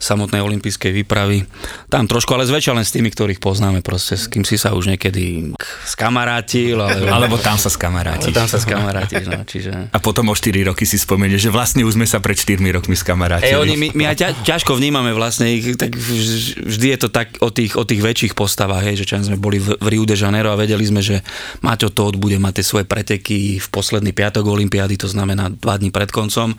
samotnej 0.00 0.40
olympijskej 0.40 0.96
výpravy. 1.04 1.44
Tam 1.92 2.08
trošku, 2.08 2.32
ale 2.32 2.48
zväčša 2.48 2.72
len 2.72 2.88
s 2.88 2.96
tými, 2.96 3.12
ktorých 3.12 3.36
poznáme 3.36 3.84
proste, 3.84 4.16
s 4.16 4.32
kým 4.32 4.48
si 4.48 4.56
sa 4.56 4.72
už 4.72 4.88
niekedy 4.88 5.52
skamarátil. 5.84 6.80
Alebo, 6.80 7.04
alebo 7.20 7.36
tam 7.36 7.60
sa 7.60 7.68
skamarátiš. 7.68 8.32
Tam 8.32 8.48
sa 8.48 8.56
skamarátiš, 8.56 9.28
no, 9.28 9.44
čiže... 9.44 9.92
A 9.92 9.98
potom 10.00 10.32
o 10.32 10.34
4 10.34 10.72
roky 10.72 10.88
si 10.88 10.96
spomenie, 10.96 11.36
že 11.36 11.52
vlastne 11.52 11.84
už 11.84 12.00
sme 12.00 12.08
sa 12.08 12.16
pred 12.24 12.32
4 12.32 12.56
rokmi 12.80 12.96
skamarátili. 12.96 13.52
Hey, 13.52 13.60
oni, 13.60 13.76
my, 13.76 13.88
my 13.92 14.04
aj 14.08 14.40
ťažko 14.40 14.80
vnímame 14.80 15.12
vlastne 15.12 15.52
ich, 15.52 15.76
tak 15.76 15.92
vždy 15.92 16.86
je 16.96 16.98
to 16.98 17.08
tak 17.12 17.36
o 17.44 17.52
tých, 17.52 17.76
o 17.76 17.84
tých 17.84 18.00
väčších 18.00 18.32
postavách, 18.32 18.88
hej, 18.88 19.04
že 19.04 19.12
čo 19.12 19.20
sme 19.20 19.36
boli 19.36 19.60
v, 19.60 19.76
v 19.76 19.86
Rio 19.92 20.08
de 20.08 20.16
Janeiro 20.16 20.48
a 20.48 20.56
vedeli 20.56 20.88
sme, 20.88 21.04
že 21.04 21.20
Maťo 21.60 21.92
to 21.92 22.16
bude 22.16 22.40
mať 22.40 22.62
tie 22.62 22.64
svoje 22.64 22.88
preteky 22.88 23.60
v 23.60 23.68
posledný 23.68 24.16
piatok 24.16 24.48
Olympiády, 24.48 24.96
to 24.96 25.12
znamená 25.12 25.52
dva 25.52 25.76
dní 25.76 25.92
pred 25.92 26.08
koncom, 26.08 26.56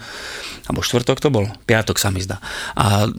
alebo 0.69 0.81
štvrtok 0.85 1.17
to 1.17 1.33
bol? 1.33 1.49
Piatok 1.65 1.97
sa 1.97 2.13
mi 2.13 2.21
zdá. 2.21 2.37
A 2.77 3.09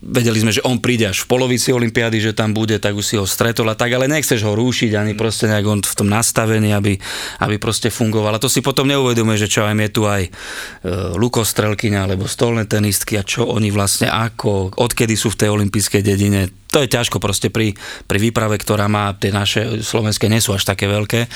vedeli 0.00 0.38
sme, 0.38 0.54
že 0.54 0.62
on 0.62 0.78
príde 0.78 1.10
až 1.10 1.26
v 1.26 1.30
polovici 1.34 1.74
Olympiády, 1.74 2.22
že 2.22 2.36
tam 2.38 2.54
bude, 2.54 2.78
tak 2.78 2.94
už 2.94 3.04
si 3.04 3.14
ho 3.18 3.26
stretol 3.26 3.66
a 3.66 3.74
tak, 3.74 3.90
ale 3.90 4.06
nechceš 4.06 4.46
ho 4.46 4.54
rúšiť 4.54 4.94
ani 4.94 5.18
proste 5.18 5.50
nejak 5.50 5.66
on 5.66 5.80
v 5.82 5.98
tom 5.98 6.06
nastavení, 6.06 6.70
aby, 6.70 6.94
aby 7.42 7.56
proste 7.58 7.90
fungoval. 7.90 8.38
A 8.38 8.42
to 8.42 8.46
si 8.46 8.62
potom 8.62 8.86
neuvedomuje, 8.86 9.42
že 9.42 9.50
čo 9.50 9.66
aj 9.66 9.74
je 9.74 9.90
tu 9.90 10.02
aj 10.06 10.22
e, 10.22 10.30
lukostrelkyňa 11.18 12.06
alebo 12.06 12.30
stolné 12.30 12.70
tenistky 12.70 13.18
a 13.18 13.26
čo 13.26 13.50
oni 13.50 13.74
vlastne 13.74 14.06
ako, 14.06 14.78
odkedy 14.78 15.18
sú 15.18 15.34
v 15.34 15.40
tej 15.42 15.48
olympijskej 15.50 16.02
dedine, 16.06 16.46
to 16.74 16.82
je 16.82 16.90
ťažko 16.90 17.22
proste 17.22 17.54
pri, 17.54 17.78
pri 18.10 18.18
výprave, 18.18 18.58
ktorá 18.58 18.90
má 18.90 19.14
tie 19.14 19.30
naše 19.30 19.86
slovenské 19.86 20.26
nie 20.26 20.42
sú 20.42 20.58
až 20.58 20.66
také 20.66 20.90
veľké. 20.90 21.30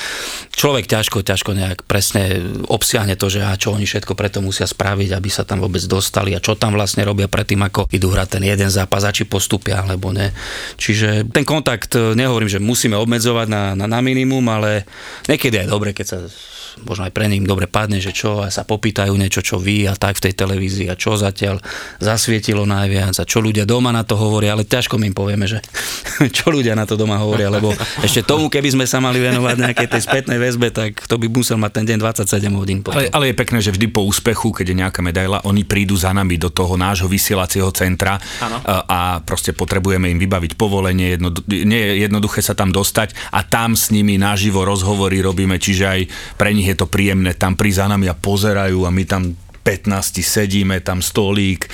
Človek 0.51 0.83
ťažko, 0.83 1.23
ťažko 1.23 1.55
nejak 1.55 1.87
presne 1.87 2.43
obsiahne 2.67 3.15
to, 3.15 3.31
že 3.31 3.47
a 3.47 3.55
čo 3.55 3.71
oni 3.71 3.87
všetko 3.87 4.19
preto 4.19 4.43
musia 4.43 4.67
spraviť, 4.67 5.15
aby 5.15 5.29
sa 5.31 5.47
tam 5.47 5.63
vôbec 5.63 5.79
dostali 5.87 6.35
a 6.35 6.43
čo 6.43 6.59
tam 6.59 6.75
vlastne 6.75 7.07
robia 7.07 7.31
predtým, 7.31 7.63
ako 7.63 7.87
idú 7.89 8.13
hrať 8.13 8.37
ten 8.37 8.43
jeden 8.45 8.69
zápas 8.69 9.01
a 9.05 9.13
či 9.13 9.25
postupia 9.25 9.81
alebo 9.81 10.13
ne. 10.13 10.29
Čiže 10.77 11.29
ten 11.33 11.41
kontakt, 11.45 11.97
nehovorím, 11.97 12.49
že 12.49 12.61
musíme 12.61 12.93
obmedzovať 12.97 13.47
na, 13.49 13.63
na, 13.73 13.85
na 13.89 13.99
minimum, 13.99 14.45
ale 14.49 14.85
niekedy 15.25 15.65
je 15.65 15.71
dobre, 15.71 15.97
keď 15.97 16.05
sa 16.05 16.19
možno 16.83 17.07
aj 17.07 17.13
pre 17.15 17.25
nich 17.27 17.41
dobre 17.43 17.65
padne, 17.65 17.97
že 17.97 18.13
čo, 18.13 18.45
a 18.45 18.53
sa 18.53 18.63
popýtajú 18.63 19.11
niečo, 19.15 19.41
čo 19.41 19.57
vy 19.57 19.89
a 19.89 19.97
tak 19.97 20.19
v 20.19 20.29
tej 20.29 20.33
televízii 20.37 20.87
a 20.91 20.95
čo 20.99 21.17
zatiaľ 21.17 21.59
zasvietilo 21.97 22.63
najviac 22.67 23.15
a 23.17 23.25
čo 23.25 23.41
ľudia 23.41 23.65
doma 23.65 23.89
na 23.89 24.05
to 24.05 24.15
hovoria, 24.15 24.53
ale 24.53 24.67
ťažko 24.67 25.01
mi 25.01 25.09
im 25.09 25.15
povieme, 25.15 25.49
že 25.49 25.63
čo 26.37 26.53
ľudia 26.53 26.77
na 26.77 26.85
to 26.85 26.95
doma 26.95 27.17
hovoria, 27.17 27.49
lebo 27.49 27.73
ešte 28.05 28.23
tomu, 28.23 28.51
keby 28.51 28.75
sme 28.75 28.85
sa 28.85 29.01
mali 29.01 29.19
venovať 29.19 29.55
nejakej 29.59 29.87
tej 29.89 30.01
spätnej 30.05 30.37
väzbe, 30.37 30.69
tak 30.69 31.03
to 31.07 31.15
by 31.17 31.27
musel 31.31 31.57
mať 31.57 31.81
ten 31.81 31.85
deň 31.95 31.97
27 32.03 32.59
hodín. 32.59 32.79
Ale, 32.85 33.09
ale 33.11 33.25
je 33.31 33.35
pekné, 33.35 33.59
že 33.63 33.73
vždy 33.73 33.87
po 33.91 34.05
úspechu, 34.05 34.53
keď 34.53 34.65
je 34.71 34.75
nejaká 34.85 34.99
medaila, 35.01 35.43
oni 35.43 35.63
prídu 35.65 35.95
za 35.97 36.13
nami 36.13 36.37
do 36.39 36.51
toho 36.51 36.75
nášho 36.79 37.09
vysielacieho 37.09 37.69
centra 37.79 38.19
a, 38.19 38.83
a 38.83 38.99
proste 39.23 39.55
potrebujeme 39.55 40.11
im 40.11 40.19
vybaviť 40.19 40.59
povolenie, 40.59 41.15
jedno, 41.15 41.31
nie 41.47 41.79
je 41.79 41.93
jednoduché 42.03 42.43
sa 42.43 42.51
tam 42.51 42.75
dostať 42.75 43.31
a 43.31 43.47
tam 43.47 43.79
s 43.79 43.95
nimi 43.95 44.19
naživo 44.19 44.67
rozhovory 44.67 45.23
robíme, 45.23 45.55
čiže 45.55 45.85
aj 45.87 46.01
pre 46.35 46.51
nich 46.51 46.67
je 46.67 46.75
to 46.75 46.91
príjemné 46.91 47.39
tam 47.39 47.55
prísť 47.55 47.79
za 47.79 47.87
nami 47.95 48.11
a 48.11 48.15
pozerajú 48.17 48.83
a 48.83 48.91
my 48.91 49.03
tam 49.07 49.23
15 49.69 50.25
sedíme, 50.25 50.81
tam 50.81 50.97
stolík. 51.05 51.69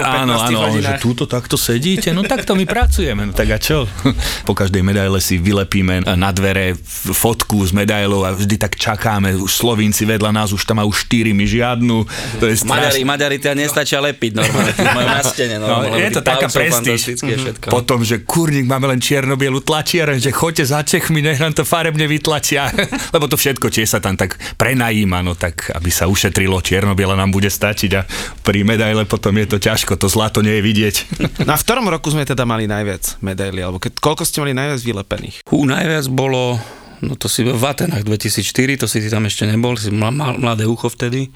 áno, 0.00 0.40
áno, 0.40 0.80
že 0.80 0.96
túto 0.96 1.28
takto 1.28 1.60
sedíte, 1.60 2.16
no 2.16 2.24
takto 2.24 2.56
my 2.56 2.64
pracujeme, 2.64 3.28
no 3.28 3.32
tak 3.36 3.52
a 3.52 3.58
čo? 3.60 3.84
Po 4.48 4.56
každej 4.56 4.80
medaile 4.80 5.20
si 5.20 5.36
vylepíme 5.36 6.08
na 6.16 6.30
dvere 6.32 6.72
fotku 7.12 7.60
s 7.60 7.76
medailou 7.76 8.24
a 8.24 8.32
vždy 8.32 8.56
tak 8.56 8.80
čakáme, 8.80 9.36
už 9.36 9.52
Slovinci 9.52 10.08
vedľa 10.08 10.32
nás, 10.32 10.56
už 10.56 10.64
tam 10.64 10.80
majú 10.80 10.96
štyri, 10.96 11.36
my 11.36 11.44
žiadnu. 11.44 11.96
To 12.40 12.44
je 12.48 12.56
straš... 12.64 12.96
Maďari, 12.96 13.02
Maďari 13.04 13.36
teda 13.36 13.54
nestačia 13.60 14.00
lepiť 14.00 14.32
normálne, 14.40 14.72
majú 14.80 15.08
na 15.12 15.22
stene. 15.28 15.56
No, 15.60 15.84
je 15.92 16.08
to 16.08 16.24
taká 16.24 16.48
prestíž. 16.48 17.20
Potom, 17.68 18.00
že 18.00 18.24
kurník 18.24 18.64
máme 18.64 18.88
len 18.88 19.02
čierno-bielu 19.02 19.60
tlačiareň, 19.60 20.24
že 20.24 20.32
choďte 20.32 20.64
za 20.72 20.80
Čechmi, 20.80 21.20
nech 21.20 21.42
nám 21.42 21.52
to 21.52 21.68
farebne 21.68 22.08
vytlačia, 22.08 22.72
lebo 23.14 23.28
to 23.28 23.36
všetko 23.36 23.68
tie 23.68 23.84
sa 23.84 24.00
tam 24.00 24.16
tak 24.16 24.40
prenajíma, 24.56 25.20
no 25.20 25.36
tak 25.36 25.68
aby 25.74 25.90
sa 25.92 26.08
ušetrilo 26.08 26.62
čierno 26.64 26.93
čierno 26.94 27.18
nám 27.18 27.30
bude 27.34 27.50
stačiť 27.50 27.90
a 27.94 28.02
pri 28.42 28.66
medaile 28.66 29.06
potom 29.06 29.34
je 29.38 29.46
to 29.46 29.58
ťažko, 29.62 29.98
to 29.98 30.10
zlato 30.10 30.42
nie 30.42 30.58
je 30.58 30.62
vidieť. 30.62 30.96
Na 31.50 31.54
v 31.58 31.62
ktorom 31.62 31.86
roku 31.90 32.10
sme 32.10 32.26
teda 32.26 32.42
mali 32.42 32.66
najviac 32.66 33.18
medaily, 33.22 33.62
alebo 33.62 33.78
keď, 33.78 33.98
koľko 34.02 34.22
ste 34.26 34.42
mali 34.42 34.54
najviac 34.54 34.80
vylepených? 34.82 35.36
Hú, 35.46 35.62
najviac 35.66 36.06
bolo 36.10 36.58
no 37.04 37.14
to 37.20 37.28
si 37.28 37.44
v 37.44 37.64
Atenách 37.64 38.02
2004, 38.08 38.80
to 38.80 38.86
si 38.88 39.04
ty 39.04 39.08
tam 39.12 39.28
ešte 39.28 39.44
nebol, 39.44 39.76
si 39.76 39.92
mal 39.92 40.10
mladé 40.14 40.64
ucho 40.64 40.88
vtedy. 40.88 41.28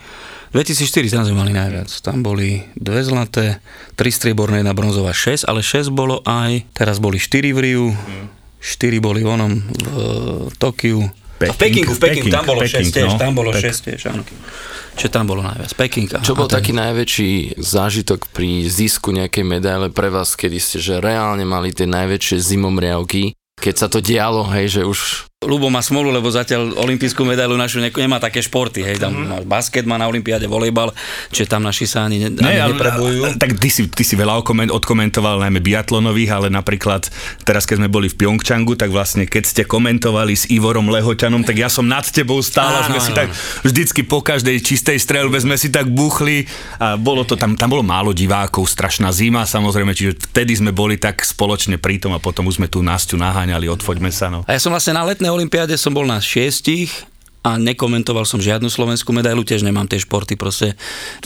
2004 0.57 1.13
tam 1.13 1.23
sme 1.29 1.37
mali 1.37 1.53
najviac. 1.53 1.93
Tam 2.01 2.25
boli 2.25 2.65
dve 2.73 3.05
zlaté, 3.05 3.61
tri 3.95 4.09
strieborné, 4.09 4.65
jedna 4.65 4.73
bronzová, 4.73 5.13
6, 5.13 5.45
ale 5.45 5.61
6 5.61 5.93
bolo 5.93 6.25
aj, 6.25 6.65
teraz 6.73 6.97
boli 6.99 7.21
4 7.21 7.53
v 7.53 7.59
Riu, 7.61 7.87
4 8.65 9.05
boli 9.05 9.21
v 9.21 9.29
onom 9.29 9.53
v 10.49 10.55
Tokiu. 10.57 11.05
Peking, 11.39 11.55
v 11.55 11.59
Pekingu, 11.61 11.93
v 11.95 12.01
Pekingu, 12.03 12.29
tam 12.35 12.45
bolo 12.49 12.61
6 12.67 12.91
tiež, 12.91 13.11
no, 13.15 13.21
tam 13.21 13.33
bolo 13.37 13.51
6 13.55 13.63
tiež, 13.63 14.01
áno. 14.11 14.25
Čo 14.99 15.15
tam 15.15 15.31
bolo 15.31 15.47
najviac? 15.47 15.79
Peking. 15.79 16.11
Čo 16.27 16.35
bol 16.35 16.51
ten... 16.51 16.59
taký 16.59 16.75
najväčší 16.75 17.55
zážitok 17.55 18.35
pri 18.35 18.67
zisku 18.67 19.15
nejakej 19.15 19.47
medaile 19.47 19.95
pre 19.95 20.11
vás, 20.11 20.35
kedy 20.35 20.59
ste 20.59 20.83
že 20.83 20.99
reálne 20.99 21.47
mali 21.47 21.71
tie 21.71 21.87
najväčšie 21.87 22.43
zimomriavky, 22.43 23.39
keď 23.63 23.75
sa 23.79 23.87
to 23.87 24.03
dialo, 24.03 24.43
hej, 24.51 24.83
že 24.83 24.83
už 24.83 25.31
Lubo 25.39 25.71
má 25.71 25.79
smolu, 25.79 26.11
lebo 26.11 26.27
zatiaľ 26.35 26.75
olimpijskú 26.83 27.23
medailu 27.23 27.55
našu 27.55 27.79
nemá 27.79 28.19
také 28.19 28.43
športy, 28.43 28.83
hej, 28.83 28.99
tam 28.99 29.15
mm-hmm. 29.15 29.47
basket 29.47 29.87
má 29.87 29.95
na 29.95 30.11
olympiáde, 30.11 30.51
volejbal, 30.51 30.91
čiže 31.31 31.47
tam 31.47 31.63
naši 31.63 31.87
sa 31.87 32.11
ani, 32.11 32.27
ne, 32.27 32.35
ne, 32.35 32.59
ani 32.59 32.75
neprebujú. 32.75 33.39
Tak 33.39 33.55
ty 33.55 33.71
si, 33.71 33.87
ty 33.87 34.03
si 34.03 34.19
veľa 34.19 34.35
odkomentoval 34.75 35.39
najmä 35.39 35.63
biatlonových, 35.63 36.35
ale 36.35 36.47
napríklad 36.51 37.07
teraz, 37.47 37.71
keď 37.71 37.79
sme 37.79 37.87
boli 37.87 38.11
v 38.11 38.19
Pyeongchangu, 38.19 38.75
tak 38.75 38.91
vlastne 38.91 39.31
keď 39.31 39.47
ste 39.47 39.63
komentovali 39.63 40.35
s 40.35 40.51
Ivorom 40.51 40.91
Lehoťanom, 40.91 41.47
tak 41.47 41.63
ja 41.63 41.71
som 41.71 41.87
nad 41.87 42.03
tebou 42.03 42.43
stál 42.43 42.75
a 42.75 42.91
sme 42.91 42.99
si 42.99 43.15
tak 43.15 43.31
vždycky 43.63 44.03
po 44.11 44.27
každej 44.27 44.59
čistej 44.59 44.99
strelbe 44.99 45.39
sme 45.39 45.55
si 45.55 45.71
tak 45.71 45.87
buchli 45.87 46.51
a 46.83 46.99
bolo 46.99 47.23
to 47.23 47.39
tam, 47.39 47.55
tam 47.55 47.71
bolo 47.71 47.87
málo 47.87 48.11
divákov, 48.11 48.67
strašná 48.67 49.15
zima 49.15 49.47
samozrejme, 49.47 49.95
čiže 49.95 50.19
vtedy 50.35 50.59
sme 50.59 50.75
boli 50.75 50.99
tak 50.99 51.23
spoločne 51.23 51.79
pri 51.79 52.03
tom 52.03 52.11
a 52.11 52.19
potom 52.19 52.51
už 52.51 52.59
sme 52.59 52.67
tú 52.67 52.83
Nasťu 52.83 53.15
naháňali, 53.15 53.71
odfoďme 53.71 54.11
sa. 54.11 54.35
No. 54.35 54.43
A 54.43 54.59
ja 54.59 54.59
som 54.59 54.75
vlastne 54.75 54.99
na 54.99 55.07
letnej 55.07 55.28
jednej 55.29 55.45
olympiáde 55.45 55.77
som 55.77 55.93
bol 55.93 56.09
na 56.09 56.25
šiestich 56.25 56.89
a 57.45 57.61
nekomentoval 57.61 58.25
som 58.25 58.41
žiadnu 58.41 58.73
slovenskú 58.73 59.13
medailu, 59.13 59.45
tiež 59.45 59.61
nemám 59.61 59.85
tie 59.85 60.01
športy 60.01 60.41
proste 60.41 60.73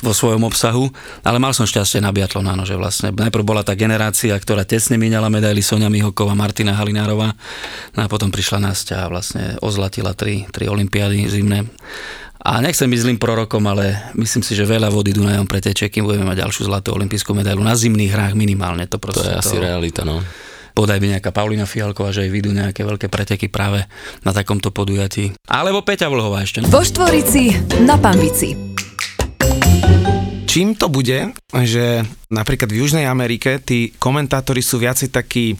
vo 0.03 0.11
svojom 0.11 0.43
obsahu, 0.43 0.91
ale 1.23 1.39
mal 1.39 1.55
som 1.55 1.71
šťastie 1.71 2.03
na 2.03 2.11
biatlon, 2.11 2.51
áno, 2.51 2.67
že 2.67 2.75
vlastne 2.75 3.15
najprv 3.15 3.47
bola 3.47 3.63
tá 3.63 3.79
generácia, 3.79 4.35
ktorá 4.35 4.67
tesne 4.67 4.99
míňala 4.99 5.31
medaily 5.31 5.63
Sonia 5.63 5.87
Mihoková, 5.87 6.35
Martina 6.35 6.75
Halinárová 6.75 7.31
no 7.95 8.01
a 8.03 8.11
potom 8.11 8.35
prišla 8.35 8.59
Nastia 8.59 9.07
a 9.07 9.11
vlastne 9.11 9.55
ozlatila 9.63 10.19
tri, 10.19 10.51
tri 10.51 10.67
olympiády 10.67 11.23
zimné. 11.31 11.63
A 12.43 12.59
nechcem 12.59 12.91
byť 12.91 13.07
zlým 13.07 13.23
prorokom, 13.23 13.63
ale 13.71 14.11
myslím 14.19 14.43
si, 14.43 14.59
že 14.59 14.67
veľa 14.67 14.91
vody 14.91 15.15
Dunajom 15.15 15.47
preteče, 15.47 15.95
kým 15.95 16.11
budeme 16.11 16.27
mať 16.27 16.43
ďalšiu 16.43 16.67
zlatú 16.67 16.91
olympijskú 16.91 17.39
medailu 17.39 17.63
na 17.63 17.79
zimných 17.79 18.11
hrách 18.11 18.35
minimálne. 18.35 18.91
To, 18.91 18.99
proste, 18.99 19.23
to 19.23 19.31
je 19.31 19.39
asi 19.39 19.55
to... 19.55 19.63
realita, 19.63 20.03
no 20.03 20.27
podaj 20.73 20.99
by 21.01 21.07
nejaká 21.19 21.31
Paulina 21.33 21.65
Fialková, 21.69 22.13
že 22.13 22.29
aj 22.29 22.31
vidú 22.33 22.51
nejaké 22.53 22.85
veľké 22.85 23.09
preteky 23.09 23.49
práve 23.49 23.85
na 24.25 24.33
takomto 24.33 24.75
podujatí. 24.75 25.33
Alebo 25.49 25.85
Peťa 25.85 26.09
Vlhová 26.09 26.45
ešte. 26.45 26.65
Vo 26.69 26.85
Štvorici 26.85 27.53
na 27.85 27.97
Pambici. 27.97 28.57
Čím 30.53 30.77
to 30.77 30.93
bude, 30.93 31.33
že 31.65 32.05
napríklad 32.29 32.69
v 32.69 32.85
Južnej 32.85 33.09
Amerike 33.09 33.57
tí 33.57 33.97
komentátori 33.97 34.61
sú 34.61 34.77
viacej 34.77 35.09
takí 35.09 35.57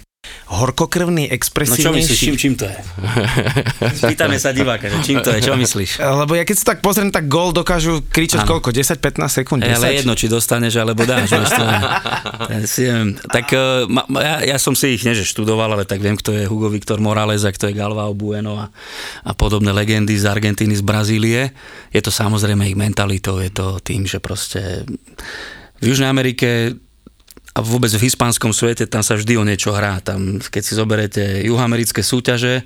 horkokrvný, 0.53 1.33
expresívnejší. 1.33 1.89
No 1.89 1.97
čo 1.97 1.97
myslíš, 1.97 2.19
čím, 2.21 2.37
čím 2.37 2.55
to 2.61 2.69
je? 2.69 2.77
Pýtame 4.05 4.37
sa 4.37 4.53
diváka, 4.53 4.93
že 4.93 5.01
čím 5.01 5.25
to 5.25 5.33
je, 5.33 5.41
čo 5.41 5.57
myslíš? 5.57 5.99
Lebo 6.23 6.37
ja 6.37 6.45
keď 6.45 6.57
sa 6.61 6.67
tak 6.77 6.85
pozriem, 6.85 7.09
tak 7.09 7.25
gól 7.27 7.57
dokážu 7.57 8.05
kričať 8.05 8.45
ano. 8.45 8.61
koľko? 8.61 8.69
10-15 8.71 9.39
sekúnd? 9.43 9.61
10? 9.65 9.81
Ale 9.81 9.87
jedno, 10.05 10.13
či 10.13 10.29
dostaneš, 10.29 10.77
alebo 10.77 11.09
dáš. 11.09 11.33
to, 11.33 11.65
tak 13.33 13.47
e, 13.51 13.89
ja, 14.21 14.35
ja, 14.55 14.57
som 14.61 14.77
si 14.77 15.01
ich 15.01 15.03
neže 15.09 15.25
študoval, 15.25 15.73
ale 15.73 15.85
tak 15.89 16.05
viem, 16.05 16.21
kto 16.21 16.37
je 16.37 16.45
Hugo 16.45 16.69
Viktor 16.69 17.01
Morales 17.01 17.49
a 17.49 17.51
kto 17.51 17.73
je 17.73 17.75
Galvao 17.75 18.13
Bueno 18.13 18.61
a, 18.61 18.69
a 19.25 19.33
podobné 19.33 19.73
legendy 19.73 20.15
z 20.21 20.29
Argentíny, 20.29 20.77
z 20.77 20.85
Brazílie. 20.85 21.57
Je 21.91 22.01
to 22.05 22.13
samozrejme 22.13 22.69
ich 22.69 22.77
mentalitou, 22.77 23.41
je 23.41 23.49
to 23.49 23.81
tým, 23.81 24.05
že 24.05 24.21
proste 24.21 24.85
v 25.81 25.85
Južnej 25.91 26.13
Amerike 26.13 26.77
a 27.53 27.61
vôbec 27.61 27.93
v 27.93 28.09
hispánskom 28.09 28.57
svete 28.57 28.89
tam 28.89 29.05
sa 29.05 29.13
vždy 29.13 29.37
o 29.37 29.45
niečo 29.45 29.77
hrá. 29.77 30.01
Tam, 30.01 30.41
keď 30.41 30.63
si 30.65 30.73
zoberete 30.73 31.23
juhoamerické 31.45 32.01
súťaže, 32.01 32.65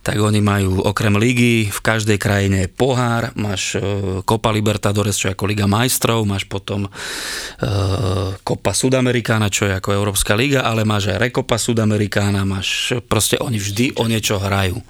tak 0.00 0.16
oni 0.16 0.40
majú 0.40 0.80
okrem 0.88 1.12
ligy 1.20 1.68
v 1.68 1.80
každej 1.84 2.16
krajine 2.16 2.64
pohár, 2.72 3.36
máš 3.36 3.76
uh, 3.76 4.24
Copa 4.24 4.48
Libertadores, 4.48 5.20
čo 5.20 5.28
je 5.28 5.36
ako 5.36 5.44
Liga 5.52 5.68
majstrov, 5.68 6.24
máš 6.24 6.48
potom 6.48 6.88
uh, 6.88 8.32
Copa 8.40 8.72
Sudamericana, 8.72 9.52
čo 9.52 9.68
je 9.68 9.76
ako 9.76 9.92
Európska 9.92 10.32
liga, 10.32 10.64
ale 10.64 10.88
máš 10.88 11.12
aj 11.12 11.28
Recopa 11.28 11.60
Sudamericana, 11.60 12.48
máš, 12.48 12.96
proste 13.04 13.36
oni 13.36 13.60
vždy 13.60 14.00
o 14.00 14.08
niečo 14.08 14.40
hrajú. 14.40 14.80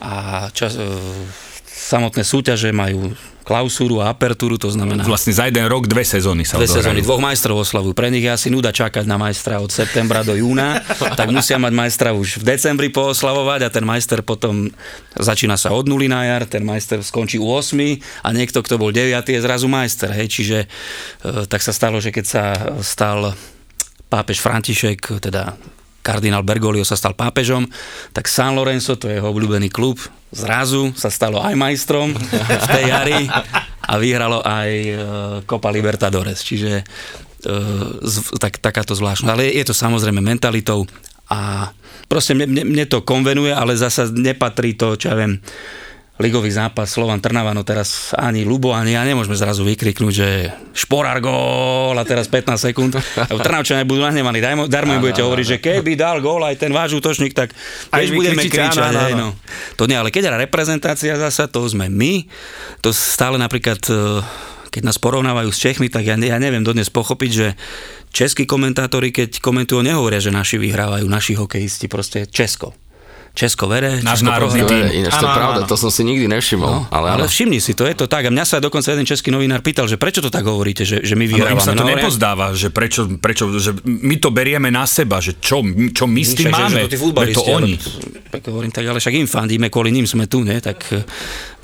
A 0.00 0.48
čas, 0.56 0.80
uh, 0.80 0.88
samotné 1.68 2.24
súťaže 2.24 2.72
majú 2.72 3.12
klausúru 3.48 4.04
a 4.04 4.12
apertúru, 4.12 4.60
to 4.60 4.68
znamená... 4.68 5.08
Vlastne 5.08 5.32
za 5.32 5.48
jeden 5.48 5.64
rok 5.64 5.88
dve 5.88 6.04
sezóny 6.04 6.44
sa 6.44 6.60
Dve 6.60 6.68
sezóny, 6.68 7.00
dvoch 7.00 7.24
majstrov 7.24 7.64
oslavujú. 7.64 7.96
Pre 7.96 8.12
nich 8.12 8.20
je 8.20 8.28
asi 8.28 8.52
nuda 8.52 8.68
čakať 8.68 9.08
na 9.08 9.16
majstra 9.16 9.56
od 9.64 9.72
septembra 9.72 10.20
do 10.20 10.36
júna, 10.36 10.84
tak 11.18 11.32
musia 11.32 11.56
mať 11.56 11.72
majstra 11.72 12.12
už 12.12 12.44
v 12.44 12.44
decembri 12.44 12.92
pooslavovať 12.92 13.60
a 13.64 13.68
ten 13.72 13.88
majster 13.88 14.20
potom 14.20 14.68
začína 15.16 15.56
sa 15.56 15.72
od 15.72 15.88
nuly 15.88 16.12
na 16.12 16.28
jar, 16.28 16.44
ten 16.44 16.60
majster 16.60 17.00
skončí 17.00 17.40
u 17.40 17.48
8 17.48 17.72
a 18.20 18.28
niekto, 18.36 18.60
kto 18.60 18.76
bol 18.76 18.92
9, 18.92 19.16
je 19.16 19.40
zrazu 19.40 19.64
majster. 19.64 20.12
Hej. 20.12 20.28
Čiže 20.28 20.58
e, 20.60 20.68
tak 21.48 21.64
sa 21.64 21.72
stalo, 21.72 22.04
že 22.04 22.12
keď 22.12 22.24
sa 22.28 22.44
stal 22.84 23.32
pápež 24.12 24.44
František, 24.44 25.24
teda 25.24 25.56
kardinál 26.08 26.40
Bergoglio 26.40 26.88
sa 26.88 26.96
stal 26.96 27.12
pápežom, 27.12 27.68
tak 28.16 28.32
San 28.32 28.56
Lorenzo, 28.56 28.96
to 28.96 29.12
je 29.12 29.20
jeho 29.20 29.28
obľúbený 29.28 29.68
klub, 29.68 30.00
zrazu 30.32 30.96
sa 30.96 31.12
stalo 31.12 31.44
aj 31.44 31.52
majstrom 31.52 32.16
v 32.64 32.66
tej 32.72 32.84
jari 32.88 33.28
a 33.84 33.92
vyhralo 34.00 34.40
aj 34.40 34.70
e, 34.72 34.92
Copa 35.44 35.68
Libertadores, 35.68 36.40
čiže 36.40 36.80
e, 36.80 36.84
tak, 38.40 38.56
takáto 38.64 38.96
zvláštna. 38.96 39.36
Ale 39.36 39.52
je 39.52 39.68
to 39.68 39.76
samozrejme 39.76 40.24
mentalitou 40.24 40.88
a 41.28 41.68
proste 42.08 42.32
mne, 42.32 42.48
mne, 42.48 42.64
mne 42.64 42.84
to 42.88 43.04
konvenuje, 43.04 43.52
ale 43.52 43.76
zasa 43.76 44.08
nepatrí 44.08 44.80
to, 44.80 44.96
čo 44.96 45.12
ja 45.12 45.16
viem, 45.20 45.36
ligový 46.18 46.50
zápas 46.50 46.90
Slovan 46.90 47.22
Trnava, 47.22 47.54
no 47.54 47.62
teraz 47.62 48.10
ani 48.18 48.42
Lubo, 48.42 48.74
ani 48.74 48.98
ja 48.98 49.06
nemôžeme 49.06 49.38
zrazu 49.38 49.62
vykriknúť, 49.62 50.12
že 50.12 50.50
šporár 50.74 51.22
gól 51.22 51.94
a 51.94 52.02
teraz 52.02 52.26
15 52.26 52.58
sekúnd. 52.58 52.98
Trnavčania 53.46 53.86
budú 53.86 54.02
nahnevaní, 54.02 54.42
darmo 54.66 54.98
im 54.98 55.02
budete 55.02 55.22
hovoriť, 55.22 55.46
že 55.46 55.58
keby 55.62 55.94
dal 55.94 56.18
gól 56.18 56.42
aj 56.42 56.58
ten 56.58 56.74
váš 56.74 56.98
útočník, 56.98 57.38
tak 57.38 57.54
tiež 57.94 58.10
budeme 58.10 58.42
kričať. 58.42 58.90
Áno, 58.90 58.98
áno. 58.98 59.14
No. 59.14 59.28
To 59.78 59.86
nie, 59.86 59.94
ale 59.94 60.10
keď 60.10 60.26
je 60.26 60.42
reprezentácia 60.42 61.14
zasa, 61.14 61.46
to 61.46 61.62
sme 61.70 61.86
my. 61.86 62.26
To 62.82 62.90
stále 62.90 63.38
napríklad 63.38 63.78
e, 63.86 63.94
keď 64.74 64.82
nás 64.82 64.98
porovnávajú 64.98 65.54
s 65.54 65.62
Čechmi, 65.62 65.86
tak 65.86 66.02
ja, 66.02 66.18
ja 66.18 66.38
neviem 66.42 66.66
dodnes 66.66 66.90
pochopiť, 66.90 67.30
že 67.30 67.54
českí 68.10 68.42
komentátori, 68.42 69.14
keď 69.14 69.38
komentujú, 69.38 69.86
nehovoria, 69.86 70.18
že 70.18 70.34
naši 70.34 70.58
vyhrávajú, 70.58 71.06
naši 71.06 71.38
hokejisti, 71.38 71.86
proste 71.86 72.26
Česko 72.26 72.87
Česko 73.38 73.70
vere, 73.70 74.02
Náš 74.02 74.26
národný 74.26 74.66
tým. 74.66 75.06
Ináč 75.06 75.14
to 75.14 75.30
je 75.30 75.30
pravda, 75.30 75.60
to 75.62 75.78
som 75.78 75.94
si 75.94 76.02
nikdy 76.02 76.26
nevšimol. 76.26 76.66
No, 76.66 76.80
ale, 76.90 77.14
ale 77.14 77.30
všimni 77.30 77.62
si, 77.62 77.70
to 77.78 77.86
je 77.86 77.94
to 77.94 78.10
tak. 78.10 78.26
A 78.26 78.34
mňa 78.34 78.42
sa 78.42 78.58
dokonca 78.58 78.90
jeden 78.90 79.06
český 79.06 79.30
novinár 79.30 79.62
pýtal, 79.62 79.86
že 79.86 79.94
prečo 79.94 80.18
to 80.18 80.26
tak 80.26 80.42
hovoríte, 80.42 80.82
že, 80.82 81.06
že 81.06 81.14
my 81.14 81.22
vyhrávame. 81.30 81.54
Ale 81.54 81.62
im 81.62 81.62
sa 81.62 81.78
to 81.78 81.86
no, 81.86 81.94
nepozdáva, 81.94 82.50
že 82.58 82.74
prečo, 82.74 83.06
prečo, 83.22 83.46
že 83.62 83.78
my 83.86 84.18
to 84.18 84.34
berieme 84.34 84.74
na 84.74 84.82
seba, 84.90 85.22
že 85.22 85.38
čo, 85.38 85.62
čo 85.94 86.10
my 86.10 86.22
s 86.26 86.34
tým 86.34 86.50
máme, 86.50 86.90
že, 86.90 86.98
že 86.98 87.34
to 87.38 87.42
oni. 87.46 87.78
Tak 88.26 88.42
hovorím, 88.50 88.74
tak 88.74 88.84
ale 88.90 88.98
však 88.98 89.14
im 89.14 89.30
fandíme, 89.30 89.70
kvôli 89.70 89.94
ním 89.94 90.10
sme 90.10 90.26
tu, 90.26 90.42
ne? 90.42 90.58
Tak, 90.58 91.06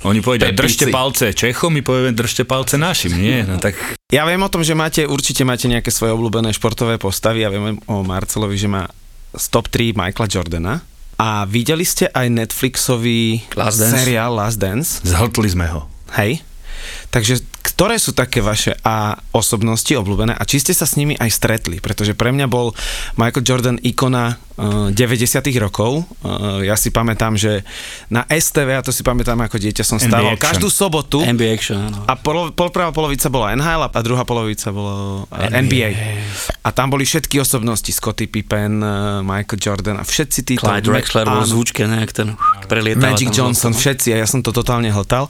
oni 0.07 0.23
povedia, 0.23 0.55
držte 0.55 0.87
palce 0.93 1.35
Čechom, 1.35 1.75
my 1.75 1.83
povieme, 1.83 2.15
držte 2.15 2.47
palce 2.47 2.79
našim, 2.79 3.19
nie? 3.19 3.43
No, 3.43 3.59
tak... 3.59 3.75
Ja 4.13 4.23
viem 4.23 4.39
o 4.39 4.47
tom, 4.47 4.63
že 4.63 4.77
máte, 4.77 5.03
určite 5.03 5.43
máte 5.43 5.67
nejaké 5.67 5.91
svoje 5.91 6.15
obľúbené 6.15 6.53
športové 6.55 6.95
postavy. 7.01 7.43
Ja 7.43 7.51
viem 7.51 7.81
o 7.89 8.05
Marcelovi, 8.05 8.55
že 8.55 8.69
má 8.69 8.85
stop 9.35 9.67
3 9.67 9.97
Michaela 9.97 10.29
Jordana. 10.29 10.73
A 11.15 11.47
videli 11.47 11.87
ste 11.87 12.11
aj 12.11 12.27
Netflixový 12.27 13.47
Last 13.55 13.79
Dance? 13.79 13.95
seriál 14.03 14.35
Last 14.35 14.59
Dance? 14.59 14.99
Zhltli 15.07 15.47
sme 15.47 15.71
ho. 15.71 15.87
Hej. 16.19 16.43
Takže 17.11 17.39
ktoré 17.75 17.99
sú 17.99 18.15
také 18.15 18.39
vaše 18.39 18.71
a 18.87 19.19
osobnosti 19.35 19.91
obľúbené 19.91 20.31
a 20.31 20.47
či 20.47 20.63
ste 20.63 20.71
sa 20.71 20.87
s 20.87 20.95
nimi 20.95 21.11
aj 21.19 21.27
stretli? 21.27 21.83
Pretože 21.83 22.15
pre 22.15 22.31
mňa 22.31 22.47
bol 22.47 22.71
Michael 23.19 23.43
Jordan 23.43 23.77
ikona 23.83 24.39
uh, 24.55 24.95
90 24.95 25.43
rokov. 25.59 26.07
Uh, 26.23 26.63
ja 26.63 26.79
si 26.79 26.87
pamätám, 26.87 27.35
že 27.35 27.67
na 28.07 28.23
STV, 28.31 28.79
a 28.79 28.81
to 28.81 28.95
si 28.95 29.03
pamätám 29.03 29.35
ako 29.43 29.59
dieťa, 29.59 29.83
som 29.83 29.99
stával 29.99 30.39
každú 30.39 30.71
sobotu. 30.71 31.19
NBA 31.19 31.51
Action, 31.51 31.83
áno. 31.83 32.07
A 32.07 32.15
pol, 32.15 32.55
pol, 32.55 32.71
prvá 32.71 32.95
polovica 32.95 33.27
bola 33.27 33.51
NHL 33.51 33.91
a 33.91 33.99
druhá 33.99 34.23
polovica 34.23 34.71
bola 34.71 35.27
uh, 35.27 35.51
NBA. 35.51 35.67
NBA. 35.67 35.91
A 36.63 36.71
tam 36.71 36.95
boli 36.95 37.03
všetky 37.03 37.43
osobnosti, 37.43 37.91
Scottie 37.91 38.31
Pippen, 38.31 38.79
Michael 39.27 39.59
Jordan 39.59 39.99
a 39.99 40.07
všetci 40.07 40.47
títo... 40.47 40.63
Clyde 40.63 40.87
Drexler 40.87 41.27
bol 41.27 41.43
zvučke, 41.43 41.83
nejak 41.83 42.15
ten 42.15 42.39
prelietal. 42.71 43.03
Magic 43.03 43.35
Johnson, 43.35 43.75
všetci 43.75 44.15
a 44.15 44.23
ja 44.23 44.27
som 44.31 44.39
to 44.39 44.55
totálne 44.55 44.87
hltal. 44.87 45.27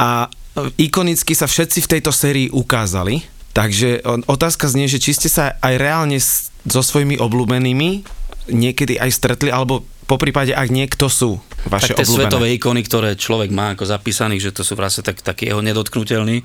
A 0.00 0.32
ikonicky 0.78 1.34
sa 1.34 1.50
všetci 1.50 1.82
v 1.82 1.90
tejto 1.98 2.10
sérii 2.14 2.48
ukázali, 2.50 3.26
takže 3.54 4.02
otázka 4.26 4.70
znie, 4.70 4.86
že 4.86 5.02
či 5.02 5.14
ste 5.14 5.28
sa 5.30 5.58
aj 5.58 5.74
reálne 5.78 6.18
so 6.64 6.80
svojimi 6.80 7.18
obľúbenými 7.18 8.06
niekedy 8.44 9.00
aj 9.00 9.10
stretli, 9.14 9.48
alebo 9.48 9.88
po 10.04 10.20
prípade, 10.20 10.52
ak 10.52 10.68
niekto 10.68 11.08
sú 11.08 11.40
vaše 11.64 11.96
tak 11.96 12.04
tie 12.04 12.06
obľúbené. 12.06 12.28
svetové 12.28 12.46
ikony, 12.60 12.80
ktoré 12.84 13.10
človek 13.16 13.48
má 13.48 13.72
ako 13.72 13.88
zapísaných, 13.88 14.50
že 14.50 14.54
to 14.54 14.62
sú 14.62 14.76
vlastne 14.76 15.00
tak, 15.00 15.24
taký 15.24 15.48
jeho 15.48 15.64
nedotknutelný, 15.64 16.44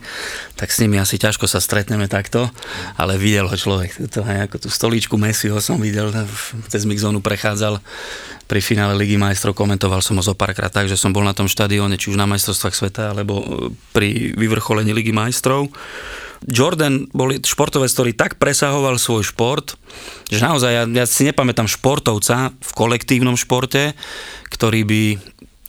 tak 0.56 0.72
s 0.72 0.80
nimi 0.80 0.96
asi 0.96 1.20
ťažko 1.20 1.44
sa 1.44 1.60
stretneme 1.60 2.08
takto, 2.08 2.48
ale 2.96 3.20
videl 3.20 3.52
ho 3.52 3.56
človek. 3.56 4.00
To, 4.16 4.24
aj 4.24 4.48
ako 4.48 4.56
tú 4.64 4.70
stoličku 4.72 5.16
Messiho 5.20 5.60
som 5.60 5.76
videl, 5.76 6.08
cez 6.72 6.88
mixzónu 6.88 7.20
prechádzal 7.20 7.84
pri 8.48 8.60
finále 8.64 8.96
Ligy 8.96 9.20
majstrov, 9.20 9.54
komentoval 9.54 10.00
som 10.00 10.18
ho 10.18 10.24
zo 10.24 10.34
párkrát 10.34 10.72
tak, 10.72 10.88
že 10.88 10.98
som 10.98 11.12
bol 11.12 11.22
na 11.22 11.36
tom 11.36 11.46
štadióne, 11.46 12.00
či 12.00 12.10
už 12.10 12.18
na 12.18 12.26
majstrovstvách 12.26 12.76
sveta, 12.76 13.14
alebo 13.14 13.36
e, 13.38 13.46
pri 13.94 14.34
vyvrcholení 14.34 14.90
Ligy 14.96 15.14
majstrov 15.14 15.70
Jordan 16.48 17.12
bol 17.12 17.36
športovec, 17.36 17.92
ktorý 17.92 18.12
tak 18.16 18.40
presahoval 18.40 18.96
svoj 18.96 19.28
šport, 19.28 19.76
že 20.32 20.40
naozaj 20.40 20.72
ja, 20.72 20.84
ja 20.88 21.06
si 21.10 21.28
nepamätám 21.28 21.68
športovca 21.68 22.56
v 22.56 22.72
kolektívnom 22.76 23.36
športe, 23.36 23.92
ktorý 24.48 24.88
by 24.88 25.02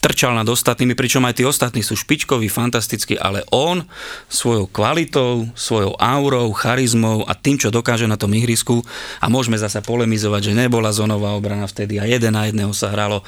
trčal 0.00 0.32
nad 0.32 0.48
ostatnými, 0.48 0.96
pričom 0.96 1.20
aj 1.28 1.36
tí 1.36 1.44
ostatní 1.44 1.84
sú 1.84 1.92
špičkoví, 1.92 2.48
fantastickí, 2.48 3.20
ale 3.20 3.44
on 3.52 3.84
svojou 4.32 4.64
kvalitou, 4.72 5.52
svojou 5.52 5.92
aurou, 6.00 6.48
charizmou 6.56 7.28
a 7.28 7.36
tým, 7.36 7.60
čo 7.60 7.68
dokáže 7.68 8.08
na 8.08 8.16
tom 8.16 8.32
ihrisku 8.32 8.80
a 9.20 9.28
môžeme 9.28 9.60
zasa 9.60 9.84
polemizovať, 9.84 10.50
že 10.50 10.56
nebola 10.56 10.88
zónová 10.90 11.36
obrana 11.36 11.68
vtedy 11.68 12.00
a 12.00 12.08
jeden 12.08 12.32
na 12.32 12.48
jedného 12.48 12.72
sa 12.72 12.88
hralo 12.88 13.20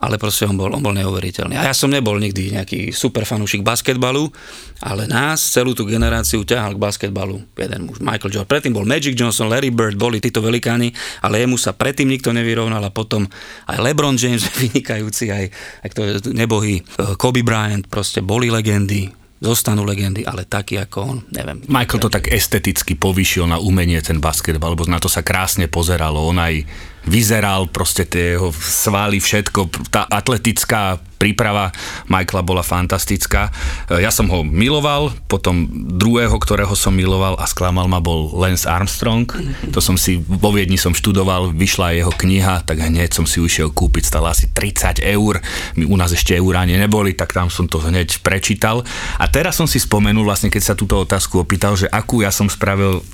ale 0.00 0.16
proste 0.16 0.48
on 0.48 0.56
bol, 0.56 0.72
on 0.72 0.80
bol 0.80 0.96
neuveriteľný. 0.96 1.60
A 1.60 1.68
ja 1.68 1.74
som 1.76 1.92
nebol 1.92 2.16
nikdy 2.16 2.56
nejaký 2.56 2.88
super 2.90 3.28
fanúšik 3.28 3.60
basketbalu, 3.60 4.32
ale 4.80 5.04
nás, 5.04 5.44
celú 5.44 5.76
tú 5.76 5.84
generáciu 5.84 6.40
ťahal 6.40 6.74
k 6.74 6.82
basketbalu 6.82 7.44
jeden 7.60 7.80
muž, 7.84 8.00
Michael 8.00 8.32
Jordan. 8.32 8.48
Predtým 8.48 8.72
bol 8.72 8.88
Magic 8.88 9.12
Johnson, 9.12 9.52
Larry 9.52 9.68
Bird, 9.68 10.00
boli 10.00 10.16
títo 10.18 10.40
velikáni, 10.40 10.96
ale 11.20 11.44
jemu 11.44 11.60
sa 11.60 11.76
predtým 11.76 12.08
nikto 12.08 12.32
nevyrovnal 12.32 12.80
a 12.80 12.90
potom 12.90 13.28
aj 13.68 13.76
LeBron 13.76 14.16
James 14.16 14.40
vynikajúci, 14.64 15.28
aj, 15.28 15.44
aj 15.84 15.88
kto 15.92 16.00
nebohý 16.32 16.80
eh, 16.80 17.14
Kobe 17.20 17.44
Bryant, 17.44 17.84
proste 17.84 18.24
boli 18.24 18.48
legendy, 18.48 19.20
zostanú 19.40 19.88
legendy, 19.88 20.20
ale 20.28 20.44
taký 20.44 20.76
ako 20.76 20.98
on, 21.00 21.18
neviem. 21.32 21.64
Michael 21.64 22.00
to 22.04 22.12
tak 22.12 22.28
esteticky 22.28 22.92
povýšil 22.92 23.48
na 23.48 23.56
umenie 23.56 23.96
ten 24.04 24.20
basketbal, 24.20 24.76
lebo 24.76 24.84
na 24.84 25.00
to 25.00 25.08
sa 25.08 25.24
krásne 25.24 25.64
pozeralo. 25.64 26.20
On 26.28 26.36
aj 26.36 26.60
vyzeral, 27.08 27.68
proste 27.70 28.04
tie 28.04 28.36
jeho 28.36 28.52
svaly, 28.52 29.20
všetko, 29.20 29.88
tá 29.88 30.04
atletická 30.04 31.00
príprava 31.20 31.68
Michaela 32.08 32.40
bola 32.40 32.64
fantastická. 32.64 33.52
E, 33.92 34.00
ja 34.00 34.08
som 34.08 34.24
ho 34.32 34.40
miloval, 34.40 35.12
potom 35.28 35.68
druhého, 36.00 36.32
ktorého 36.40 36.72
som 36.72 36.96
miloval 36.96 37.36
a 37.36 37.44
sklamal 37.44 37.84
ma 37.92 38.00
bol 38.00 38.32
Lance 38.32 38.64
Armstrong. 38.64 39.28
To 39.76 39.84
som 39.84 40.00
si, 40.00 40.16
vo 40.16 40.56
Viedni 40.56 40.80
som 40.80 40.96
študoval, 40.96 41.52
vyšla 41.52 42.00
jeho 42.00 42.12
kniha, 42.16 42.64
tak 42.64 42.80
hneď 42.80 43.12
som 43.12 43.28
si 43.28 43.36
ušiel 43.44 43.68
kúpiť, 43.68 44.08
stala 44.08 44.32
asi 44.32 44.48
30 44.48 45.04
eur. 45.04 45.44
My 45.76 45.84
u 45.84 45.96
nás 46.00 46.16
ešte 46.16 46.32
eur 46.32 46.56
ani 46.56 46.80
neboli, 46.80 47.12
tak 47.12 47.36
tam 47.36 47.52
som 47.52 47.68
to 47.68 47.84
hneď 47.84 48.24
prečítal. 48.24 48.80
A 49.20 49.28
teraz 49.28 49.60
som 49.60 49.68
si 49.68 49.76
spomenul, 49.76 50.24
vlastne 50.24 50.48
keď 50.48 50.72
sa 50.72 50.74
túto 50.78 50.96
otázku 50.96 51.44
opýtal, 51.44 51.76
že 51.76 51.84
akú 51.92 52.24
ja 52.24 52.32
som 52.32 52.48
spravil 52.48 53.04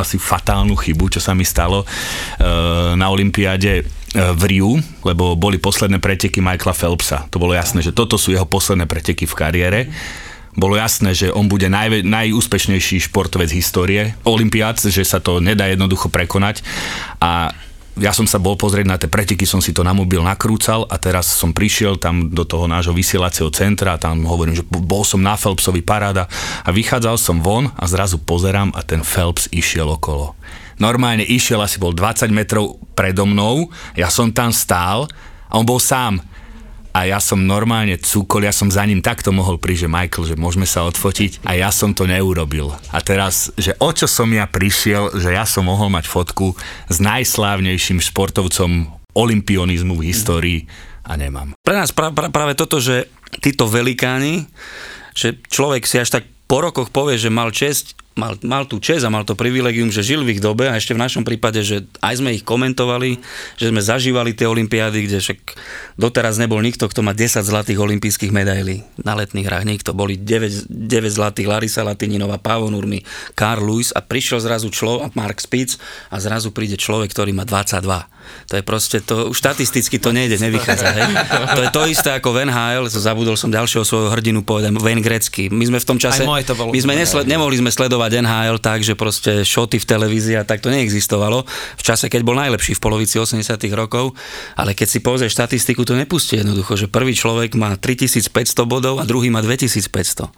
asi 0.00 0.16
fatálnu 0.16 0.74
chybu, 0.74 1.12
čo 1.12 1.20
sa 1.20 1.36
mi 1.36 1.44
stalo 1.44 1.84
e, 1.84 1.86
na 2.96 3.06
Olympiáde 3.12 3.80
e, 3.80 3.82
v 4.16 4.42
Riu, 4.48 4.72
lebo 5.04 5.36
boli 5.36 5.60
posledné 5.60 6.00
preteky 6.00 6.40
Michaela 6.42 6.74
Phelpsa. 6.74 7.28
To 7.30 7.38
bolo 7.38 7.52
jasné, 7.52 7.84
že 7.84 7.94
toto 7.94 8.16
sú 8.16 8.32
jeho 8.32 8.48
posledné 8.48 8.88
preteky 8.88 9.28
v 9.28 9.38
kariére. 9.38 9.80
Bolo 10.58 10.74
jasné, 10.74 11.14
že 11.14 11.30
on 11.30 11.46
bude 11.46 11.70
naj, 11.70 12.02
najúspešnejší 12.02 13.06
športovec 13.06 13.54
histórie 13.54 14.18
Olympiád, 14.26 14.82
že 14.82 15.06
sa 15.06 15.22
to 15.22 15.38
nedá 15.38 15.70
jednoducho 15.70 16.10
prekonať. 16.10 16.66
A 17.22 17.54
ja 17.98 18.14
som 18.14 18.28
sa 18.28 18.38
bol 18.38 18.54
pozrieť 18.54 18.86
na 18.86 18.94
tie 18.94 19.10
preteky, 19.10 19.42
som 19.42 19.58
si 19.58 19.74
to 19.74 19.82
na 19.82 19.90
mobil 19.90 20.22
nakrúcal 20.22 20.86
a 20.86 20.94
teraz 20.96 21.26
som 21.26 21.50
prišiel 21.50 21.98
tam 21.98 22.30
do 22.30 22.46
toho 22.46 22.70
nášho 22.70 22.94
vysielacieho 22.94 23.50
centra 23.50 23.98
a 23.98 24.00
tam 24.00 24.22
hovorím, 24.24 24.54
že 24.54 24.64
bol 24.66 25.02
som 25.02 25.18
na 25.18 25.34
Phelpsovi 25.34 25.82
paráda 25.82 26.30
a 26.62 26.70
vychádzal 26.70 27.16
som 27.18 27.42
von 27.42 27.74
a 27.74 27.84
zrazu 27.90 28.22
pozerám 28.22 28.70
a 28.78 28.80
ten 28.86 29.02
Phelps 29.02 29.50
išiel 29.50 29.90
okolo. 29.90 30.38
Normálne 30.80 31.26
išiel, 31.26 31.60
asi 31.60 31.76
bol 31.76 31.92
20 31.92 32.30
metrov 32.32 32.80
predo 32.96 33.28
mnou, 33.28 33.68
ja 33.98 34.08
som 34.08 34.32
tam 34.32 34.54
stál 34.54 35.10
a 35.50 35.58
on 35.58 35.66
bol 35.66 35.82
sám 35.82 36.22
a 36.90 37.06
ja 37.06 37.22
som 37.22 37.38
normálne 37.38 37.94
cúkol, 37.98 38.46
ja 38.46 38.54
som 38.54 38.66
za 38.66 38.82
ním 38.82 38.98
takto 38.98 39.30
mohol 39.30 39.62
prísť, 39.62 39.86
že 39.86 39.94
Michael, 39.94 40.28
že 40.34 40.36
môžeme 40.40 40.66
sa 40.66 40.86
odfotiť 40.86 41.46
a 41.46 41.54
ja 41.54 41.70
som 41.70 41.94
to 41.94 42.06
neurobil. 42.06 42.74
A 42.90 42.98
teraz, 42.98 43.54
že 43.54 43.78
o 43.78 43.90
čo 43.94 44.10
som 44.10 44.26
ja 44.34 44.50
prišiel, 44.50 45.14
že 45.14 45.30
ja 45.34 45.46
som 45.46 45.70
mohol 45.70 45.90
mať 45.90 46.10
fotku 46.10 46.58
s 46.90 46.96
najslávnejším 46.98 48.02
športovcom 48.02 48.90
olimpionizmu 49.14 49.98
v 49.98 50.06
histórii 50.10 50.60
a 51.06 51.14
nemám. 51.14 51.54
Pre 51.62 51.74
nás 51.74 51.90
pra, 51.94 52.10
pra, 52.10 52.30
práve 52.30 52.58
toto, 52.58 52.82
že 52.82 53.10
títo 53.38 53.70
velikáni, 53.70 54.46
že 55.14 55.38
človek 55.50 55.86
si 55.86 55.98
až 55.98 56.20
tak 56.20 56.24
po 56.50 56.62
rokoch 56.62 56.90
povie, 56.90 57.14
že 57.14 57.30
mal 57.30 57.54
česť 57.54 57.94
mal, 58.20 58.36
mal 58.44 58.68
tú 58.68 58.76
čest 58.76 59.00
a 59.00 59.08
mal 59.08 59.24
to 59.24 59.32
privilegium, 59.32 59.88
že 59.88 60.04
žil 60.04 60.20
v 60.20 60.36
ich 60.36 60.44
dobe 60.44 60.68
a 60.68 60.76
ešte 60.76 60.92
v 60.92 61.00
našom 61.00 61.24
prípade, 61.24 61.64
že 61.64 61.88
aj 62.04 62.20
sme 62.20 62.36
ich 62.36 62.44
komentovali, 62.44 63.16
že 63.56 63.72
sme 63.72 63.80
zažívali 63.80 64.36
tie 64.36 64.44
olympiády, 64.44 65.08
kde 65.08 65.24
však 65.24 65.38
doteraz 65.96 66.36
nebol 66.36 66.60
nikto, 66.60 66.84
kto 66.84 67.00
má 67.00 67.16
10 67.16 67.40
zlatých 67.40 67.80
olympijských 67.80 68.28
medailí 68.28 68.84
na 69.00 69.16
letných 69.16 69.48
hrách. 69.48 69.64
Nikto. 69.64 69.96
Boli 69.96 70.20
9, 70.20 70.68
9 70.68 71.16
zlatých 71.16 71.48
Larisa 71.48 71.80
Latininová, 71.80 72.36
Pavo 72.36 72.68
Nurmi, 72.68 73.00
Carl 73.32 73.64
Lewis 73.64 73.96
a 73.96 74.04
prišiel 74.04 74.44
zrazu 74.44 74.68
človek, 74.68 75.16
Mark 75.16 75.40
Spitz 75.40 75.80
a 76.12 76.20
zrazu 76.20 76.52
príde 76.52 76.76
človek, 76.76 77.08
ktorý 77.16 77.32
má 77.32 77.48
22. 77.48 78.20
To 78.50 78.54
je 78.58 78.62
proste, 78.62 78.98
to, 79.02 79.30
štatisticky 79.30 79.96
to 80.02 80.10
nejde, 80.10 80.36
nevychádza. 80.38 80.86
Hej? 80.92 81.08
To 81.56 81.60
je 81.66 81.70
to 81.70 81.82
isté 81.86 82.10
ako 82.14 82.34
v 82.36 82.50
NHL, 82.50 82.84
zabudol 82.90 83.34
som 83.38 83.50
ďalšieho 83.50 83.82
svojho 83.86 84.08
hrdinu, 84.10 84.42
povedem, 84.42 84.74
Wayne 84.76 85.02
Gretzky. 85.02 85.48
My 85.50 85.64
sme 85.66 85.78
v 85.78 85.86
tom 85.86 85.98
čase, 85.98 86.26
my 86.26 86.78
sme 86.80 86.94
nesled, 86.98 87.26
nemohli 87.26 87.58
sme 87.58 87.70
sledovať 87.70 88.09
NHL 88.12 88.58
tak, 88.58 88.82
že 88.82 88.98
proste 88.98 89.46
šoty 89.46 89.78
v 89.78 89.86
televízii 89.86 90.36
a 90.40 90.44
tak 90.44 90.60
to 90.60 90.68
neexistovalo. 90.68 91.46
V 91.78 91.82
čase, 91.82 92.10
keď 92.10 92.26
bol 92.26 92.34
najlepší 92.34 92.74
v 92.76 92.80
polovici 92.82 93.16
80 93.16 93.46
rokov, 93.72 94.12
ale 94.58 94.74
keď 94.74 94.88
si 94.90 94.98
pozrieš 94.98 95.36
štatistiku, 95.38 95.86
to 95.86 95.94
nepustí 95.94 96.40
jednoducho, 96.40 96.74
že 96.74 96.86
prvý 96.90 97.14
človek 97.14 97.54
má 97.54 97.78
3500 97.78 98.30
bodov 98.66 98.98
a 98.98 99.04
druhý 99.06 99.30
má 99.30 99.40
2500. 99.44 100.30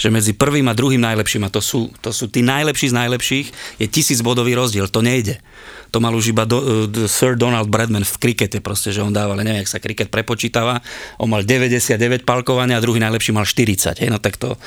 Že 0.00 0.08
medzi 0.08 0.32
prvým 0.34 0.66
a 0.70 0.74
druhým 0.74 1.00
najlepším, 1.00 1.46
a 1.46 1.50
to 1.52 1.60
sú, 1.60 1.92
to 2.00 2.10
sú 2.14 2.32
tí 2.32 2.40
najlepší 2.40 2.90
z 2.90 2.94
najlepších, 2.94 3.46
je 3.82 3.86
tisíc 3.86 4.24
bodový 4.24 4.56
rozdiel, 4.56 4.88
to 4.88 5.04
nejde. 5.04 5.40
To 5.88 6.04
mal 6.04 6.12
už 6.12 6.36
iba 6.36 6.44
do, 6.44 6.60
uh, 6.60 7.08
Sir 7.08 7.32
Donald 7.32 7.72
Bradman 7.72 8.04
v 8.04 8.16
krikete 8.20 8.60
proste, 8.60 8.92
že 8.92 9.00
on 9.00 9.12
dával, 9.12 9.40
neviem, 9.40 9.64
jak 9.64 9.72
sa 9.72 9.80
kriket 9.80 10.12
prepočítava, 10.12 10.84
on 11.16 11.32
mal 11.32 11.40
99 11.40 12.28
palkovania 12.28 12.76
a 12.76 12.84
druhý 12.84 13.00
najlepší 13.00 13.32
mal 13.32 13.48
40, 13.48 14.04
hej, 14.04 14.08
no 14.12 14.20
tak 14.20 14.36
to, 14.36 14.60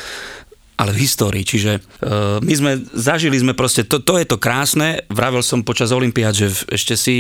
ale 0.82 0.98
v 0.98 1.06
histórii. 1.06 1.46
Čiže 1.46 1.78
uh, 1.78 2.42
my 2.42 2.54
sme, 2.58 2.72
zažili 2.98 3.38
sme 3.38 3.54
proste, 3.54 3.86
to, 3.86 4.02
to 4.02 4.18
je 4.18 4.26
to 4.26 4.42
krásne, 4.42 5.06
vravel 5.14 5.46
som 5.46 5.62
počas 5.62 5.94
Olympiád, 5.94 6.34
že 6.34 6.50
ešte 6.74 6.98
si 6.98 7.16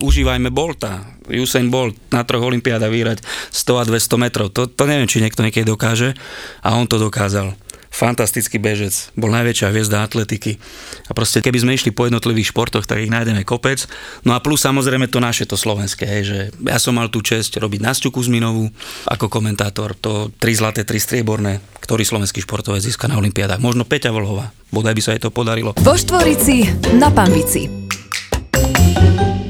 užívajme 0.00 0.48
Bolta. 0.48 1.04
Usain 1.28 1.68
Bolt 1.68 1.92
na 2.08 2.24
troch 2.24 2.40
Olympiádach 2.40 2.88
vyhrať 2.88 3.20
100 3.52 3.76
a 3.76 3.84
200 3.84 4.24
metrov. 4.24 4.48
To, 4.56 4.64
to 4.64 4.88
neviem, 4.88 5.04
či 5.04 5.20
niekto 5.20 5.44
niekedy 5.44 5.68
dokáže 5.68 6.16
a 6.64 6.72
on 6.80 6.88
to 6.88 6.96
dokázal 6.96 7.52
fantastický 7.88 8.60
bežec, 8.60 9.10
bol 9.18 9.32
najväčšia 9.32 9.72
hviezda 9.72 10.04
atletiky. 10.04 10.60
A 11.08 11.12
proste 11.16 11.40
keby 11.40 11.58
sme 11.64 11.72
išli 11.74 11.90
po 11.90 12.06
jednotlivých 12.06 12.52
športoch, 12.52 12.84
tak 12.84 13.02
ich 13.02 13.12
nájdeme 13.12 13.42
kopec. 13.42 13.88
No 14.22 14.36
a 14.36 14.42
plus 14.44 14.62
samozrejme 14.62 15.08
to 15.08 15.18
naše, 15.18 15.48
to 15.48 15.56
slovenské, 15.58 16.04
hej, 16.04 16.22
že 16.24 16.38
ja 16.62 16.78
som 16.78 16.94
mal 16.94 17.08
tú 17.10 17.24
čest 17.24 17.56
robiť 17.56 17.80
Nastiu 17.82 18.12
Kuzminovú 18.14 18.70
ako 19.08 19.26
komentátor, 19.32 19.96
to 19.98 20.30
tri 20.36 20.54
zlaté, 20.54 20.84
tri 20.84 21.00
strieborné, 21.00 21.58
ktorý 21.82 22.04
slovenský 22.04 22.44
športovec 22.44 22.84
získa 22.84 23.08
na 23.08 23.18
Olympiádach. 23.18 23.58
Možno 23.58 23.88
Peťa 23.88 24.12
Volhova, 24.14 24.52
bodaj 24.70 24.94
by 24.94 25.02
sa 25.02 25.12
jej 25.16 25.22
to 25.24 25.34
podarilo. 25.34 25.74
Vo 25.80 25.94
Štvorici 25.96 26.68
na 26.94 27.08
Pambici. 27.08 27.66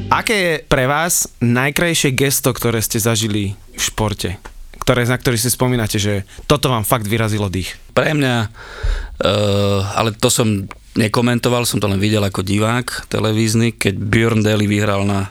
Aké 0.08 0.34
je 0.34 0.54
pre 0.64 0.88
vás 0.88 1.28
najkrajšie 1.44 2.16
gesto, 2.16 2.50
ktoré 2.56 2.80
ste 2.80 2.96
zažili 2.96 3.54
v 3.76 3.82
športe? 3.82 4.57
Ktoré, 4.88 5.04
na 5.04 5.20
ktorý 5.20 5.36
si 5.36 5.52
spomínate, 5.52 6.00
že 6.00 6.24
toto 6.48 6.72
vám 6.72 6.80
fakt 6.80 7.04
vyrazilo 7.04 7.52
dých? 7.52 7.76
Pre 7.92 8.08
mňa, 8.08 8.34
uh, 8.40 9.84
ale 9.92 10.16
to 10.16 10.32
som 10.32 10.64
nekomentoval, 10.96 11.68
som 11.68 11.76
to 11.76 11.92
len 11.92 12.00
videl 12.00 12.24
ako 12.24 12.40
divák 12.40 13.04
televízny, 13.12 13.76
keď 13.76 14.00
Björn 14.00 14.40
Daly 14.40 14.64
vyhral 14.64 15.04
na 15.04 15.28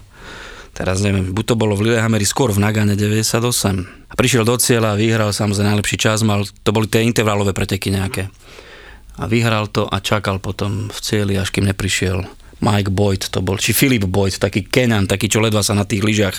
teraz 0.77 1.01
neviem, 1.01 1.33
buď 1.33 1.45
to 1.49 1.55
bolo 1.57 1.73
v 1.73 1.89
Lillehammeri 1.89 2.21
skôr 2.21 2.53
v 2.53 2.61
Nagane 2.61 2.93
98. 2.93 3.33
A 4.05 4.13
prišiel 4.13 4.45
do 4.45 4.61
cieľa 4.61 4.93
vyhral 4.93 5.33
samozrejme 5.33 5.73
najlepší 5.73 5.97
čas, 5.97 6.21
mal, 6.21 6.45
to 6.45 6.69
boli 6.69 6.85
tie 6.85 7.01
intervalové 7.01 7.49
preteky 7.49 7.89
nejaké. 7.89 8.29
A 9.17 9.25
vyhral 9.25 9.73
to 9.73 9.89
a 9.89 9.97
čakal 9.97 10.37
potom 10.37 10.93
v 10.93 10.99
cieli, 11.01 11.33
až 11.33 11.49
kým 11.49 11.65
neprišiel 11.65 12.29
Mike 12.57 12.89
Boyd 12.89 13.29
to 13.29 13.45
bol, 13.45 13.57
či 13.61 13.75
Philip 13.75 14.09
Boyd, 14.09 14.41
taký 14.41 14.65
Kenan, 14.65 15.05
taký, 15.05 15.29
čo 15.29 15.37
ledva 15.37 15.61
sa 15.61 15.77
na 15.77 15.85
tých 15.85 16.01
lyžiach 16.01 16.37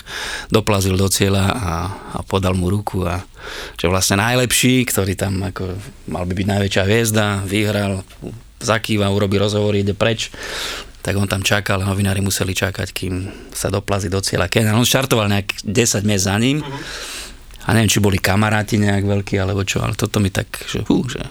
doplazil 0.51 0.99
do 0.99 1.07
cieľa 1.07 1.45
a, 1.47 1.73
a 2.15 2.19
podal 2.27 2.59
mu 2.59 2.67
ruku 2.67 3.07
a 3.07 3.23
že 3.79 3.87
vlastne 3.87 4.19
najlepší, 4.19 4.83
ktorý 4.91 5.15
tam 5.15 5.39
ako 5.47 5.79
mal 6.11 6.27
by 6.27 6.33
byť 6.35 6.47
najväčšia 6.47 6.83
hviezda, 6.83 7.27
vyhral, 7.47 8.03
zakýva, 8.59 9.07
urobí 9.07 9.39
rozhovor, 9.39 9.79
ide 9.79 9.95
preč 9.95 10.31
tak 10.99 11.15
on 11.15 11.31
tam 11.31 11.39
čakal, 11.39 11.79
novinári 11.79 12.19
museli 12.19 12.51
čakať, 12.51 12.91
kým 12.91 13.13
sa 13.55 13.71
doplazí 13.71 14.11
do 14.11 14.19
cieľa 14.19 14.51
Kenan. 14.51 14.75
On 14.75 14.83
štartoval 14.83 15.31
nejak 15.31 15.63
10 15.63 16.03
miest 16.03 16.27
za 16.27 16.35
ním 16.35 16.59
a 17.63 17.69
neviem, 17.71 17.87
či 17.87 18.03
boli 18.03 18.19
kamaráti 18.19 18.75
nejak 18.75 19.07
veľkí 19.07 19.39
alebo 19.39 19.63
čo, 19.63 19.79
ale 19.79 19.95
toto 19.95 20.19
mi 20.19 20.27
tak, 20.27 20.51
že, 20.67 20.83
hú, 20.83 21.07
že 21.07 21.23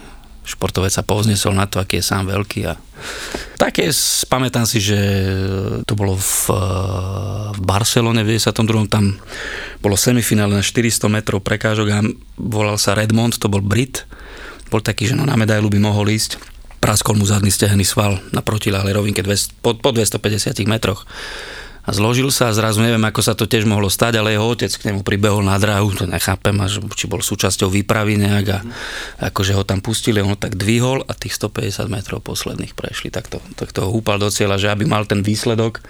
športovec 0.49 0.89
sa 0.89 1.05
povznesol 1.05 1.53
na 1.53 1.69
to, 1.69 1.77
aký 1.77 2.01
je 2.01 2.09
sám 2.09 2.25
veľký 2.25 2.59
a 2.65 2.73
také 3.61 3.93
pamätám 4.27 4.65
si, 4.65 4.81
že 4.81 4.99
to 5.85 5.93
bolo 5.93 6.17
v, 6.17 6.51
v 7.53 7.59
Barcelone 7.61 8.25
v 8.25 8.35
92. 8.35 8.89
tam 8.89 9.21
bolo 9.79 9.95
semifinále 9.95 10.57
na 10.57 10.63
400 10.65 11.05
metrov 11.07 11.45
prekážok 11.45 11.87
a 11.93 11.99
volal 12.35 12.81
sa 12.81 12.97
Redmond, 12.97 13.37
to 13.37 13.47
bol 13.47 13.61
Brit 13.61 14.09
bol 14.69 14.85
taký, 14.85 15.09
že 15.09 15.17
no 15.17 15.25
na 15.25 15.33
medailu 15.33 15.67
by 15.67 15.81
mohol 15.81 16.13
ísť 16.13 16.37
praskol 16.79 17.19
mu 17.19 17.27
zadný 17.27 17.51
stehený 17.51 17.83
sval 17.83 18.23
na 18.31 18.39
protiláhlej 18.39 18.95
rovinke 18.95 19.21
po, 19.59 19.75
po 19.75 19.89
250 19.91 20.55
metroch 20.69 21.03
a 21.89 21.91
zložil 21.91 22.29
sa 22.29 22.53
a 22.53 22.55
zrazu 22.55 22.85
neviem, 22.85 23.01
ako 23.01 23.21
sa 23.25 23.33
to 23.33 23.49
tiež 23.49 23.65
mohlo 23.65 23.89
stať, 23.89 24.21
ale 24.21 24.37
jeho 24.37 24.45
otec 24.45 24.69
k 24.69 24.93
nemu 24.93 25.01
pribehol 25.01 25.41
na 25.41 25.57
dráhu, 25.57 25.89
to 25.97 26.05
nechápem, 26.05 26.53
až, 26.61 26.77
či 26.93 27.09
bol 27.09 27.25
súčasťou 27.25 27.73
výpravy 27.73 28.21
nejak 28.21 28.47
a 28.53 28.59
akože 29.33 29.57
ho 29.57 29.65
tam 29.65 29.81
pustili, 29.81 30.21
on 30.21 30.37
tak 30.37 30.53
dvihol 30.53 31.01
a 31.09 31.17
tých 31.17 31.33
150 31.41 31.89
metrov 31.89 32.21
posledných 32.21 32.77
prešli, 32.77 33.09
tak 33.09 33.33
to, 33.33 33.41
tak 33.57 33.73
to 33.73 33.89
húpal 33.89 34.21
do 34.21 34.29
cieľa, 34.29 34.61
že 34.61 34.69
aby 34.69 34.85
mal 34.85 35.09
ten 35.09 35.25
výsledok, 35.25 35.81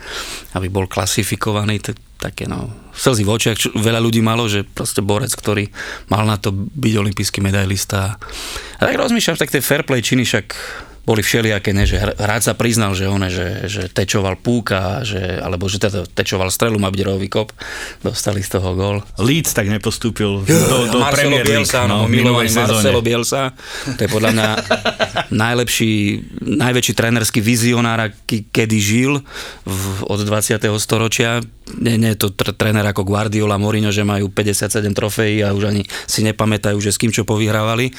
aby 0.56 0.72
bol 0.72 0.88
klasifikovaný, 0.88 1.84
tak, 1.84 2.00
také 2.16 2.48
no, 2.48 2.72
slzy 2.96 3.28
v 3.28 3.32
očiach, 3.36 3.58
čo 3.60 3.68
veľa 3.76 4.00
ľudí 4.00 4.24
malo, 4.24 4.48
že 4.48 4.64
proste 4.64 5.04
borec, 5.04 5.36
ktorý 5.36 5.68
mal 6.08 6.24
na 6.24 6.40
to 6.40 6.56
byť 6.56 6.94
olimpijský 6.96 7.44
medailista. 7.44 8.16
A 8.80 8.82
tak 8.88 8.96
rozmýšľam, 8.96 9.36
tak 9.36 9.52
tie 9.52 9.60
fair 9.60 9.84
play 9.84 10.00
činy 10.00 10.24
však 10.24 10.48
boli 11.08 11.22
všelijaké, 11.24 11.72
ne, 11.74 11.88
že 11.88 12.00
hráč 12.00 12.48
sa 12.48 12.54
priznal, 12.54 12.94
že 12.94 13.10
on, 13.10 13.24
že, 13.28 13.66
že 13.66 13.88
tečoval 13.90 14.38
púka, 14.40 15.02
že, 15.02 15.40
alebo 15.40 15.66
že 15.66 15.82
teda 15.82 16.06
tečoval 16.06 16.52
strelu, 16.54 16.78
má 16.78 16.92
byť 16.92 17.02
rový 17.04 17.28
kop, 17.32 17.52
dostali 18.04 18.44
z 18.44 18.60
toho 18.60 18.76
gol. 18.78 18.98
Leeds 19.18 19.56
tak 19.56 19.68
nepostúpil 19.72 20.44
do, 20.46 20.78
do 20.92 20.98
Marcelo 21.02 21.40
Premier 21.40 21.44
Bielsa, 21.46 21.90
no, 21.90 22.06
milovaný 22.06 22.52
Marcelo 22.54 23.02
Bielsa, 23.02 23.56
to 23.98 24.02
je 24.06 24.10
podľa 24.10 24.32
mňa 24.36 24.50
najlepší, 25.34 25.94
najväčší 26.46 26.94
trénerský 26.94 27.40
vizionár, 27.42 28.14
kedy 28.28 28.78
žil 28.78 29.24
v, 29.66 29.84
od 30.06 30.20
20. 30.22 30.62
storočia. 30.78 31.42
Nie, 31.78 32.02
nie 32.02 32.18
je 32.18 32.26
to 32.26 32.28
tr- 32.34 32.54
tréner 32.54 32.82
ako 32.86 33.06
Guardiola, 33.06 33.62
Mourinho, 33.62 33.94
že 33.94 34.02
majú 34.02 34.34
57 34.34 34.90
trofejí 34.94 35.46
a 35.46 35.54
už 35.54 35.70
ani 35.70 35.82
si 36.10 36.26
nepamätajú, 36.26 36.78
že 36.82 36.90
s 36.94 36.98
kým 36.98 37.14
čo 37.14 37.26
povyhrávali 37.26 37.94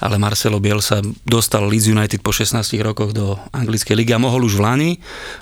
ale 0.00 0.20
Marcelo 0.20 0.60
Bielsa 0.60 1.00
dostal 1.24 1.64
Leeds 1.64 1.88
United 1.88 2.20
po 2.20 2.34
16 2.34 2.60
rokoch 2.84 3.16
do 3.16 3.40
anglickej 3.52 3.96
ligy 3.96 4.12
a 4.12 4.20
mohol 4.20 4.44
už 4.44 4.60
v 4.60 4.62
Lani. 4.62 4.90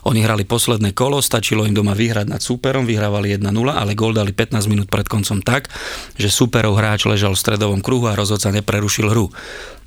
Oni 0.07 0.23
hrali 0.23 0.47
posledné 0.47 0.95
kolo, 0.95 1.19
stačilo 1.19 1.67
im 1.67 1.75
doma 1.75 1.97
vyhrať 1.97 2.31
nad 2.31 2.39
súperom, 2.39 2.87
vyhrávali 2.87 3.35
1-0, 3.35 3.51
ale 3.71 3.99
gol 3.99 4.15
dali 4.15 4.31
15 4.31 4.71
minút 4.71 4.87
pred 4.87 5.07
koncom 5.11 5.43
tak, 5.43 5.67
že 6.15 6.31
superov 6.31 6.79
hráč 6.79 7.07
ležal 7.11 7.35
v 7.35 7.43
stredovom 7.43 7.83
kruhu 7.83 8.07
a 8.07 8.15
rozhodca 8.15 8.55
neprerušil 8.55 9.11
hru. 9.11 9.35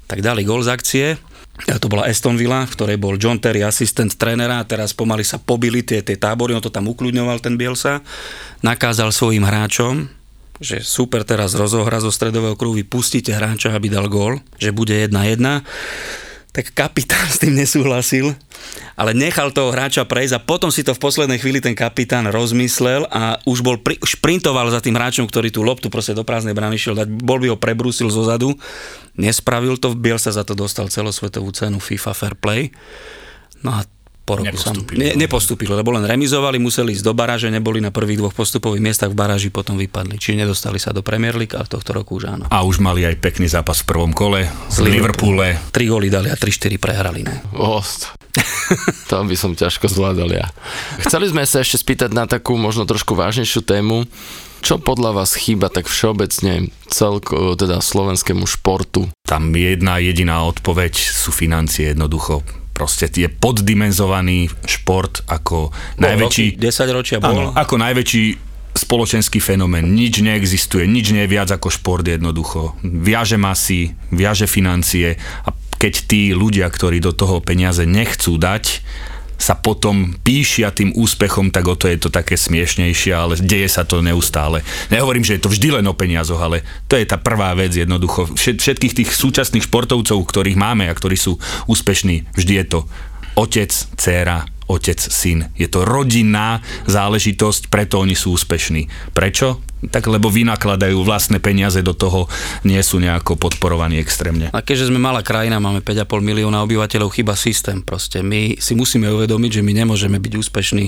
Tak 0.07 0.19
dali 0.23 0.43
gol 0.47 0.63
z 0.63 0.71
akcie, 0.71 1.05
to 1.65 1.89
bola 1.89 2.05
Aston 2.05 2.37
Villa, 2.37 2.63
v 2.63 2.73
ktorej 2.77 2.97
bol 3.01 3.17
John 3.17 3.41
Terry, 3.41 3.65
asistent 3.65 4.13
trénera 4.13 4.61
a 4.61 4.67
teraz 4.67 4.93
pomaly 4.93 5.25
sa 5.25 5.41
pobili 5.41 5.81
tie, 5.81 6.05
tie 6.05 6.15
tábory, 6.15 6.53
on 6.53 6.61
to 6.61 6.69
tam 6.69 6.85
ukľudňoval 6.85 7.41
ten 7.41 7.57
Bielsa, 7.57 8.05
nakázal 8.61 9.09
svojim 9.09 9.41
hráčom, 9.41 10.16
že 10.57 10.81
super 10.81 11.21
teraz 11.21 11.53
rozohra 11.53 12.01
zo 12.01 12.09
stredového 12.09 12.57
kruhu, 12.57 12.79
pustíte 12.85 13.33
hráča, 13.33 13.73
aby 13.73 13.89
dal 13.89 14.09
gól, 14.09 14.41
že 14.57 14.73
bude 14.73 14.93
1-1, 14.93 15.63
tak 16.57 16.73
kapitán 16.73 17.29
s 17.29 17.37
tým 17.37 17.53
nesúhlasil, 17.53 18.33
ale 18.97 19.13
nechal 19.13 19.53
toho 19.53 19.69
hráča 19.69 20.09
prejsť 20.09 20.33
a 20.33 20.41
potom 20.41 20.73
si 20.73 20.81
to 20.81 20.97
v 20.97 21.03
poslednej 21.05 21.37
chvíli 21.37 21.61
ten 21.61 21.77
kapitán 21.77 22.25
rozmyslel 22.33 23.05
a 23.13 23.37
už 23.45 23.61
bol 23.61 23.77
pri, 23.77 24.01
šprintoval 24.01 24.73
za 24.73 24.81
tým 24.81 24.97
hráčom, 24.97 25.29
ktorý 25.29 25.53
tú 25.53 25.61
loptu 25.61 25.93
proste 25.93 26.17
do 26.17 26.25
prázdnej 26.25 26.57
brány 26.57 26.81
šiel 26.81 26.97
dať, 26.97 27.13
bol 27.21 27.37
by 27.37 27.53
ho 27.53 27.61
prebrúsil 27.61 28.09
zo 28.09 28.25
zadu, 28.25 28.57
nespravil 29.13 29.77
to, 29.77 29.93
Biel 29.93 30.17
sa 30.17 30.33
za 30.33 30.41
to 30.41 30.57
dostal 30.57 30.89
celosvetovú 30.89 31.53
cenu 31.53 31.77
FIFA 31.77 32.11
Fair 32.17 32.33
Play. 32.33 32.73
No 33.61 33.77
a 33.77 33.85
po 34.27 34.43
roku 34.43 34.51
nepostúpili. 34.51 34.97
ne, 34.99 35.09
nepostúpili, 35.15 35.71
lebo 35.71 35.95
len 35.95 36.03
remizovali, 36.03 36.59
museli 36.59 36.91
ísť 36.91 37.07
do 37.07 37.15
baráže, 37.15 37.47
neboli 37.47 37.79
na 37.79 37.95
prvých 37.95 38.19
dvoch 38.19 38.35
postupových 38.35 38.83
miestach 38.83 39.07
v 39.07 39.15
baráži, 39.15 39.47
potom 39.47 39.79
vypadli. 39.79 40.19
Čiže 40.19 40.43
nedostali 40.43 40.83
sa 40.83 40.91
do 40.91 40.99
Premier 40.99 41.39
League, 41.39 41.55
ale 41.55 41.63
tohto 41.63 41.95
roku 41.95 42.19
už 42.19 42.27
áno. 42.27 42.43
A 42.51 42.67
už 42.67 42.83
mali 42.83 43.07
aj 43.07 43.23
pekný 43.23 43.47
zápas 43.47 43.79
v 43.87 43.95
prvom 43.95 44.11
kole 44.11 44.51
z 44.67 44.83
Liverpoole. 44.83 45.55
Tri 45.71 45.87
góly 45.87 46.11
dali 46.11 46.27
a 46.27 46.35
3-4 46.35 46.75
prehrali. 46.75 47.23
Ne? 47.23 47.39
Ost. 47.55 48.11
to 49.09 49.15
by 49.23 49.35
som 49.39 49.55
ťažko 49.55 49.87
zvládal 49.87 50.27
ja. 50.35 50.51
Chceli 51.07 51.31
sme 51.31 51.47
sa 51.47 51.63
ešte 51.63 51.79
spýtať 51.79 52.11
na 52.11 52.27
takú 52.27 52.59
možno 52.59 52.83
trošku 52.83 53.15
vážnejšiu 53.15 53.63
tému. 53.63 54.03
Čo 54.59 54.81
podľa 54.81 55.23
vás 55.23 55.37
chýba 55.37 55.69
tak 55.69 55.87
všeobecne 55.87 56.73
celko, 56.89 57.55
teda 57.55 57.79
slovenskému 57.79 58.43
športu? 58.49 59.07
Tam 59.23 59.53
jedna 59.53 60.01
jediná 60.01 60.43
odpoveď 60.43 60.97
sú 60.97 61.29
financie 61.29 61.93
jednoducho 61.93 62.41
proste 62.77 63.09
je 63.09 63.25
poddimenzovaný 63.25 64.53
šport 64.69 65.25
ako 65.25 65.73
bol 65.73 66.05
najväčší... 66.05 66.61
10 66.61 66.93
ročia 66.93 67.17
bol. 67.17 67.33
Áno, 67.33 67.45
ako 67.57 67.81
najväčší 67.81 68.25
spoločenský 68.77 69.41
fenomén. 69.41 69.97
Nič 69.97 70.21
neexistuje, 70.21 70.85
nič 70.85 71.09
nie 71.09 71.25
je 71.25 71.33
viac 71.33 71.49
ako 71.49 71.73
šport 71.73 72.05
jednoducho. 72.05 72.77
Viaže 72.85 73.41
masy, 73.41 73.97
viaže 74.13 74.45
financie 74.45 75.17
a 75.17 75.49
keď 75.81 75.93
tí 76.05 76.21
ľudia, 76.37 76.69
ktorí 76.69 77.01
do 77.01 77.13
toho 77.13 77.41
peniaze 77.41 77.85
nechcú 77.89 78.37
dať, 78.37 78.85
sa 79.37 79.53
potom 79.53 80.17
píšia 80.25 80.73
tým 80.73 80.91
úspechom, 80.97 81.53
tak 81.53 81.69
o 81.69 81.77
to 81.77 81.87
je 81.87 81.97
to 82.01 82.09
také 82.09 82.33
smiešnejšie, 82.33 83.13
ale 83.13 83.37
deje 83.37 83.69
sa 83.69 83.85
to 83.85 84.01
neustále. 84.01 84.65
Nehovorím, 84.89 85.23
že 85.23 85.37
je 85.37 85.43
to 85.45 85.53
vždy 85.53 85.79
len 85.79 85.85
o 85.85 85.93
peniazoch, 85.93 86.41
ale 86.41 86.65
to 86.89 86.97
je 86.97 87.05
tá 87.05 87.21
prvá 87.21 87.53
vec 87.53 87.71
jednoducho. 87.77 88.33
Všetkých 88.33 88.97
tých 88.97 89.09
súčasných 89.13 89.69
športovcov, 89.69 90.17
ktorých 90.17 90.57
máme 90.57 90.89
a 90.89 90.97
ktorí 90.97 91.15
sú 91.15 91.37
úspešní, 91.69 92.33
vždy 92.33 92.53
je 92.61 92.65
to 92.65 92.79
otec, 93.37 93.69
dcéra, 93.69 94.49
otec, 94.67 94.99
syn. 94.99 95.47
Je 95.55 95.69
to 95.69 95.85
rodinná 95.85 96.59
záležitosť, 96.89 97.69
preto 97.69 98.01
oni 98.01 98.17
sú 98.17 98.35
úspešní. 98.35 99.13
Prečo? 99.13 99.61
Tak 99.77 100.09
lebo 100.09 100.33
vynakladajú 100.33 100.97
vlastné 101.05 101.37
peniaze 101.37 101.85
do 101.85 101.93
toho, 101.93 102.25
nie 102.65 102.81
sú 102.81 102.97
nejako 102.97 103.37
podporovaní 103.37 104.01
extrémne. 104.01 104.49
A 104.49 104.65
keďže 104.65 104.89
sme 104.89 104.97
malá 104.97 105.21
krajina, 105.21 105.61
máme 105.61 105.85
5,5 105.85 106.17
milióna 106.17 106.65
obyvateľov, 106.65 107.13
chyba 107.13 107.37
systém 107.37 107.85
proste. 107.85 108.25
My 108.25 108.57
si 108.57 108.73
musíme 108.73 109.05
uvedomiť, 109.13 109.61
že 109.61 109.65
my 109.65 109.73
nemôžeme 109.85 110.17
byť 110.17 110.33
úspešní 110.33 110.85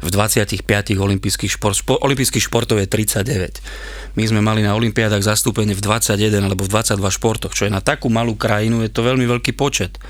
v 0.00 0.08
25 0.08 0.64
olympijských 0.96 1.52
šport. 1.60 1.76
Špo, 1.76 2.00
olympijských 2.00 2.48
športov 2.48 2.80
je 2.80 2.88
39. 2.88 4.16
My 4.16 4.24
sme 4.24 4.40
mali 4.40 4.64
na 4.64 4.72
olympiádach 4.72 5.20
zastúpenie 5.20 5.76
v 5.76 5.84
21 5.84 6.40
alebo 6.40 6.64
v 6.64 6.72
22 6.72 6.96
športoch, 7.12 7.52
čo 7.52 7.68
je 7.68 7.72
na 7.72 7.84
takú 7.84 8.08
malú 8.08 8.34
krajinu, 8.40 8.80
je 8.80 8.90
to 8.90 9.04
veľmi 9.04 9.28
veľký 9.28 9.52
počet 9.52 10.00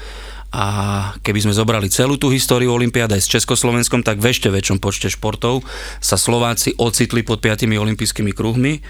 a 0.50 0.66
keby 1.22 1.46
sme 1.46 1.54
zobrali 1.54 1.86
celú 1.86 2.18
tú 2.18 2.34
históriu 2.34 2.74
Olympiáda 2.74 3.14
aj 3.14 3.22
s 3.22 3.32
Československom, 3.38 4.02
tak 4.02 4.18
v 4.18 4.34
ešte 4.34 4.50
väčšom 4.50 4.82
počte 4.82 5.06
športov 5.06 5.62
sa 6.02 6.18
Slováci 6.18 6.74
ocitli 6.74 7.22
pod 7.22 7.38
piatimi 7.38 7.78
olympijskými 7.78 8.34
kruhmi 8.34 8.82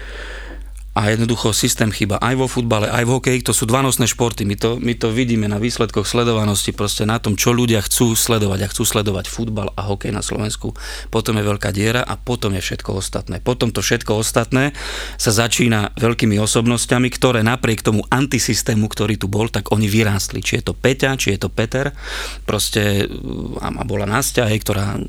a 0.91 1.07
jednoducho 1.07 1.55
systém 1.55 1.87
chyba 1.87 2.19
aj 2.19 2.35
vo 2.35 2.51
futbale, 2.51 2.91
aj 2.91 3.07
v 3.07 3.13
hokeji, 3.15 3.39
to 3.47 3.55
sú 3.55 3.63
dvanosné 3.63 4.11
športy, 4.11 4.43
my 4.43 4.59
to, 4.59 4.75
my 4.75 4.91
to 4.91 5.07
vidíme 5.07 5.47
na 5.47 5.55
výsledkoch 5.55 6.03
sledovanosti, 6.03 6.75
proste 6.75 7.07
na 7.07 7.15
tom, 7.15 7.39
čo 7.39 7.55
ľudia 7.55 7.79
chcú 7.79 8.11
sledovať 8.11 8.59
a 8.67 8.71
chcú 8.71 8.83
sledovať 8.83 9.31
futbal 9.31 9.71
a 9.79 9.87
hokej 9.87 10.11
na 10.11 10.19
Slovensku, 10.19 10.75
potom 11.07 11.39
je 11.39 11.47
veľká 11.47 11.71
diera 11.71 12.03
a 12.03 12.19
potom 12.19 12.51
je 12.59 12.59
všetko 12.59 12.99
ostatné. 12.99 13.39
Potom 13.39 13.71
to 13.71 13.79
všetko 13.79 14.19
ostatné 14.19 14.75
sa 15.15 15.31
začína 15.31 15.95
veľkými 15.95 16.35
osobnosťami, 16.35 17.07
ktoré 17.07 17.39
napriek 17.39 17.87
tomu 17.87 18.03
antisystému, 18.11 18.91
ktorý 18.91 19.15
tu 19.15 19.31
bol, 19.31 19.47
tak 19.47 19.71
oni 19.71 19.87
vyrástli. 19.87 20.43
Či 20.43 20.59
je 20.59 20.63
to 20.67 20.73
Peťa, 20.75 21.15
či 21.15 21.39
je 21.39 21.39
to 21.39 21.47
Peter, 21.47 21.95
proste 22.43 23.07
a 23.63 23.83
bola 23.87 24.03
Nastia, 24.03 24.43
hej, 24.51 24.59
ktorá 24.59 24.99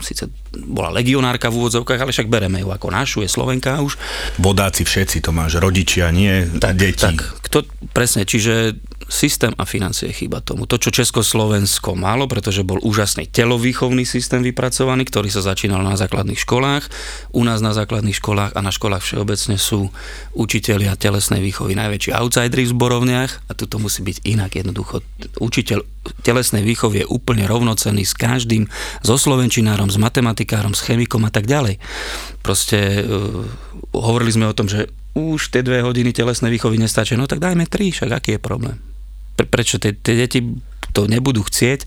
síce 0.00 0.32
bola 0.56 0.88
legionárka 0.88 1.52
v 1.52 1.60
úvodzovkách, 1.60 2.00
ale 2.00 2.14
však 2.16 2.32
bereme 2.32 2.64
ju 2.64 2.72
ako 2.72 2.88
našu, 2.88 3.20
je 3.20 3.28
Slovenka 3.28 3.84
už. 3.84 4.00
Vodáci 4.40 4.88
všetci 4.88 5.25
to 5.26 5.34
máš, 5.34 5.58
rodičia, 5.58 6.14
nie 6.14 6.46
tak, 6.62 6.78
deti. 6.78 7.02
Tak, 7.02 7.18
kto, 7.42 7.66
presne, 7.90 8.22
čiže 8.22 8.78
systém 9.06 9.54
a 9.54 9.66
financie 9.66 10.10
chýba 10.10 10.42
tomu. 10.42 10.66
To, 10.66 10.78
čo 10.78 10.90
Československo 10.90 11.94
malo, 11.94 12.26
pretože 12.26 12.66
bol 12.66 12.82
úžasný 12.82 13.30
telovýchovný 13.30 14.02
systém 14.02 14.42
vypracovaný, 14.42 15.06
ktorý 15.06 15.30
sa 15.30 15.46
začínal 15.46 15.82
na 15.82 15.94
základných 15.94 16.38
školách. 16.42 16.90
U 17.30 17.42
nás 17.46 17.62
na 17.62 17.70
základných 17.70 18.18
školách 18.18 18.58
a 18.58 18.60
na 18.62 18.74
školách 18.74 19.02
všeobecne 19.02 19.58
sú 19.58 19.94
učitelia 20.34 20.98
telesnej 20.98 21.38
výchovy 21.38 21.78
najväčší 21.78 22.10
outsideri 22.18 22.66
v 22.66 22.74
zborovniach 22.74 23.30
a 23.46 23.52
tu 23.54 23.70
to 23.70 23.78
musí 23.78 24.02
byť 24.02 24.26
inak 24.26 24.58
jednoducho. 24.58 25.02
Učiteľ 25.38 25.86
telesnej 26.26 26.66
výchovy 26.66 27.02
je 27.02 27.10
úplne 27.10 27.46
rovnocenný 27.46 28.02
s 28.02 28.14
každým, 28.14 28.66
so 29.06 29.14
slovenčinárom, 29.14 29.86
s 29.86 29.98
matematikárom, 30.02 30.74
s 30.74 30.82
chemikom 30.82 31.22
a 31.26 31.30
tak 31.30 31.46
ďalej. 31.46 31.78
Proste 32.42 33.06
uh, 33.06 33.46
hovorili 33.94 34.34
sme 34.34 34.50
o 34.50 34.54
tom, 34.54 34.66
že 34.66 34.90
už 35.16 35.48
tie 35.48 35.64
dve 35.64 35.80
hodiny 35.80 36.12
telesnej 36.12 36.52
výchovy 36.52 36.76
nestačia, 36.76 37.16
no 37.16 37.24
tak 37.24 37.40
dajme 37.40 37.64
tri, 37.64 37.88
však 37.88 38.10
aký 38.12 38.30
je 38.36 38.40
problém? 38.40 38.76
Pre, 39.32 39.48
prečo 39.48 39.80
tie, 39.80 39.96
tie 39.96 40.12
deti 40.12 40.44
to 40.96 41.04
nebudú 41.04 41.44
chcieť, 41.44 41.84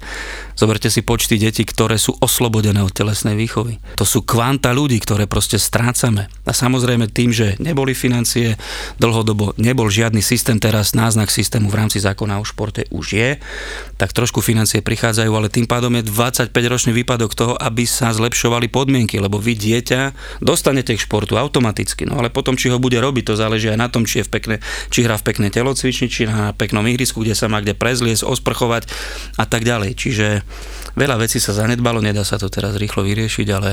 zoberte 0.54 0.94
si 0.94 1.02
počty 1.02 1.42
detí, 1.42 1.66
ktoré 1.66 1.98
sú 1.98 2.14
oslobodené 2.22 2.86
od 2.86 2.94
telesnej 2.94 3.34
výchovy. 3.34 3.82
To 3.98 4.06
sú 4.06 4.22
kvanta 4.22 4.70
ľudí, 4.70 5.02
ktoré 5.02 5.26
proste 5.26 5.58
strácame. 5.58 6.30
A 6.46 6.54
samozrejme 6.54 7.10
tým, 7.10 7.34
že 7.34 7.58
neboli 7.58 7.98
financie, 7.98 8.54
dlhodobo 9.02 9.58
nebol 9.58 9.90
žiadny 9.90 10.22
systém, 10.22 10.62
teraz 10.62 10.94
náznak 10.94 11.34
systému 11.34 11.74
v 11.74 11.80
rámci 11.82 11.98
zákona 11.98 12.38
o 12.38 12.46
športe 12.46 12.86
už 12.94 13.18
je, 13.18 13.30
tak 13.98 14.14
trošku 14.14 14.46
financie 14.46 14.86
prichádzajú, 14.86 15.32
ale 15.34 15.50
tým 15.50 15.66
pádom 15.66 15.90
je 15.98 16.06
25-ročný 16.06 16.94
výpadok 16.94 17.34
toho, 17.34 17.58
aby 17.58 17.90
sa 17.90 18.14
zlepšovali 18.14 18.70
podmienky, 18.70 19.18
lebo 19.18 19.42
vy 19.42 19.58
dieťa 19.58 20.02
dostanete 20.46 20.94
k 20.94 21.02
športu 21.02 21.34
automaticky, 21.34 22.06
no 22.06 22.22
ale 22.22 22.30
potom, 22.30 22.54
či 22.54 22.70
ho 22.70 22.78
bude 22.78 23.02
robiť, 23.02 23.34
to 23.34 23.34
záleží 23.34 23.74
aj 23.74 23.80
na 23.80 23.90
tom, 23.90 24.06
či, 24.06 24.22
je 24.22 24.28
v 24.30 24.32
pekne, 24.38 24.56
či 24.94 25.02
hrá 25.02 25.18
v 25.18 25.26
peknej 25.34 25.50
telocvični, 25.50 26.08
či 26.12 26.30
na 26.30 26.54
peknom 26.54 26.86
ihrisku, 26.86 27.26
kde 27.26 27.34
sa 27.34 27.50
má 27.50 27.64
kde 27.64 27.74
prezliesť, 27.74 28.28
osprchovať, 28.28 28.79
a 29.40 29.44
tak 29.48 29.66
ďalej. 29.66 29.96
Čiže 29.96 30.28
veľa 30.96 31.20
vecí 31.20 31.42
sa 31.42 31.56
zanedbalo, 31.56 32.04
nedá 32.04 32.22
sa 32.22 32.38
to 32.38 32.52
teraz 32.52 32.76
rýchlo 32.78 33.08
vyriešiť, 33.08 33.48
ale 33.56 33.72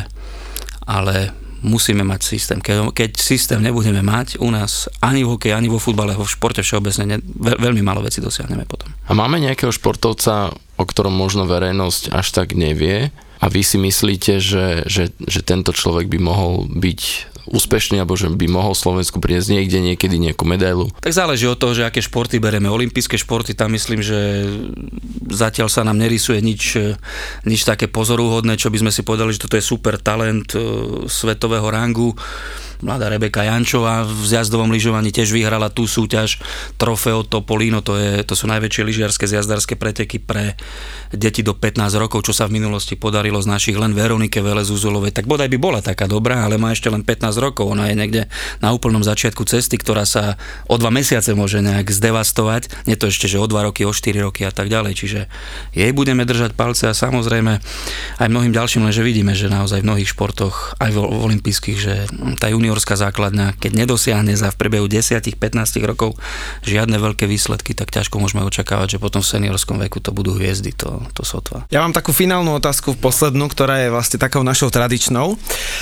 ale 0.87 1.35
musíme 1.67 2.07
mať 2.07 2.21
systém. 2.23 2.59
Keď, 2.63 2.95
keď 2.95 3.11
systém 3.19 3.59
nebudeme 3.59 4.01
mať 4.07 4.39
u 4.39 4.49
nás 4.55 4.87
ani 5.03 5.27
v 5.27 5.35
hokeji, 5.35 5.53
ani 5.57 5.67
vo 5.67 5.83
futbale, 5.83 6.15
vo 6.15 6.23
športe 6.23 6.63
všeobecne, 6.63 7.05
ne, 7.05 7.19
veľmi 7.59 7.83
málo 7.83 8.07
vecí 8.07 8.23
dosiahneme 8.23 8.69
potom. 8.71 8.87
A 9.11 9.13
máme 9.19 9.43
nejakého 9.43 9.75
športovca, 9.75 10.55
o 10.79 10.85
ktorom 10.87 11.11
možno 11.11 11.49
verejnosť 11.49 12.15
až 12.15 12.27
tak 12.31 12.55
nevie 12.55 13.11
a 13.43 13.47
vy 13.51 13.63
si 13.67 13.83
myslíte, 13.83 14.39
že, 14.39 14.87
že, 14.87 15.11
že 15.19 15.41
tento 15.43 15.75
človek 15.75 16.07
by 16.07 16.19
mohol 16.23 16.71
byť 16.71 17.01
úspešný, 17.47 18.03
alebo 18.03 18.19
že 18.19 18.31
by 18.31 18.47
mohol 18.51 18.75
Slovensku 18.75 19.23
priniesť 19.23 19.59
niekde 19.59 19.79
niekedy 19.79 20.17
nejakú 20.19 20.45
medailu? 20.47 20.91
Tak 21.01 21.15
záleží 21.15 21.47
od 21.47 21.59
toho, 21.59 21.73
že 21.73 21.87
aké 21.87 22.03
športy 22.03 22.43
bereme. 22.43 22.67
Olympijské 22.67 23.15
športy, 23.17 23.55
tam 23.55 23.75
myslím, 23.75 24.03
že 24.03 24.47
zatiaľ 25.31 25.71
sa 25.71 25.87
nám 25.87 25.99
nerysuje 25.99 26.43
nič, 26.43 26.79
nič 27.47 27.61
také 27.63 27.87
pozorúhodné, 27.87 28.59
čo 28.59 28.71
by 28.71 28.87
sme 28.87 28.93
si 28.95 29.07
povedali, 29.07 29.35
že 29.35 29.43
toto 29.47 29.59
je 29.59 29.65
super 29.65 29.99
talent 29.99 30.53
e, 30.55 30.59
svetového 31.07 31.67
rangu 31.71 32.15
mladá 32.85 33.09
Rebeka 33.09 33.45
Jančová 33.45 34.05
v 34.05 34.25
zjazdovom 34.27 34.69
lyžovaní 34.69 35.09
tiež 35.15 35.33
vyhrala 35.33 35.73
tú 35.73 35.89
súťaž 35.89 36.41
Trofeo 36.77 37.25
Topolino, 37.25 37.81
to, 37.81 37.97
je, 37.97 38.21
to 38.27 38.37
sú 38.37 38.51
najväčšie 38.51 38.83
lyžiarske 38.85 39.25
zjazdárske 39.25 39.79
preteky 39.79 40.21
pre 40.21 40.59
deti 41.11 41.41
do 41.41 41.57
15 41.57 41.97
rokov, 41.97 42.29
čo 42.29 42.37
sa 42.37 42.45
v 42.47 42.61
minulosti 42.61 42.95
podarilo 42.95 43.41
z 43.41 43.49
našich 43.49 43.75
len 43.81 43.97
Veronike 43.97 44.45
Velezuzulovej, 44.45 45.17
tak 45.17 45.25
bodaj 45.25 45.49
by 45.49 45.59
bola 45.59 45.81
taká 45.81 46.05
dobrá, 46.07 46.45
ale 46.45 46.61
má 46.61 46.77
ešte 46.77 46.93
len 46.93 47.01
15 47.01 47.41
rokov, 47.41 47.73
ona 47.73 47.89
je 47.89 47.95
niekde 47.97 48.23
na 48.61 48.77
úplnom 48.77 49.01
začiatku 49.01 49.49
cesty, 49.49 49.81
ktorá 49.81 50.05
sa 50.05 50.37
o 50.69 50.77
dva 50.77 50.93
mesiace 50.93 51.33
môže 51.33 51.65
nejak 51.65 51.89
zdevastovať, 51.89 52.85
nie 52.85 53.01
to 53.01 53.09
ešte, 53.09 53.25
že 53.25 53.41
o 53.41 53.49
2 53.49 53.73
roky, 53.73 53.89
o 53.89 53.93
4 53.97 54.21
roky 54.21 54.45
a 54.45 54.53
tak 54.53 54.69
ďalej, 54.69 54.93
čiže 54.93 55.21
jej 55.73 55.91
budeme 55.97 56.29
držať 56.29 56.53
palce 56.53 56.93
a 56.93 56.95
samozrejme 56.95 57.65
aj 58.21 58.29
mnohým 58.29 58.53
ďalším, 58.53 58.85
lenže 58.85 59.01
vidíme, 59.01 59.33
že 59.33 59.49
naozaj 59.49 59.81
v 59.81 59.89
mnohých 59.89 60.13
športoch, 60.13 60.77
aj 60.77 60.91
v, 60.93 60.99
v 61.01 61.21
olympijských, 61.33 61.79
že 61.81 61.95
tá 62.37 62.53
juni 62.53 62.67
juniorská 62.67 62.99
základňa, 62.99 63.55
keď 63.63 63.73
nedosiahne 63.87 64.35
za 64.35 64.51
v 64.51 64.59
priebehu 64.59 64.91
10-15 64.91 65.39
rokov 65.87 66.19
žiadne 66.67 66.99
veľké 66.99 67.31
výsledky, 67.31 67.79
tak 67.79 67.95
ťažko 67.95 68.19
môžeme 68.19 68.43
očakávať, 68.43 68.99
že 68.99 69.03
potom 69.03 69.23
v 69.23 69.31
seniorskom 69.39 69.79
veku 69.79 70.03
to 70.03 70.11
budú 70.11 70.35
hviezdy, 70.35 70.75
to, 70.75 70.96
to 71.13 71.23
sotva. 71.27 71.67
Ja 71.73 71.83
mám 71.83 71.97
takú 71.97 72.15
finálnu 72.15 72.57
otázku, 72.57 72.97
poslednú, 72.99 73.49
ktorá 73.51 73.85
je 73.87 73.93
vlastne 73.93 74.19
takou 74.21 74.45
našou 74.47 74.71
tradičnou 74.73 75.37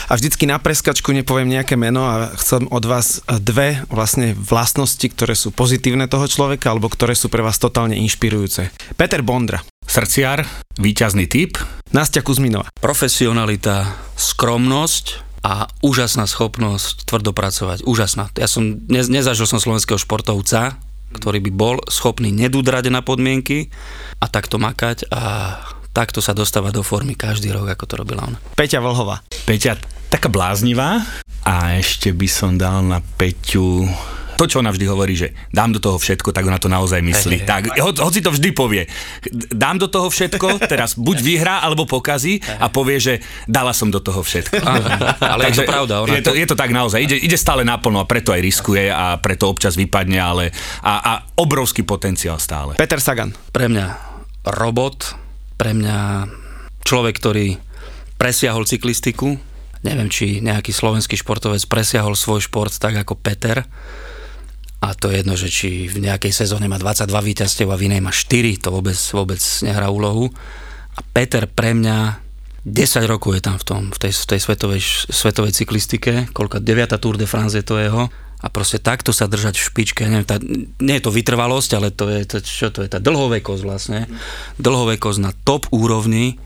a 0.09 0.13
vždycky 0.15 0.49
na 0.49 0.59
preskačku 0.59 1.13
nepoviem 1.15 1.51
nejaké 1.51 1.79
meno 1.79 2.07
a 2.07 2.33
chcem 2.39 2.67
od 2.71 2.85
vás 2.85 3.21
dve 3.43 3.83
vlastne 3.91 4.33
vlastnosti, 4.35 5.05
ktoré 5.05 5.37
sú 5.37 5.55
pozitívne 5.55 6.11
toho 6.11 6.27
človeka 6.27 6.73
alebo 6.73 6.91
ktoré 6.91 7.15
sú 7.15 7.31
pre 7.31 7.45
vás 7.45 7.61
totálne 7.61 7.99
inšpirujúce. 7.99 8.71
Peter 8.99 9.21
Bondra. 9.21 9.63
Srdciar, 9.85 10.49
výťazný 10.81 11.29
typ. 11.29 11.61
Nastia 11.93 12.25
Kuzminová. 12.25 12.73
Profesionalita, 12.81 13.93
skromnosť, 14.17 15.25
a 15.45 15.69
úžasná 15.85 16.25
schopnosť 16.25 17.05
tvrdo 17.05 17.37
pracovať. 17.37 17.85
Úžasná. 17.85 18.33
Ja 18.41 18.49
som, 18.49 18.81
ne, 18.89 19.05
nezažil 19.05 19.45
som 19.45 19.61
slovenského 19.61 20.01
športovca, 20.01 20.81
ktorý 21.15 21.39
by 21.39 21.53
bol 21.55 21.77
schopný 21.87 22.35
nedúdrať 22.35 22.91
na 22.91 23.01
podmienky 23.01 23.71
a 24.19 24.27
takto 24.27 24.59
makať 24.59 25.07
a 25.15 25.57
takto 25.95 26.19
sa 26.19 26.35
dostávať 26.35 26.75
do 26.75 26.83
formy 26.83 27.15
každý 27.15 27.55
rok, 27.55 27.71
ako 27.71 27.85
to 27.87 27.95
robila 27.95 28.27
ona. 28.27 28.39
Peťa 28.59 28.83
Vlhová. 28.83 29.23
Peťa 29.47 29.79
taká 30.11 30.27
bláznivá 30.27 31.07
a 31.47 31.79
ešte 31.79 32.11
by 32.11 32.29
som 32.29 32.59
dal 32.59 32.83
na 32.83 32.99
Peťu 32.99 33.87
to, 34.35 34.45
čo 34.51 34.61
ona 34.61 34.71
vždy 34.75 34.87
hovorí, 34.87 35.15
že 35.15 35.33
dám 35.51 35.75
do 35.75 35.81
toho 35.81 35.99
všetko, 35.99 36.35
tak 36.35 36.45
ona 36.47 36.59
to 36.59 36.67
naozaj 36.67 37.01
myslí. 37.01 37.37
Hey, 37.41 37.47
hey, 37.47 37.51
tak, 37.51 37.63
ho, 37.79 37.91
hoci 37.91 38.21
to 38.21 38.31
vždy 38.35 38.51
povie, 38.51 38.87
dám 39.51 39.79
do 39.79 39.87
toho 39.87 40.11
všetko, 40.11 40.67
teraz 40.71 40.99
buď 40.99 41.17
vyhrá, 41.23 41.63
alebo 41.63 41.87
pokazí 41.87 42.43
a 42.59 42.67
povie, 42.69 42.99
že 42.99 43.15
dala 43.47 43.71
som 43.71 43.89
do 43.89 44.03
toho 44.03 44.21
všetko. 44.21 44.59
ale 45.23 45.51
Takže 45.51 45.63
je 45.63 45.67
to 45.67 45.71
pravda. 45.71 45.95
Ona 46.03 46.19
je, 46.19 46.23
to, 46.27 46.33
je 46.35 46.47
to 46.47 46.57
tak 46.59 46.71
naozaj, 46.75 46.99
ide, 47.01 47.17
ide 47.19 47.39
stále 47.39 47.63
naplno 47.63 48.03
a 48.03 48.07
preto 48.07 48.35
aj 48.35 48.43
riskuje 48.43 48.91
a 48.91 49.17
preto 49.23 49.47
občas 49.51 49.79
vypadne, 49.79 50.19
ale 50.19 50.51
a, 50.83 50.95
a 51.01 51.13
obrovský 51.39 51.87
potenciál 51.87 52.39
stále. 52.43 52.75
Peter 52.77 52.99
Sagan. 52.99 53.33
Pre 53.55 53.67
mňa 53.71 53.87
robot, 54.45 55.17
pre 55.57 55.73
mňa 55.73 56.29
človek, 56.85 57.15
ktorý 57.17 57.57
presiahol 58.21 58.69
cyklistiku, 58.69 59.37
neviem, 59.85 60.09
či 60.09 60.41
nejaký 60.41 60.73
slovenský 60.73 61.21
športovec 61.21 61.61
presiahol 61.69 62.17
svoj 62.17 62.45
šport 62.49 62.73
tak 62.73 62.97
ako 62.97 63.21
Peter 63.21 63.69
a 64.85 64.93
to 64.93 65.09
je 65.09 65.25
jedno, 65.25 65.33
že 65.33 65.49
či 65.49 65.89
v 65.89 66.05
nejakej 66.05 66.45
sezóne 66.45 66.69
má 66.69 66.77
22 66.77 67.09
víťazstiev 67.09 67.73
a 67.73 67.81
v 67.81 67.89
inej 67.89 68.05
má 68.05 68.13
4, 68.13 68.61
to 68.61 68.69
vôbec, 68.69 68.99
vôbec 69.17 69.41
nehrá 69.65 69.89
úlohu. 69.89 70.29
A 70.95 71.01
Peter 71.01 71.49
pre 71.49 71.73
mňa 71.73 72.21
10 72.69 73.09
rokov 73.09 73.41
je 73.41 73.43
tam 73.49 73.57
v, 73.57 73.65
tom, 73.65 73.83
v 73.89 73.99
tej, 73.99 74.13
v 74.13 74.27
tej 74.37 74.41
svetovej, 74.45 74.83
svetovej 75.09 75.53
cyklistike, 75.57 76.29
koľko 76.37 76.61
9. 76.61 77.01
Tour 77.01 77.17
de 77.17 77.25
France 77.25 77.57
je 77.57 77.65
to 77.65 77.81
jeho 77.81 78.13
a 78.45 78.47
proste 78.53 78.77
takto 78.77 79.09
sa 79.17 79.25
držať 79.25 79.57
v 79.57 79.67
špičke, 79.73 80.05
neviem, 80.05 80.29
tá, 80.29 80.37
nie 80.85 81.01
je 81.01 81.05
to 81.09 81.17
vytrvalosť, 81.17 81.71
ale 81.81 81.89
to 81.89 82.13
je, 82.13 82.21
to, 82.29 82.37
čo 82.45 82.69
to 82.69 82.85
je, 82.85 82.93
tá 82.93 83.01
dlhovekosť 83.01 83.63
vlastne, 83.65 84.05
dlhovekosť 84.61 85.21
na 85.25 85.33
top 85.49 85.65
úrovni, 85.73 86.37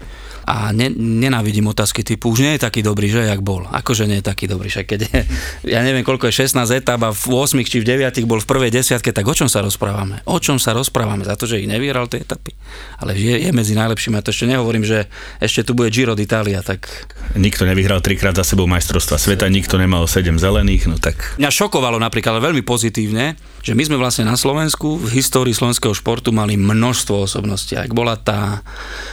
a 0.48 0.72
ne, 0.72 0.88
nenávidím 0.96 1.68
otázky 1.68 2.00
typu, 2.00 2.32
už 2.32 2.40
nie 2.40 2.52
je 2.56 2.64
taký 2.64 2.80
dobrý, 2.80 3.12
že 3.12 3.28
jak 3.28 3.44
bol. 3.44 3.68
Akože 3.68 4.08
nie 4.08 4.24
je 4.24 4.24
taký 4.24 4.48
dobrý, 4.48 4.72
však 4.72 4.86
keď 4.88 5.00
je, 5.04 5.20
ja 5.76 5.84
neviem 5.84 6.00
koľko 6.00 6.32
je 6.32 6.48
16 6.48 6.64
etap 6.72 7.04
a 7.04 7.12
v 7.12 7.24
8 7.36 7.60
či 7.68 7.84
v 7.84 7.84
9 7.84 8.24
bol 8.24 8.40
v 8.40 8.48
prvej 8.48 8.72
desiatke, 8.72 9.12
tak 9.12 9.28
o 9.28 9.36
čom 9.36 9.52
sa 9.52 9.60
rozprávame? 9.60 10.24
O 10.24 10.40
čom 10.40 10.56
sa 10.56 10.72
rozprávame? 10.72 11.28
Za 11.28 11.36
to, 11.36 11.44
že 11.44 11.60
ich 11.60 11.68
nevyhral 11.68 12.08
tie 12.08 12.24
etapy. 12.24 12.56
Ale 12.96 13.12
je, 13.12 13.44
je 13.44 13.50
medzi 13.52 13.76
najlepšími. 13.76 14.16
A 14.16 14.24
to 14.24 14.32
ešte 14.32 14.48
nehovorím, 14.48 14.88
že 14.88 15.12
ešte 15.44 15.68
tu 15.68 15.76
bude 15.76 15.92
Giro 15.92 16.16
d'Italia, 16.16 16.64
tak... 16.64 16.88
Nikto 17.36 17.68
nevyhral 17.68 18.00
trikrát 18.00 18.32
za 18.32 18.48
sebou 18.48 18.64
majstrovstva 18.64 19.20
sveta, 19.20 19.52
nikto 19.52 19.76
nemal 19.76 20.08
7 20.08 20.40
zelených, 20.40 20.88
no 20.88 20.96
tak... 20.96 21.36
Mňa 21.36 21.52
šokovalo 21.52 22.00
napríklad, 22.00 22.40
ale 22.40 22.48
veľmi 22.48 22.64
pozitívne, 22.64 23.36
že 23.62 23.74
my 23.74 23.82
sme 23.84 23.96
vlastne 23.98 24.24
na 24.24 24.38
Slovensku 24.38 24.98
v 24.98 25.18
histórii 25.18 25.52
slovenského 25.52 25.92
športu 25.92 26.30
mali 26.30 26.54
množstvo 26.54 27.26
osobností. 27.26 27.74
Ak 27.74 27.90
bola 27.92 28.14
tá 28.14 28.62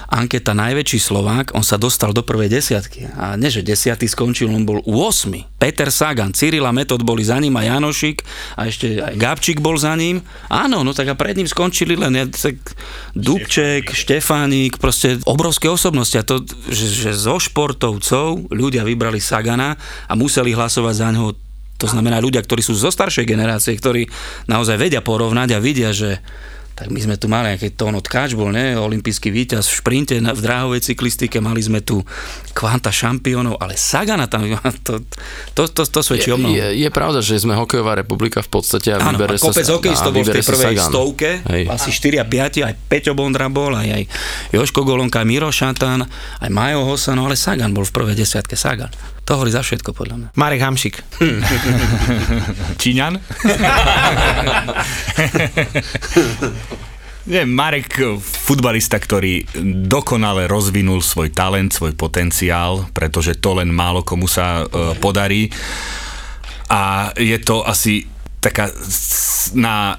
anketa 0.09 0.53
najväčší 0.53 0.99
Slovák, 1.01 1.57
on 1.57 1.65
sa 1.65 1.81
dostal 1.81 2.13
do 2.13 2.21
prvej 2.21 2.53
desiatky. 2.53 3.09
A 3.17 3.35
nie, 3.35 3.49
že 3.49 3.65
desiatý 3.65 4.05
skončil, 4.05 4.47
on 4.51 4.63
bol 4.63 4.85
8. 4.85 5.57
Peter 5.57 5.89
Sagan, 5.89 6.35
Cyrila 6.35 6.69
Metod 6.69 7.01
boli 7.01 7.25
za 7.25 7.41
ním 7.41 7.57
a 7.57 7.65
Janošik 7.65 8.21
a 8.59 8.69
ešte 8.69 9.01
aj 9.01 9.15
Gabčík 9.17 9.59
bol 9.63 9.81
za 9.81 9.97
ním. 9.97 10.21
Áno, 10.51 10.85
no 10.85 10.93
tak 10.93 11.09
a 11.09 11.15
pred 11.17 11.33
ním 11.35 11.49
skončili 11.49 11.97
len 11.97 12.13
tak 12.29 12.57
Dubček, 13.17 13.95
Štefánik, 13.95 14.77
proste 14.77 15.17
obrovské 15.25 15.71
osobnosti. 15.71 16.15
A 16.19 16.27
to, 16.27 16.45
že, 16.69 17.09
že 17.09 17.11
zo 17.17 17.41
športovcov 17.41 18.53
ľudia 18.53 18.85
vybrali 18.85 19.17
Sagana 19.17 19.79
a 20.05 20.13
museli 20.13 20.53
hlasovať 20.53 20.95
za 20.95 21.09
ňoho 21.15 21.44
to 21.75 21.87
znamená 21.91 22.23
ľudia, 22.23 22.39
ktorí 22.39 22.63
sú 22.63 22.75
zo 22.75 22.91
staršej 22.91 23.27
generácie, 23.27 23.75
ktorí 23.75 24.07
naozaj 24.47 24.79
vedia 24.79 25.03
porovnať 25.03 25.55
a 25.55 25.59
vidia, 25.59 25.91
že 25.91 26.23
tak 26.75 26.91
my 26.91 26.99
sme 26.99 27.15
tu 27.15 27.31
mali 27.31 27.55
nejaký 27.55 27.71
Tono 27.71 28.03
Tkáč 28.03 28.35
bol, 28.35 28.51
ne, 28.51 28.75
olimpijský 28.75 29.31
víťaz 29.31 29.71
v 29.71 29.75
šprinte 29.79 30.15
v 30.19 30.41
dráhovej 30.43 30.83
cyklistike, 30.83 31.39
mali 31.39 31.63
sme 31.63 31.79
tu 31.79 32.03
kvanta 32.51 32.91
šampiónov, 32.91 33.55
ale 33.63 33.79
Sagana 33.79 34.27
tam, 34.27 34.43
to, 34.83 34.99
to, 35.55 35.71
to, 35.71 35.87
to 35.87 35.99
svedčí 36.03 36.35
o 36.35 36.37
mnoho. 36.37 36.51
Je, 36.51 36.83
je, 36.83 36.89
pravda, 36.91 37.23
že 37.23 37.39
sme 37.39 37.55
hokejová 37.55 37.95
republika 37.95 38.43
v 38.43 38.51
podstate 38.51 38.91
a 38.91 38.99
Áno, 38.99 39.15
vybere 39.15 39.39
a 39.39 39.47
kopec 39.47 39.63
sa... 39.63 39.71
hokejistov 39.79 40.11
bol 40.11 40.27
v 40.27 40.35
tej 40.35 40.43
prvej 40.43 40.75
Sagan. 40.75 40.87
stovke, 40.91 41.29
Hej. 41.47 41.63
asi 41.71 41.89
4 41.95 42.19
a 42.19 42.25
5, 42.27 42.67
aj 42.67 42.73
Peťo 42.91 43.15
Bondra 43.15 43.47
bol, 43.47 43.71
aj, 43.71 43.87
aj 43.95 44.03
Joško 44.51 44.83
Golonka, 44.83 45.23
Miro 45.23 45.47
Šatan, 45.47 46.03
aj 46.43 46.49
Majo 46.51 46.83
Hosano, 46.91 47.23
ale 47.23 47.39
Sagan 47.39 47.71
bol 47.71 47.87
v 47.87 47.95
prvej 47.95 48.19
desiatke, 48.19 48.59
Sagan. 48.59 49.14
To 49.25 49.41
hovorí 49.41 49.49
za 49.49 49.65
všetko, 49.65 49.89
podľa 49.97 50.15
mňa. 50.21 50.27
Marek 50.37 50.61
Hamšik. 50.61 51.01
Číňan? 52.81 53.17
Nie, 57.25 57.41
Marek, 57.49 58.21
futbalista, 58.21 59.01
ktorý 59.01 59.49
dokonale 59.89 60.45
rozvinul 60.45 61.01
svoj 61.01 61.33
talent, 61.33 61.73
svoj 61.73 61.97
potenciál, 61.97 62.85
pretože 62.93 63.41
to 63.41 63.57
len 63.57 63.73
málo 63.73 64.05
komu 64.05 64.29
sa 64.29 64.61
uh, 64.61 64.93
podarí. 65.01 65.49
A 66.69 67.09
je 67.17 67.41
to 67.41 67.65
asi 67.65 68.05
taká 68.37 68.69
na 69.57 69.97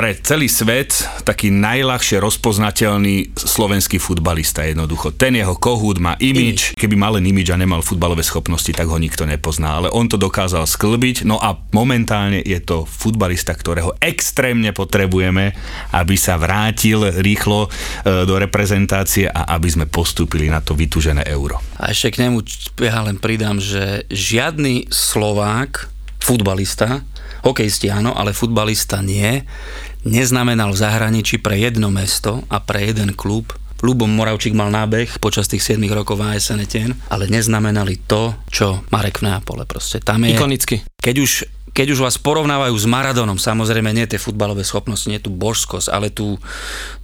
pre 0.00 0.16
celý 0.16 0.48
svet 0.48 0.96
taký 1.28 1.52
najľahšie 1.52 2.24
rozpoznateľný 2.24 3.36
slovenský 3.36 4.00
futbalista 4.00 4.64
jednoducho. 4.64 5.12
Ten 5.12 5.36
jeho 5.36 5.52
kohút 5.60 6.00
má 6.00 6.16
imič, 6.16 6.72
keby 6.72 6.96
mal 6.96 7.20
len 7.20 7.28
imič 7.28 7.52
a 7.52 7.60
nemal 7.60 7.84
futbalové 7.84 8.24
schopnosti, 8.24 8.72
tak 8.72 8.88
ho 8.88 8.96
nikto 8.96 9.28
nepozná. 9.28 9.76
Ale 9.76 9.92
on 9.92 10.08
to 10.08 10.16
dokázal 10.16 10.64
sklbiť, 10.64 11.28
no 11.28 11.36
a 11.36 11.52
momentálne 11.76 12.40
je 12.40 12.56
to 12.64 12.88
futbalista, 12.88 13.52
ktorého 13.52 13.92
extrémne 14.00 14.72
potrebujeme, 14.72 15.52
aby 15.92 16.16
sa 16.16 16.40
vrátil 16.40 17.04
rýchlo 17.20 17.68
e, 17.68 18.24
do 18.24 18.40
reprezentácie 18.40 19.28
a 19.28 19.52
aby 19.52 19.68
sme 19.68 19.84
postúpili 19.84 20.48
na 20.48 20.64
to 20.64 20.72
vytúžené 20.72 21.28
euro. 21.28 21.60
A 21.76 21.92
ešte 21.92 22.16
k 22.16 22.24
nemu 22.24 22.40
ja 22.80 23.04
len 23.04 23.20
pridám, 23.20 23.60
že 23.60 24.08
žiadny 24.08 24.88
Slovák, 24.88 25.92
futbalista, 26.24 27.04
hokejisti 27.44 27.92
áno, 27.92 28.16
ale 28.16 28.36
futbalista 28.36 29.04
nie, 29.04 29.44
neznamenal 30.04 30.72
v 30.72 30.80
zahraničí 30.80 31.40
pre 31.40 31.60
jedno 31.60 31.92
mesto 31.92 32.44
a 32.48 32.60
pre 32.60 32.88
jeden 32.88 33.12
klub 33.12 33.52
Lubom 33.80 34.12
Moravčík 34.12 34.52
mal 34.52 34.68
nábeh 34.68 35.16
počas 35.24 35.48
tých 35.48 35.64
7 35.64 35.80
rokov 35.88 36.20
v 36.20 36.36
ASN 36.36 36.60
ale 37.08 37.24
neznamenali 37.32 38.04
to, 38.04 38.36
čo 38.52 38.84
Marek 38.92 39.24
v 39.24 39.32
Neapole 39.32 39.64
proste. 39.64 40.04
Tam 40.04 40.20
je, 40.20 40.36
Ikonicky. 40.36 40.84
Keď 41.00 41.16
už 41.16 41.32
keď 41.70 41.94
už 41.94 42.02
vás 42.02 42.18
porovnávajú 42.18 42.74
s 42.74 42.82
Maradonom, 42.82 43.38
samozrejme 43.38 43.94
nie 43.94 44.02
tie 44.04 44.18
futbalové 44.18 44.66
schopnosti, 44.66 45.06
nie 45.06 45.22
tú 45.22 45.30
božskosť, 45.30 45.86
ale 45.94 46.10
tú, 46.10 46.34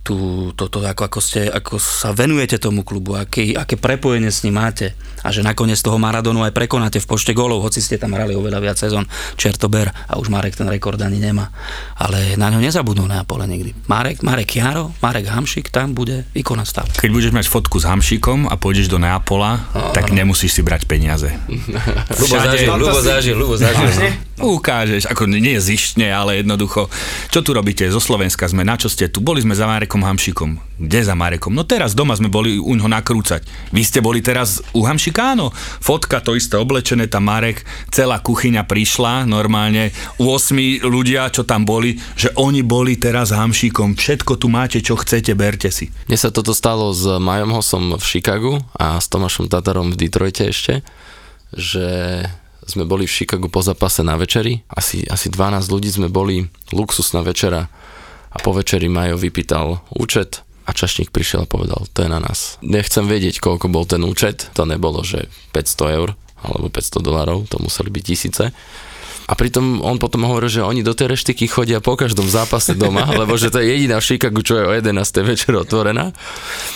tú, 0.06 0.16
to, 0.54 0.70
to, 0.70 0.86
ako, 0.86 1.02
ako, 1.10 1.18
ste, 1.18 1.50
ako 1.50 1.82
sa 1.82 2.14
venujete 2.14 2.62
tomu 2.62 2.86
klubu, 2.86 3.18
aké, 3.18 3.58
aké 3.58 3.74
prepojenie 3.74 4.30
s 4.30 4.46
ním 4.46 4.62
máte 4.62 4.94
a 5.26 5.34
že 5.34 5.42
nakoniec 5.42 5.82
toho 5.82 5.98
Maradonu 5.98 6.46
aj 6.46 6.54
prekonáte 6.54 7.02
v 7.02 7.10
pošte 7.10 7.34
golov, 7.34 7.66
hoci 7.66 7.82
ste 7.82 7.98
tam 7.98 8.14
hrali 8.14 8.38
oveľa 8.38 8.62
viac 8.62 8.78
sezón, 8.78 9.10
Čertober 9.34 9.90
a 9.90 10.14
už 10.14 10.30
Marek 10.30 10.54
ten 10.54 10.70
rekord 10.70 11.02
ani 11.02 11.18
nemá. 11.18 11.50
Ale 11.98 12.38
na 12.38 12.46
ňo 12.54 12.62
nezabudnú 12.62 13.10
na 13.10 13.26
pole 13.26 13.50
nikdy. 13.50 13.74
Marek, 13.90 14.22
Marek 14.22 14.54
Jaro, 14.54 14.94
Marek 15.02 15.26
Hamšik, 15.26 15.74
tam 15.74 15.98
bude 15.98 16.22
výkona 16.30 16.62
stav. 16.62 16.86
Keď 16.94 17.10
budeš 17.10 17.34
mať 17.34 17.50
fotku 17.50 17.82
s 17.82 17.88
Hamšikom 17.90 18.46
a 18.46 18.54
pôjdeš 18.54 18.86
do 18.86 19.02
Neapola, 19.02 19.66
no, 19.74 19.90
tak 19.90 20.14
no. 20.14 20.22
nemusíš 20.22 20.54
si 20.54 20.62
brať 20.62 20.86
peniaze. 20.86 21.34
Ľubo 22.22 22.36
zažil, 22.38 22.70
Ľubo 22.70 23.00
zažil, 23.02 23.34
Ľubo 23.34 23.56
zažil. 23.58 24.14
Ukážeš, 24.36 25.08
ako 25.08 25.32
nie 25.32 25.56
zištne, 25.56 26.12
ale 26.12 26.44
jednoducho. 26.44 26.92
Čo 27.32 27.40
tu 27.40 27.56
robíte? 27.56 27.88
Zo 27.88 28.04
Slovenska 28.04 28.44
sme, 28.44 28.68
na 28.68 28.76
čo 28.76 28.92
ste 28.92 29.08
tu? 29.08 29.24
Boli 29.24 29.40
sme 29.40 29.56
za 29.56 29.64
Marekom 29.64 29.95
Hamšikom. 30.02 30.58
Kde 30.76 31.00
za 31.00 31.16
Marekom? 31.16 31.56
No 31.56 31.64
teraz 31.64 31.96
doma 31.96 32.12
sme 32.12 32.28
boli 32.28 32.60
u 32.60 32.76
ňoho 32.76 32.92
nakrúcať. 32.92 33.72
Vy 33.72 33.80
ste 33.80 34.04
boli 34.04 34.20
teraz 34.20 34.60
u 34.76 34.84
Hamšika? 34.84 35.32
Áno. 35.32 35.48
Fotka, 35.80 36.20
to 36.20 36.36
isté 36.36 36.60
oblečené, 36.60 37.08
tam 37.08 37.32
Marek, 37.32 37.64
celá 37.88 38.20
kuchyňa 38.20 38.68
prišla, 38.68 39.24
normálne, 39.24 39.94
8 40.20 40.84
ľudia, 40.84 41.32
čo 41.32 41.48
tam 41.48 41.64
boli, 41.64 41.96
že 42.18 42.28
oni 42.36 42.60
boli 42.60 43.00
teraz 43.00 43.32
Hamšikom. 43.32 43.96
Všetko 43.96 44.36
tu 44.36 44.52
máte, 44.52 44.84
čo 44.84 45.00
chcete, 45.00 45.32
berte 45.32 45.72
si. 45.72 45.88
Mne 46.10 46.18
sa 46.20 46.28
toto 46.28 46.52
stalo 46.52 46.92
s 46.92 47.08
Majom 47.08 47.56
Hosom 47.56 47.96
v 47.96 48.04
Chicagu 48.04 48.60
a 48.76 49.00
s 49.00 49.08
Tomášom 49.08 49.48
Tatarom 49.48 49.96
v 49.96 49.96
Detroite 49.96 50.52
ešte, 50.52 50.84
že 51.56 52.20
sme 52.66 52.82
boli 52.82 53.06
v 53.06 53.14
Chicagu 53.14 53.46
po 53.46 53.62
zápase 53.62 54.02
na 54.02 54.18
večeri. 54.18 54.66
Asi, 54.66 55.06
asi 55.06 55.30
12 55.30 55.70
ľudí 55.70 55.88
sme 55.88 56.10
boli, 56.10 56.50
luxusná 56.74 57.22
večera 57.22 57.70
a 58.36 58.38
po 58.38 58.52
večeri 58.52 58.92
Majo 58.92 59.16
vypýtal 59.16 59.80
účet 59.96 60.44
a 60.68 60.76
čašník 60.76 61.08
prišiel 61.08 61.48
a 61.48 61.50
povedal, 61.50 61.88
to 61.96 62.04
je 62.04 62.12
na 62.12 62.20
nás. 62.20 62.60
Nechcem 62.60 63.08
vedieť, 63.08 63.40
koľko 63.40 63.72
bol 63.72 63.88
ten 63.88 64.04
účet, 64.04 64.52
to 64.52 64.68
nebolo, 64.68 65.00
že 65.00 65.32
500 65.56 65.96
eur 65.96 66.08
alebo 66.44 66.68
500 66.68 67.00
dolarov, 67.00 67.48
to 67.48 67.56
museli 67.56 67.88
byť 67.88 68.04
tisíce. 68.04 68.44
A 69.26 69.32
pritom 69.34 69.80
on 69.82 69.96
potom 69.96 70.28
hovoril, 70.28 70.52
že 70.52 70.62
oni 70.62 70.84
do 70.84 70.92
tej 70.92 71.16
reštiky 71.16 71.48
chodia 71.48 71.80
po 71.80 71.96
každom 71.96 72.28
zápase 72.28 72.76
doma, 72.76 73.08
lebo 73.24 73.40
že 73.40 73.48
to 73.48 73.64
je 73.64 73.72
jediná 73.72 73.96
v 73.98 74.04
Chicagu, 74.04 74.44
čo 74.44 74.60
je 74.60 74.64
o 74.68 74.72
11. 74.76 74.92
večer 75.24 75.56
otvorená. 75.56 76.12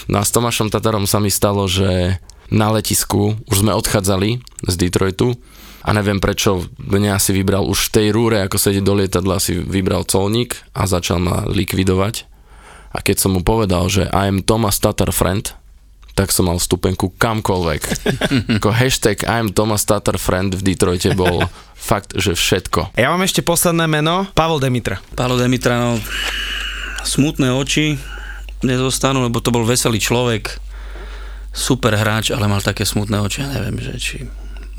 No 0.09 0.17
a 0.19 0.25
s 0.25 0.33
Tomášom 0.33 0.73
Tatarom 0.73 1.05
sa 1.05 1.21
mi 1.21 1.29
stalo, 1.29 1.69
že 1.69 2.17
na 2.49 2.73
letisku 2.73 3.37
už 3.47 3.63
sme 3.63 3.77
odchádzali 3.77 4.43
z 4.67 4.75
Detroitu 4.81 5.37
a 5.81 5.89
neviem 5.97 6.21
prečo 6.21 6.69
mňa 6.77 7.17
si 7.17 7.33
vybral 7.33 7.65
už 7.65 7.89
v 7.89 7.93
tej 7.97 8.07
rúre, 8.13 8.45
ako 8.45 8.61
sedieť 8.61 8.85
do 8.85 8.95
lietadla, 9.01 9.41
si 9.41 9.57
vybral 9.57 10.05
colník 10.05 10.61
a 10.77 10.85
začal 10.85 11.21
ma 11.21 11.49
likvidovať. 11.49 12.29
A 12.91 13.01
keď 13.01 13.17
som 13.23 13.39
mu 13.39 13.41
povedal, 13.41 13.87
že 13.87 14.11
I 14.11 14.29
am 14.29 14.43
Thomas 14.45 14.77
Tatar 14.83 15.15
friend, 15.15 15.57
tak 16.19 16.35
som 16.35 16.51
mal 16.51 16.61
vstupenku 16.61 17.17
kamkoľvek. 17.17 17.83
ako 18.61 18.69
hashtag 18.77 19.25
I 19.25 19.41
am 19.41 19.49
Thomas 19.55 19.87
Tatar 19.89 20.21
friend 20.21 20.53
v 20.59 20.63
Detroite 20.75 21.17
bol 21.17 21.47
fakt, 21.89 22.13
že 22.19 22.37
všetko. 22.37 22.99
Ja 23.01 23.15
mám 23.15 23.25
ešte 23.25 23.41
posledné 23.41 23.89
meno, 23.89 24.29
Pavel 24.37 24.61
Demitra. 24.61 25.01
Pavel 25.17 25.41
Demitra, 25.41 25.81
no 25.81 25.97
smutné 27.01 27.49
oči 27.57 27.97
nezostanú, 28.61 29.25
lebo 29.25 29.41
to 29.41 29.49
bol 29.49 29.65
veselý 29.65 29.97
človek, 29.97 30.61
super 31.51 31.97
hráč, 31.97 32.31
ale 32.31 32.45
mal 32.45 32.61
také 32.61 32.85
smutné 32.85 33.17
oči, 33.25 33.41
ja 33.41 33.49
neviem, 33.49 33.81
že 33.81 33.93
či 33.97 34.17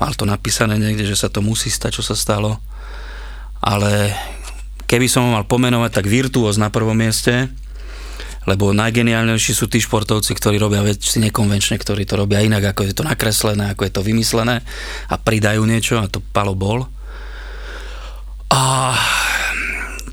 mal 0.02 0.18
to 0.18 0.26
napísané 0.26 0.74
niekde, 0.82 1.06
že 1.06 1.14
sa 1.14 1.30
to 1.30 1.38
musí 1.38 1.70
stať, 1.70 2.02
čo 2.02 2.02
sa 2.02 2.18
stalo. 2.18 2.58
Ale 3.62 4.10
keby 4.90 5.06
som 5.06 5.30
ho 5.30 5.38
mal 5.38 5.46
pomenovať, 5.46 6.02
tak 6.02 6.10
virtuóz 6.10 6.58
na 6.58 6.74
prvom 6.74 6.98
mieste, 6.98 7.46
lebo 8.42 8.74
najgeniálnejší 8.74 9.54
sú 9.54 9.70
tí 9.70 9.78
športovci, 9.78 10.34
ktorí 10.34 10.58
robia 10.58 10.82
veci 10.82 11.22
nekonvenčne, 11.22 11.78
ktorí 11.78 12.02
to 12.02 12.18
robia 12.18 12.42
inak, 12.42 12.74
ako 12.74 12.90
je 12.90 12.94
to 12.98 13.06
nakreslené, 13.06 13.70
ako 13.70 13.86
je 13.86 13.92
to 13.94 14.02
vymyslené 14.02 14.66
a 15.06 15.14
pridajú 15.14 15.62
niečo 15.62 16.02
a 16.02 16.10
to 16.10 16.18
Palo 16.18 16.58
bol. 16.58 16.82
A 18.50 18.90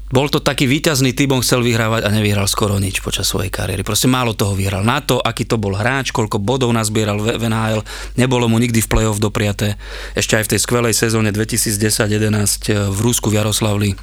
bol 0.09 0.25
to 0.25 0.41
taký 0.41 0.65
výťazný 0.65 1.13
typ, 1.13 1.29
on 1.29 1.45
chcel 1.45 1.61
vyhrávať 1.61 2.01
a 2.01 2.09
nevyhral 2.09 2.49
skoro 2.49 2.81
nič 2.81 2.97
počas 3.05 3.29
svojej 3.29 3.53
kariéry. 3.53 3.85
Proste 3.85 4.09
málo 4.09 4.33
toho 4.33 4.57
vyhral. 4.57 4.81
Na 4.81 5.05
to, 5.05 5.21
aký 5.21 5.45
to 5.45 5.61
bol 5.61 5.77
hráč, 5.77 6.09
koľko 6.09 6.41
bodov 6.41 6.73
nazbieral 6.73 7.21
v 7.21 7.37
NHL, 7.37 7.85
nebolo 8.17 8.49
mu 8.49 8.57
nikdy 8.57 8.81
v 8.81 8.89
play-off 8.89 9.21
dopriaté. 9.21 9.77
Ešte 10.17 10.41
aj 10.41 10.49
v 10.49 10.51
tej 10.57 10.59
skvelej 10.65 10.93
sezóne 10.97 11.29
2010-11 11.29 12.25
eh, 12.25 12.89
v 12.89 12.99
Rúsku 13.05 13.29
v 13.29 13.37
Jaroslavli. 13.37 13.93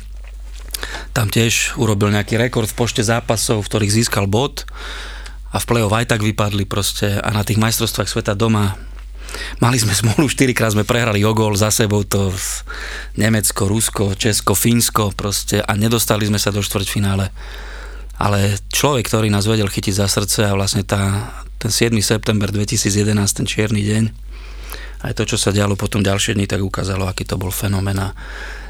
Tam 1.11 1.26
tiež 1.26 1.74
urobil 1.80 2.14
nejaký 2.14 2.38
rekord 2.38 2.70
v 2.70 2.78
pošte 2.78 3.02
zápasov, 3.02 3.66
v 3.66 3.68
ktorých 3.74 3.96
získal 4.02 4.30
bod 4.30 4.68
a 5.50 5.59
v 5.59 5.64
play-off 5.66 5.94
aj 5.96 6.12
tak 6.12 6.20
vypadli 6.22 6.68
proste 6.68 7.18
a 7.18 7.28
na 7.32 7.42
tých 7.42 7.59
majstrovstvách 7.59 8.07
sveta 8.07 8.38
doma 8.38 8.76
Mali 9.61 9.81
sme 9.81 9.93
smolu, 9.93 10.29
4 10.29 10.53
krát 10.57 10.72
sme 10.72 10.85
prehrali 10.85 11.24
o 11.24 11.33
gól 11.33 11.57
za 11.57 11.72
sebou, 11.72 12.05
to 12.05 12.33
Nemecko, 13.16 13.68
Rusko, 13.68 14.16
Česko, 14.16 14.53
Fínsko 14.53 15.12
proste 15.16 15.61
a 15.61 15.72
nedostali 15.77 16.29
sme 16.29 16.41
sa 16.41 16.53
do 16.53 16.61
štvrťfinále. 16.61 17.33
Ale 18.16 18.57
človek, 18.72 19.09
ktorý 19.12 19.29
nás 19.29 19.45
vedel 19.45 19.68
chytiť 19.68 19.95
za 20.01 20.09
srdce 20.09 20.49
a 20.49 20.57
vlastne 20.57 20.85
tá, 20.85 21.33
ten 21.61 21.68
7. 21.68 21.93
september 22.01 22.49
2011, 22.49 23.12
ten 23.12 23.47
čierny 23.47 23.85
deň, 23.85 24.26
aj 25.07 25.14
to, 25.14 25.24
čo 25.24 25.36
sa 25.38 25.54
dialo 25.54 25.78
potom 25.78 26.02
ďalšie 26.02 26.34
dni, 26.34 26.50
tak 26.50 26.61
ukázalo, 26.61 27.07
aký 27.07 27.22
to 27.22 27.38
bol 27.38 27.54
fenomén. 27.54 27.98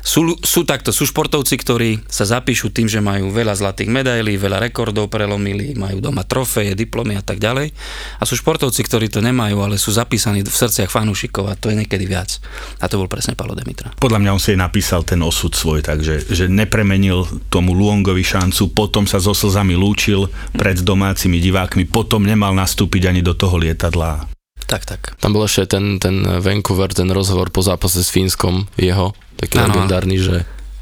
Sú, 0.07 0.39
sú 0.39 0.63
takto, 0.63 0.95
sú 0.95 1.03
športovci, 1.03 1.59
ktorí 1.59 1.91
sa 2.07 2.23
zapíšu 2.23 2.71
tým, 2.71 2.87
že 2.87 3.03
majú 3.03 3.35
veľa 3.35 3.59
zlatých 3.59 3.91
medailí, 3.91 4.39
veľa 4.39 4.63
rekordov 4.63 5.11
prelomili, 5.11 5.75
majú 5.75 5.99
doma 5.99 6.23
trofeje, 6.23 6.79
diplomy 6.79 7.19
a 7.19 7.27
tak 7.27 7.43
ďalej. 7.43 7.75
A 8.21 8.23
sú 8.23 8.39
športovci, 8.39 8.87
ktorí 8.87 9.11
to 9.11 9.19
nemajú, 9.19 9.59
ale 9.59 9.83
sú 9.83 9.91
zapísaní 9.91 10.47
v 10.47 10.55
srdciach 10.55 10.95
fanúšikov 10.95 11.51
a 11.51 11.59
to 11.59 11.75
je 11.75 11.83
niekedy 11.83 12.07
viac. 12.07 12.39
A 12.79 12.87
to 12.87 13.03
bol 13.03 13.11
presne 13.11 13.35
Palo 13.35 13.59
Demitra. 13.59 13.99
Podľa 13.99 14.23
mňa 14.23 14.31
on 14.31 14.39
si 14.39 14.55
napísal 14.55 15.03
ten 15.03 15.19
osud 15.27 15.59
svoj, 15.59 15.83
takže 15.83 16.23
že 16.31 16.47
nepremenil 16.47 17.27
tomu 17.51 17.75
Luongovi 17.75 18.23
šancu, 18.23 18.71
potom 18.71 19.11
sa 19.11 19.19
so 19.19 19.35
slzami 19.35 19.75
lúčil 19.75 20.31
pred 20.55 20.87
domácimi 20.87 21.43
divákmi, 21.43 21.83
potom 21.83 22.23
nemal 22.23 22.55
nastúpiť 22.55 23.11
ani 23.11 23.27
do 23.27 23.35
toho 23.35 23.59
lietadla. 23.59 24.36
Tak, 24.67 24.83
tak. 24.83 25.01
Tam 25.23 25.31
bol 25.31 25.47
ešte 25.47 25.79
ten, 25.79 26.03
ten 26.03 26.27
Vancouver, 26.43 26.91
ten 26.91 27.07
rozhovor 27.15 27.55
po 27.55 27.63
zápase 27.63 28.03
s 28.03 28.11
Fínskom, 28.11 28.67
jeho, 28.75 29.15
taký 29.39 29.63
ano. 29.63 29.71
legendárny, 29.71 30.19
že 30.19 30.37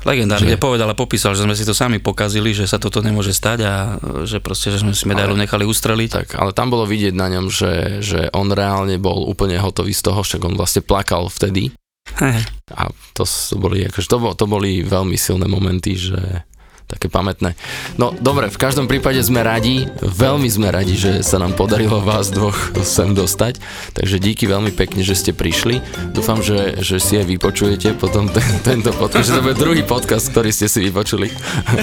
Legendárne, 0.05 0.53
že... 0.53 0.61
povedal 0.61 0.85
a 0.93 0.97
popísal, 0.97 1.33
že 1.33 1.49
sme 1.49 1.57
si 1.57 1.65
to 1.65 1.73
sami 1.73 1.97
pokazili, 1.97 2.53
že 2.53 2.69
sa 2.69 2.77
toto 2.77 3.01
nemôže 3.01 3.33
stať 3.33 3.59
a 3.65 3.97
že 4.29 4.37
proste, 4.45 4.69
že 4.69 4.85
sme 4.85 4.93
si 4.93 5.09
medailu 5.09 5.33
ale, 5.33 5.49
nechali 5.49 5.65
ustreliť. 5.65 6.11
Tak, 6.13 6.29
ale 6.37 6.53
tam 6.53 6.69
bolo 6.69 6.85
vidieť 6.85 7.17
na 7.17 7.33
ňom, 7.33 7.49
že, 7.49 8.05
že 8.05 8.29
on 8.37 8.53
reálne 8.53 9.01
bol 9.01 9.25
úplne 9.25 9.57
hotový 9.57 9.97
z 9.97 10.05
toho, 10.05 10.21
však 10.21 10.45
on 10.45 10.61
vlastne 10.61 10.85
plakal 10.85 11.33
vtedy. 11.33 11.73
Hey. 12.21 12.45
A 12.77 12.93
to, 13.17 13.25
to, 13.25 13.57
boli, 13.57 13.89
akože, 13.89 14.05
to, 14.05 14.17
to 14.37 14.45
boli 14.45 14.85
veľmi 14.85 15.17
silné 15.17 15.49
momenty, 15.49 15.97
že 15.97 16.45
také 16.85 17.09
pamätné. 17.09 17.57
No 17.97 18.13
dobre, 18.13 18.53
v 18.53 18.59
každom 18.61 18.85
prípade 18.87 19.19
sme 19.25 19.41
radi, 19.41 19.89
veľmi 20.01 20.47
sme 20.47 20.69
radi, 20.69 20.95
že 20.95 21.13
sa 21.25 21.41
nám 21.41 21.57
podarilo 21.57 22.05
vás 22.05 22.29
dvoch 22.29 22.57
sem 22.85 23.17
dostať, 23.17 23.59
takže 23.97 24.21
díky 24.21 24.45
veľmi 24.45 24.71
pekne, 24.77 25.01
že 25.01 25.17
ste 25.17 25.33
prišli. 25.33 25.81
Dúfam, 26.13 26.45
že, 26.45 26.79
že 26.85 27.01
si 27.01 27.17
aj 27.17 27.27
vypočujete 27.27 27.97
potom 27.97 28.29
ten, 28.29 28.45
tento 28.63 28.93
podcast, 28.93 29.33
že 29.33 29.41
to 29.41 29.45
bude 29.45 29.57
druhý 29.57 29.83
podcast, 29.83 30.29
ktorý 30.31 30.53
ste 30.53 30.69
si 30.69 30.85
vypočuli. 30.85 31.33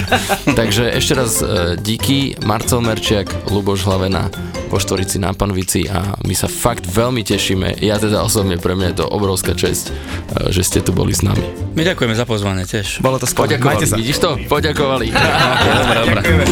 takže 0.58 0.94
ešte 0.94 1.12
raz 1.18 1.42
e, 1.42 1.76
díky, 1.82 2.38
Marcel 2.46 2.80
Merčiak, 2.80 3.50
Luboš 3.50 3.84
Hlavena, 3.84 4.30
vo 4.72 4.80
Štvorici 4.80 5.20
na 5.20 5.36
Panvici 5.36 5.84
a 5.84 6.16
my 6.24 6.32
sa 6.32 6.48
fakt 6.48 6.88
veľmi 6.88 7.20
tešíme. 7.20 7.84
Ja 7.84 8.00
teda 8.00 8.24
osobne, 8.24 8.56
pre 8.56 8.72
mňa 8.72 8.94
je 8.94 8.96
to 9.02 9.06
obrovská 9.10 9.52
čest, 9.52 9.92
e, 10.32 10.48
že 10.54 10.62
ste 10.64 10.78
tu 10.80 10.94
boli 10.94 11.12
s 11.12 11.20
nami. 11.20 11.44
My 11.76 11.84
ďakujeme 11.84 12.14
za 12.16 12.24
pozvanie 12.24 12.64
tiež. 12.64 13.04
Bolo 13.04 13.20
to 13.20 13.28
skvelé. 13.28 13.58
Vidíš 13.58 14.18
to? 14.22 14.40
Poďakovali. 14.48 14.91
dobre, 15.00 16.20
dobre. 16.20 16.44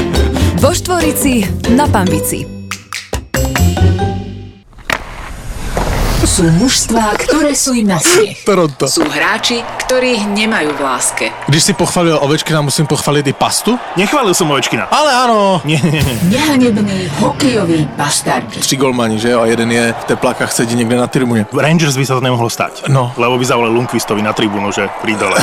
Vo 0.57 0.71
Štvorici 0.73 1.45
na 1.77 1.85
Panvici. 1.89 2.49
Sú 6.25 6.47
mužstvá, 6.57 7.21
ktoré 7.21 7.53
sú 7.53 7.77
im 7.77 7.93
na 7.93 8.01
smiech. 8.01 8.47
Sú 8.89 9.05
hráči, 9.05 9.61
ktorých 9.91 10.23
nemajú 10.39 10.71
v 10.79 10.81
láske. 10.87 11.27
Když 11.51 11.63
si 11.67 11.73
pochválil 11.75 12.15
Ovečkina, 12.15 12.63
musím 12.63 12.87
pochváliť 12.87 13.27
i 13.27 13.35
pastu? 13.35 13.75
Nechválil 13.99 14.31
som 14.39 14.47
Ovečkina. 14.47 14.87
Ale 14.87 15.11
áno. 15.11 15.59
Nie, 15.67 15.83
nie, 15.83 15.99
nie. 15.99 16.15
Nehanební 16.31 17.11
hokejoví 17.19 17.91
bastardi. 17.99 18.63
Tři 18.63 18.79
golmani, 18.79 19.19
že 19.19 19.35
jo? 19.35 19.43
A 19.43 19.51
jeden 19.51 19.67
je 19.67 19.91
v 19.91 20.05
teplákach 20.15 20.55
sedí 20.55 20.79
niekde 20.79 20.95
na 20.95 21.11
tribúne. 21.11 21.43
Rangers 21.51 21.99
by 21.99 22.07
sa 22.07 22.15
to 22.15 22.23
nemohlo 22.23 22.47
stať. 22.47 22.87
No. 22.87 23.11
Lebo 23.19 23.35
by 23.35 23.43
zavolali 23.43 23.75
Lundqvistovi 23.75 24.23
na 24.23 24.31
tribúnu, 24.31 24.71
že 24.71 24.87
pri 25.03 25.19
dole. 25.19 25.35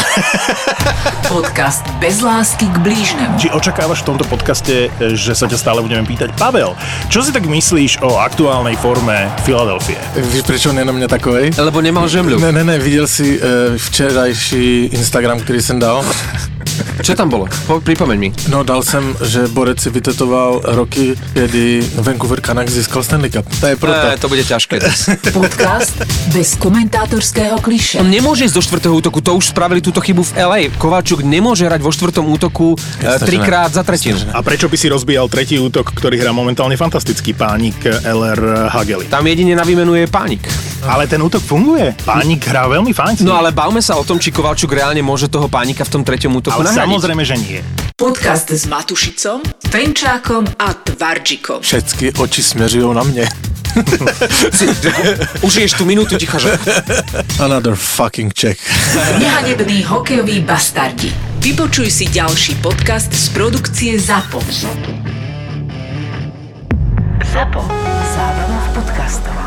Podcast 1.36 1.84
bez 2.00 2.24
lásky 2.24 2.72
k 2.72 2.78
blížnemu. 2.80 3.36
Či 3.36 3.52
očakávaš 3.52 4.08
v 4.08 4.16
tomto 4.16 4.24
podcaste, 4.32 4.88
že 4.96 5.36
sa 5.36 5.52
ťa 5.52 5.60
stále 5.60 5.84
budeme 5.84 6.08
pýtať? 6.08 6.32
Pavel, 6.40 6.72
čo 7.12 7.20
si 7.20 7.36
tak 7.36 7.44
myslíš 7.44 8.00
o 8.00 8.16
aktuálnej 8.16 8.80
forme 8.80 9.28
Filadelfie? 9.44 10.00
Víš, 10.16 10.48
prečo 10.48 10.72
on 10.72 10.80
je 10.80 10.88
na 10.88 10.96
mňa 10.96 11.08
takovej? 11.12 11.52
Lebo 11.60 11.84
nemal 11.84 12.08
žemľu. 12.08 12.40
Ne, 12.40 12.56
ne, 12.56 12.64
ne, 12.64 12.80
viděl 12.80 13.04
si 13.12 13.36
uh, 13.36 13.76
včerajší 14.38 14.86
Instagram, 14.86 15.40
který 15.40 15.62
jsem 15.62 15.80
dal? 15.80 16.06
Čo 17.02 17.14
tam 17.16 17.30
bolo? 17.30 17.46
Po, 17.66 17.80
pripomeň 17.82 18.18
mi. 18.18 18.30
No, 18.50 18.64
dal 18.64 18.84
jsem, 18.84 19.16
že 19.24 19.48
Borec 19.48 19.80
si 19.80 19.90
vytetoval 19.90 20.62
roky, 20.78 21.16
kedy 21.34 21.84
Vancouver 22.02 22.42
Canucks 22.42 22.74
získal 22.74 23.04
Stanley 23.04 23.30
Cup. 23.30 23.46
To 23.60 23.66
je 23.68 23.76
proto. 23.76 24.06
E, 24.08 24.18
to 24.18 24.28
bude 24.28 24.44
ťažké. 24.44 24.76
Podcast 25.38 25.98
bez 26.34 26.58
komentátorského 26.60 27.62
kliše. 27.62 28.02
On 28.02 28.10
nemôže 28.10 28.46
ísť 28.46 28.56
do 28.56 28.64
štvrtého 28.64 28.94
útoku, 28.98 29.22
to 29.24 29.34
už 29.38 29.56
spravili 29.56 29.80
túto 29.80 30.02
chybu 30.04 30.22
v 30.24 30.32
LA. 30.36 30.62
Kováčuk 30.76 31.24
nemôže 31.24 31.64
hrať 31.64 31.82
vo 31.82 31.92
štvrtom 31.94 32.26
útoku 32.28 32.76
e, 32.76 33.08
trikrát 33.24 33.72
za 33.72 33.86
tretinu. 33.86 34.20
A 34.34 34.44
prečo 34.44 34.68
by 34.68 34.76
si 34.76 34.92
rozbíjal 34.92 35.32
tretí 35.32 35.56
útok, 35.58 35.94
ktorý 35.96 36.20
hrá 36.20 36.36
momentálne 36.36 36.76
fantastický 36.76 37.34
pánik 37.34 37.80
LR 38.04 38.70
Hageli? 38.70 39.08
Tam 39.08 39.24
jedine 39.24 39.56
na 39.56 39.64
výmenu 39.64 39.96
je 39.96 40.06
pánik. 40.10 40.46
Ale 40.86 41.10
ten 41.10 41.18
útok 41.18 41.42
funguje. 41.42 41.98
Pánik 42.06 42.46
hrá 42.48 42.70
veľmi 42.70 42.94
fajn. 42.94 43.26
No 43.26 43.34
ale 43.36 43.50
bavme 43.50 43.82
sa 43.82 43.98
o 43.98 44.06
tom, 44.06 44.22
či 44.22 44.30
Kovalčuk 44.30 44.70
reálne 44.72 45.02
môže 45.02 45.26
toho 45.26 45.50
pánika 45.50 45.82
v 45.82 45.90
tom 45.90 46.02
treťom 46.06 46.38
útoku 46.38 46.57
ale 46.58 46.66
nahradiť. 46.66 46.82
samozrejme, 46.84 47.24
že 47.26 47.36
nie. 47.38 47.60
Podcast 47.98 48.50
s 48.54 48.66
Matušicom, 48.70 49.42
Fenčákom 49.70 50.46
a 50.60 50.74
Tvarčikom. 50.74 51.62
Všetky 51.62 52.14
oči 52.14 52.44
směřují 52.44 52.94
na 52.94 53.04
mě. 53.04 53.30
Užiješ 55.46 55.74
tú 55.78 55.86
minútu 55.86 56.18
ticha, 56.18 56.38
že... 56.42 56.58
Another 57.38 57.76
fucking 57.76 58.34
check. 58.34 58.58
Nehanební 59.20 59.84
hokejoví 59.84 60.42
bastardi. 60.42 61.14
Vypočuj 61.40 61.92
si 61.92 62.06
ďalší 62.10 62.56
podcast 62.56 63.14
z 63.14 63.30
produkcie 63.30 64.00
ZAPO. 64.00 64.42
ZAPO. 67.34 67.62
Zábrná 68.16 68.60
v 68.60 68.70
podcastov. 68.82 69.47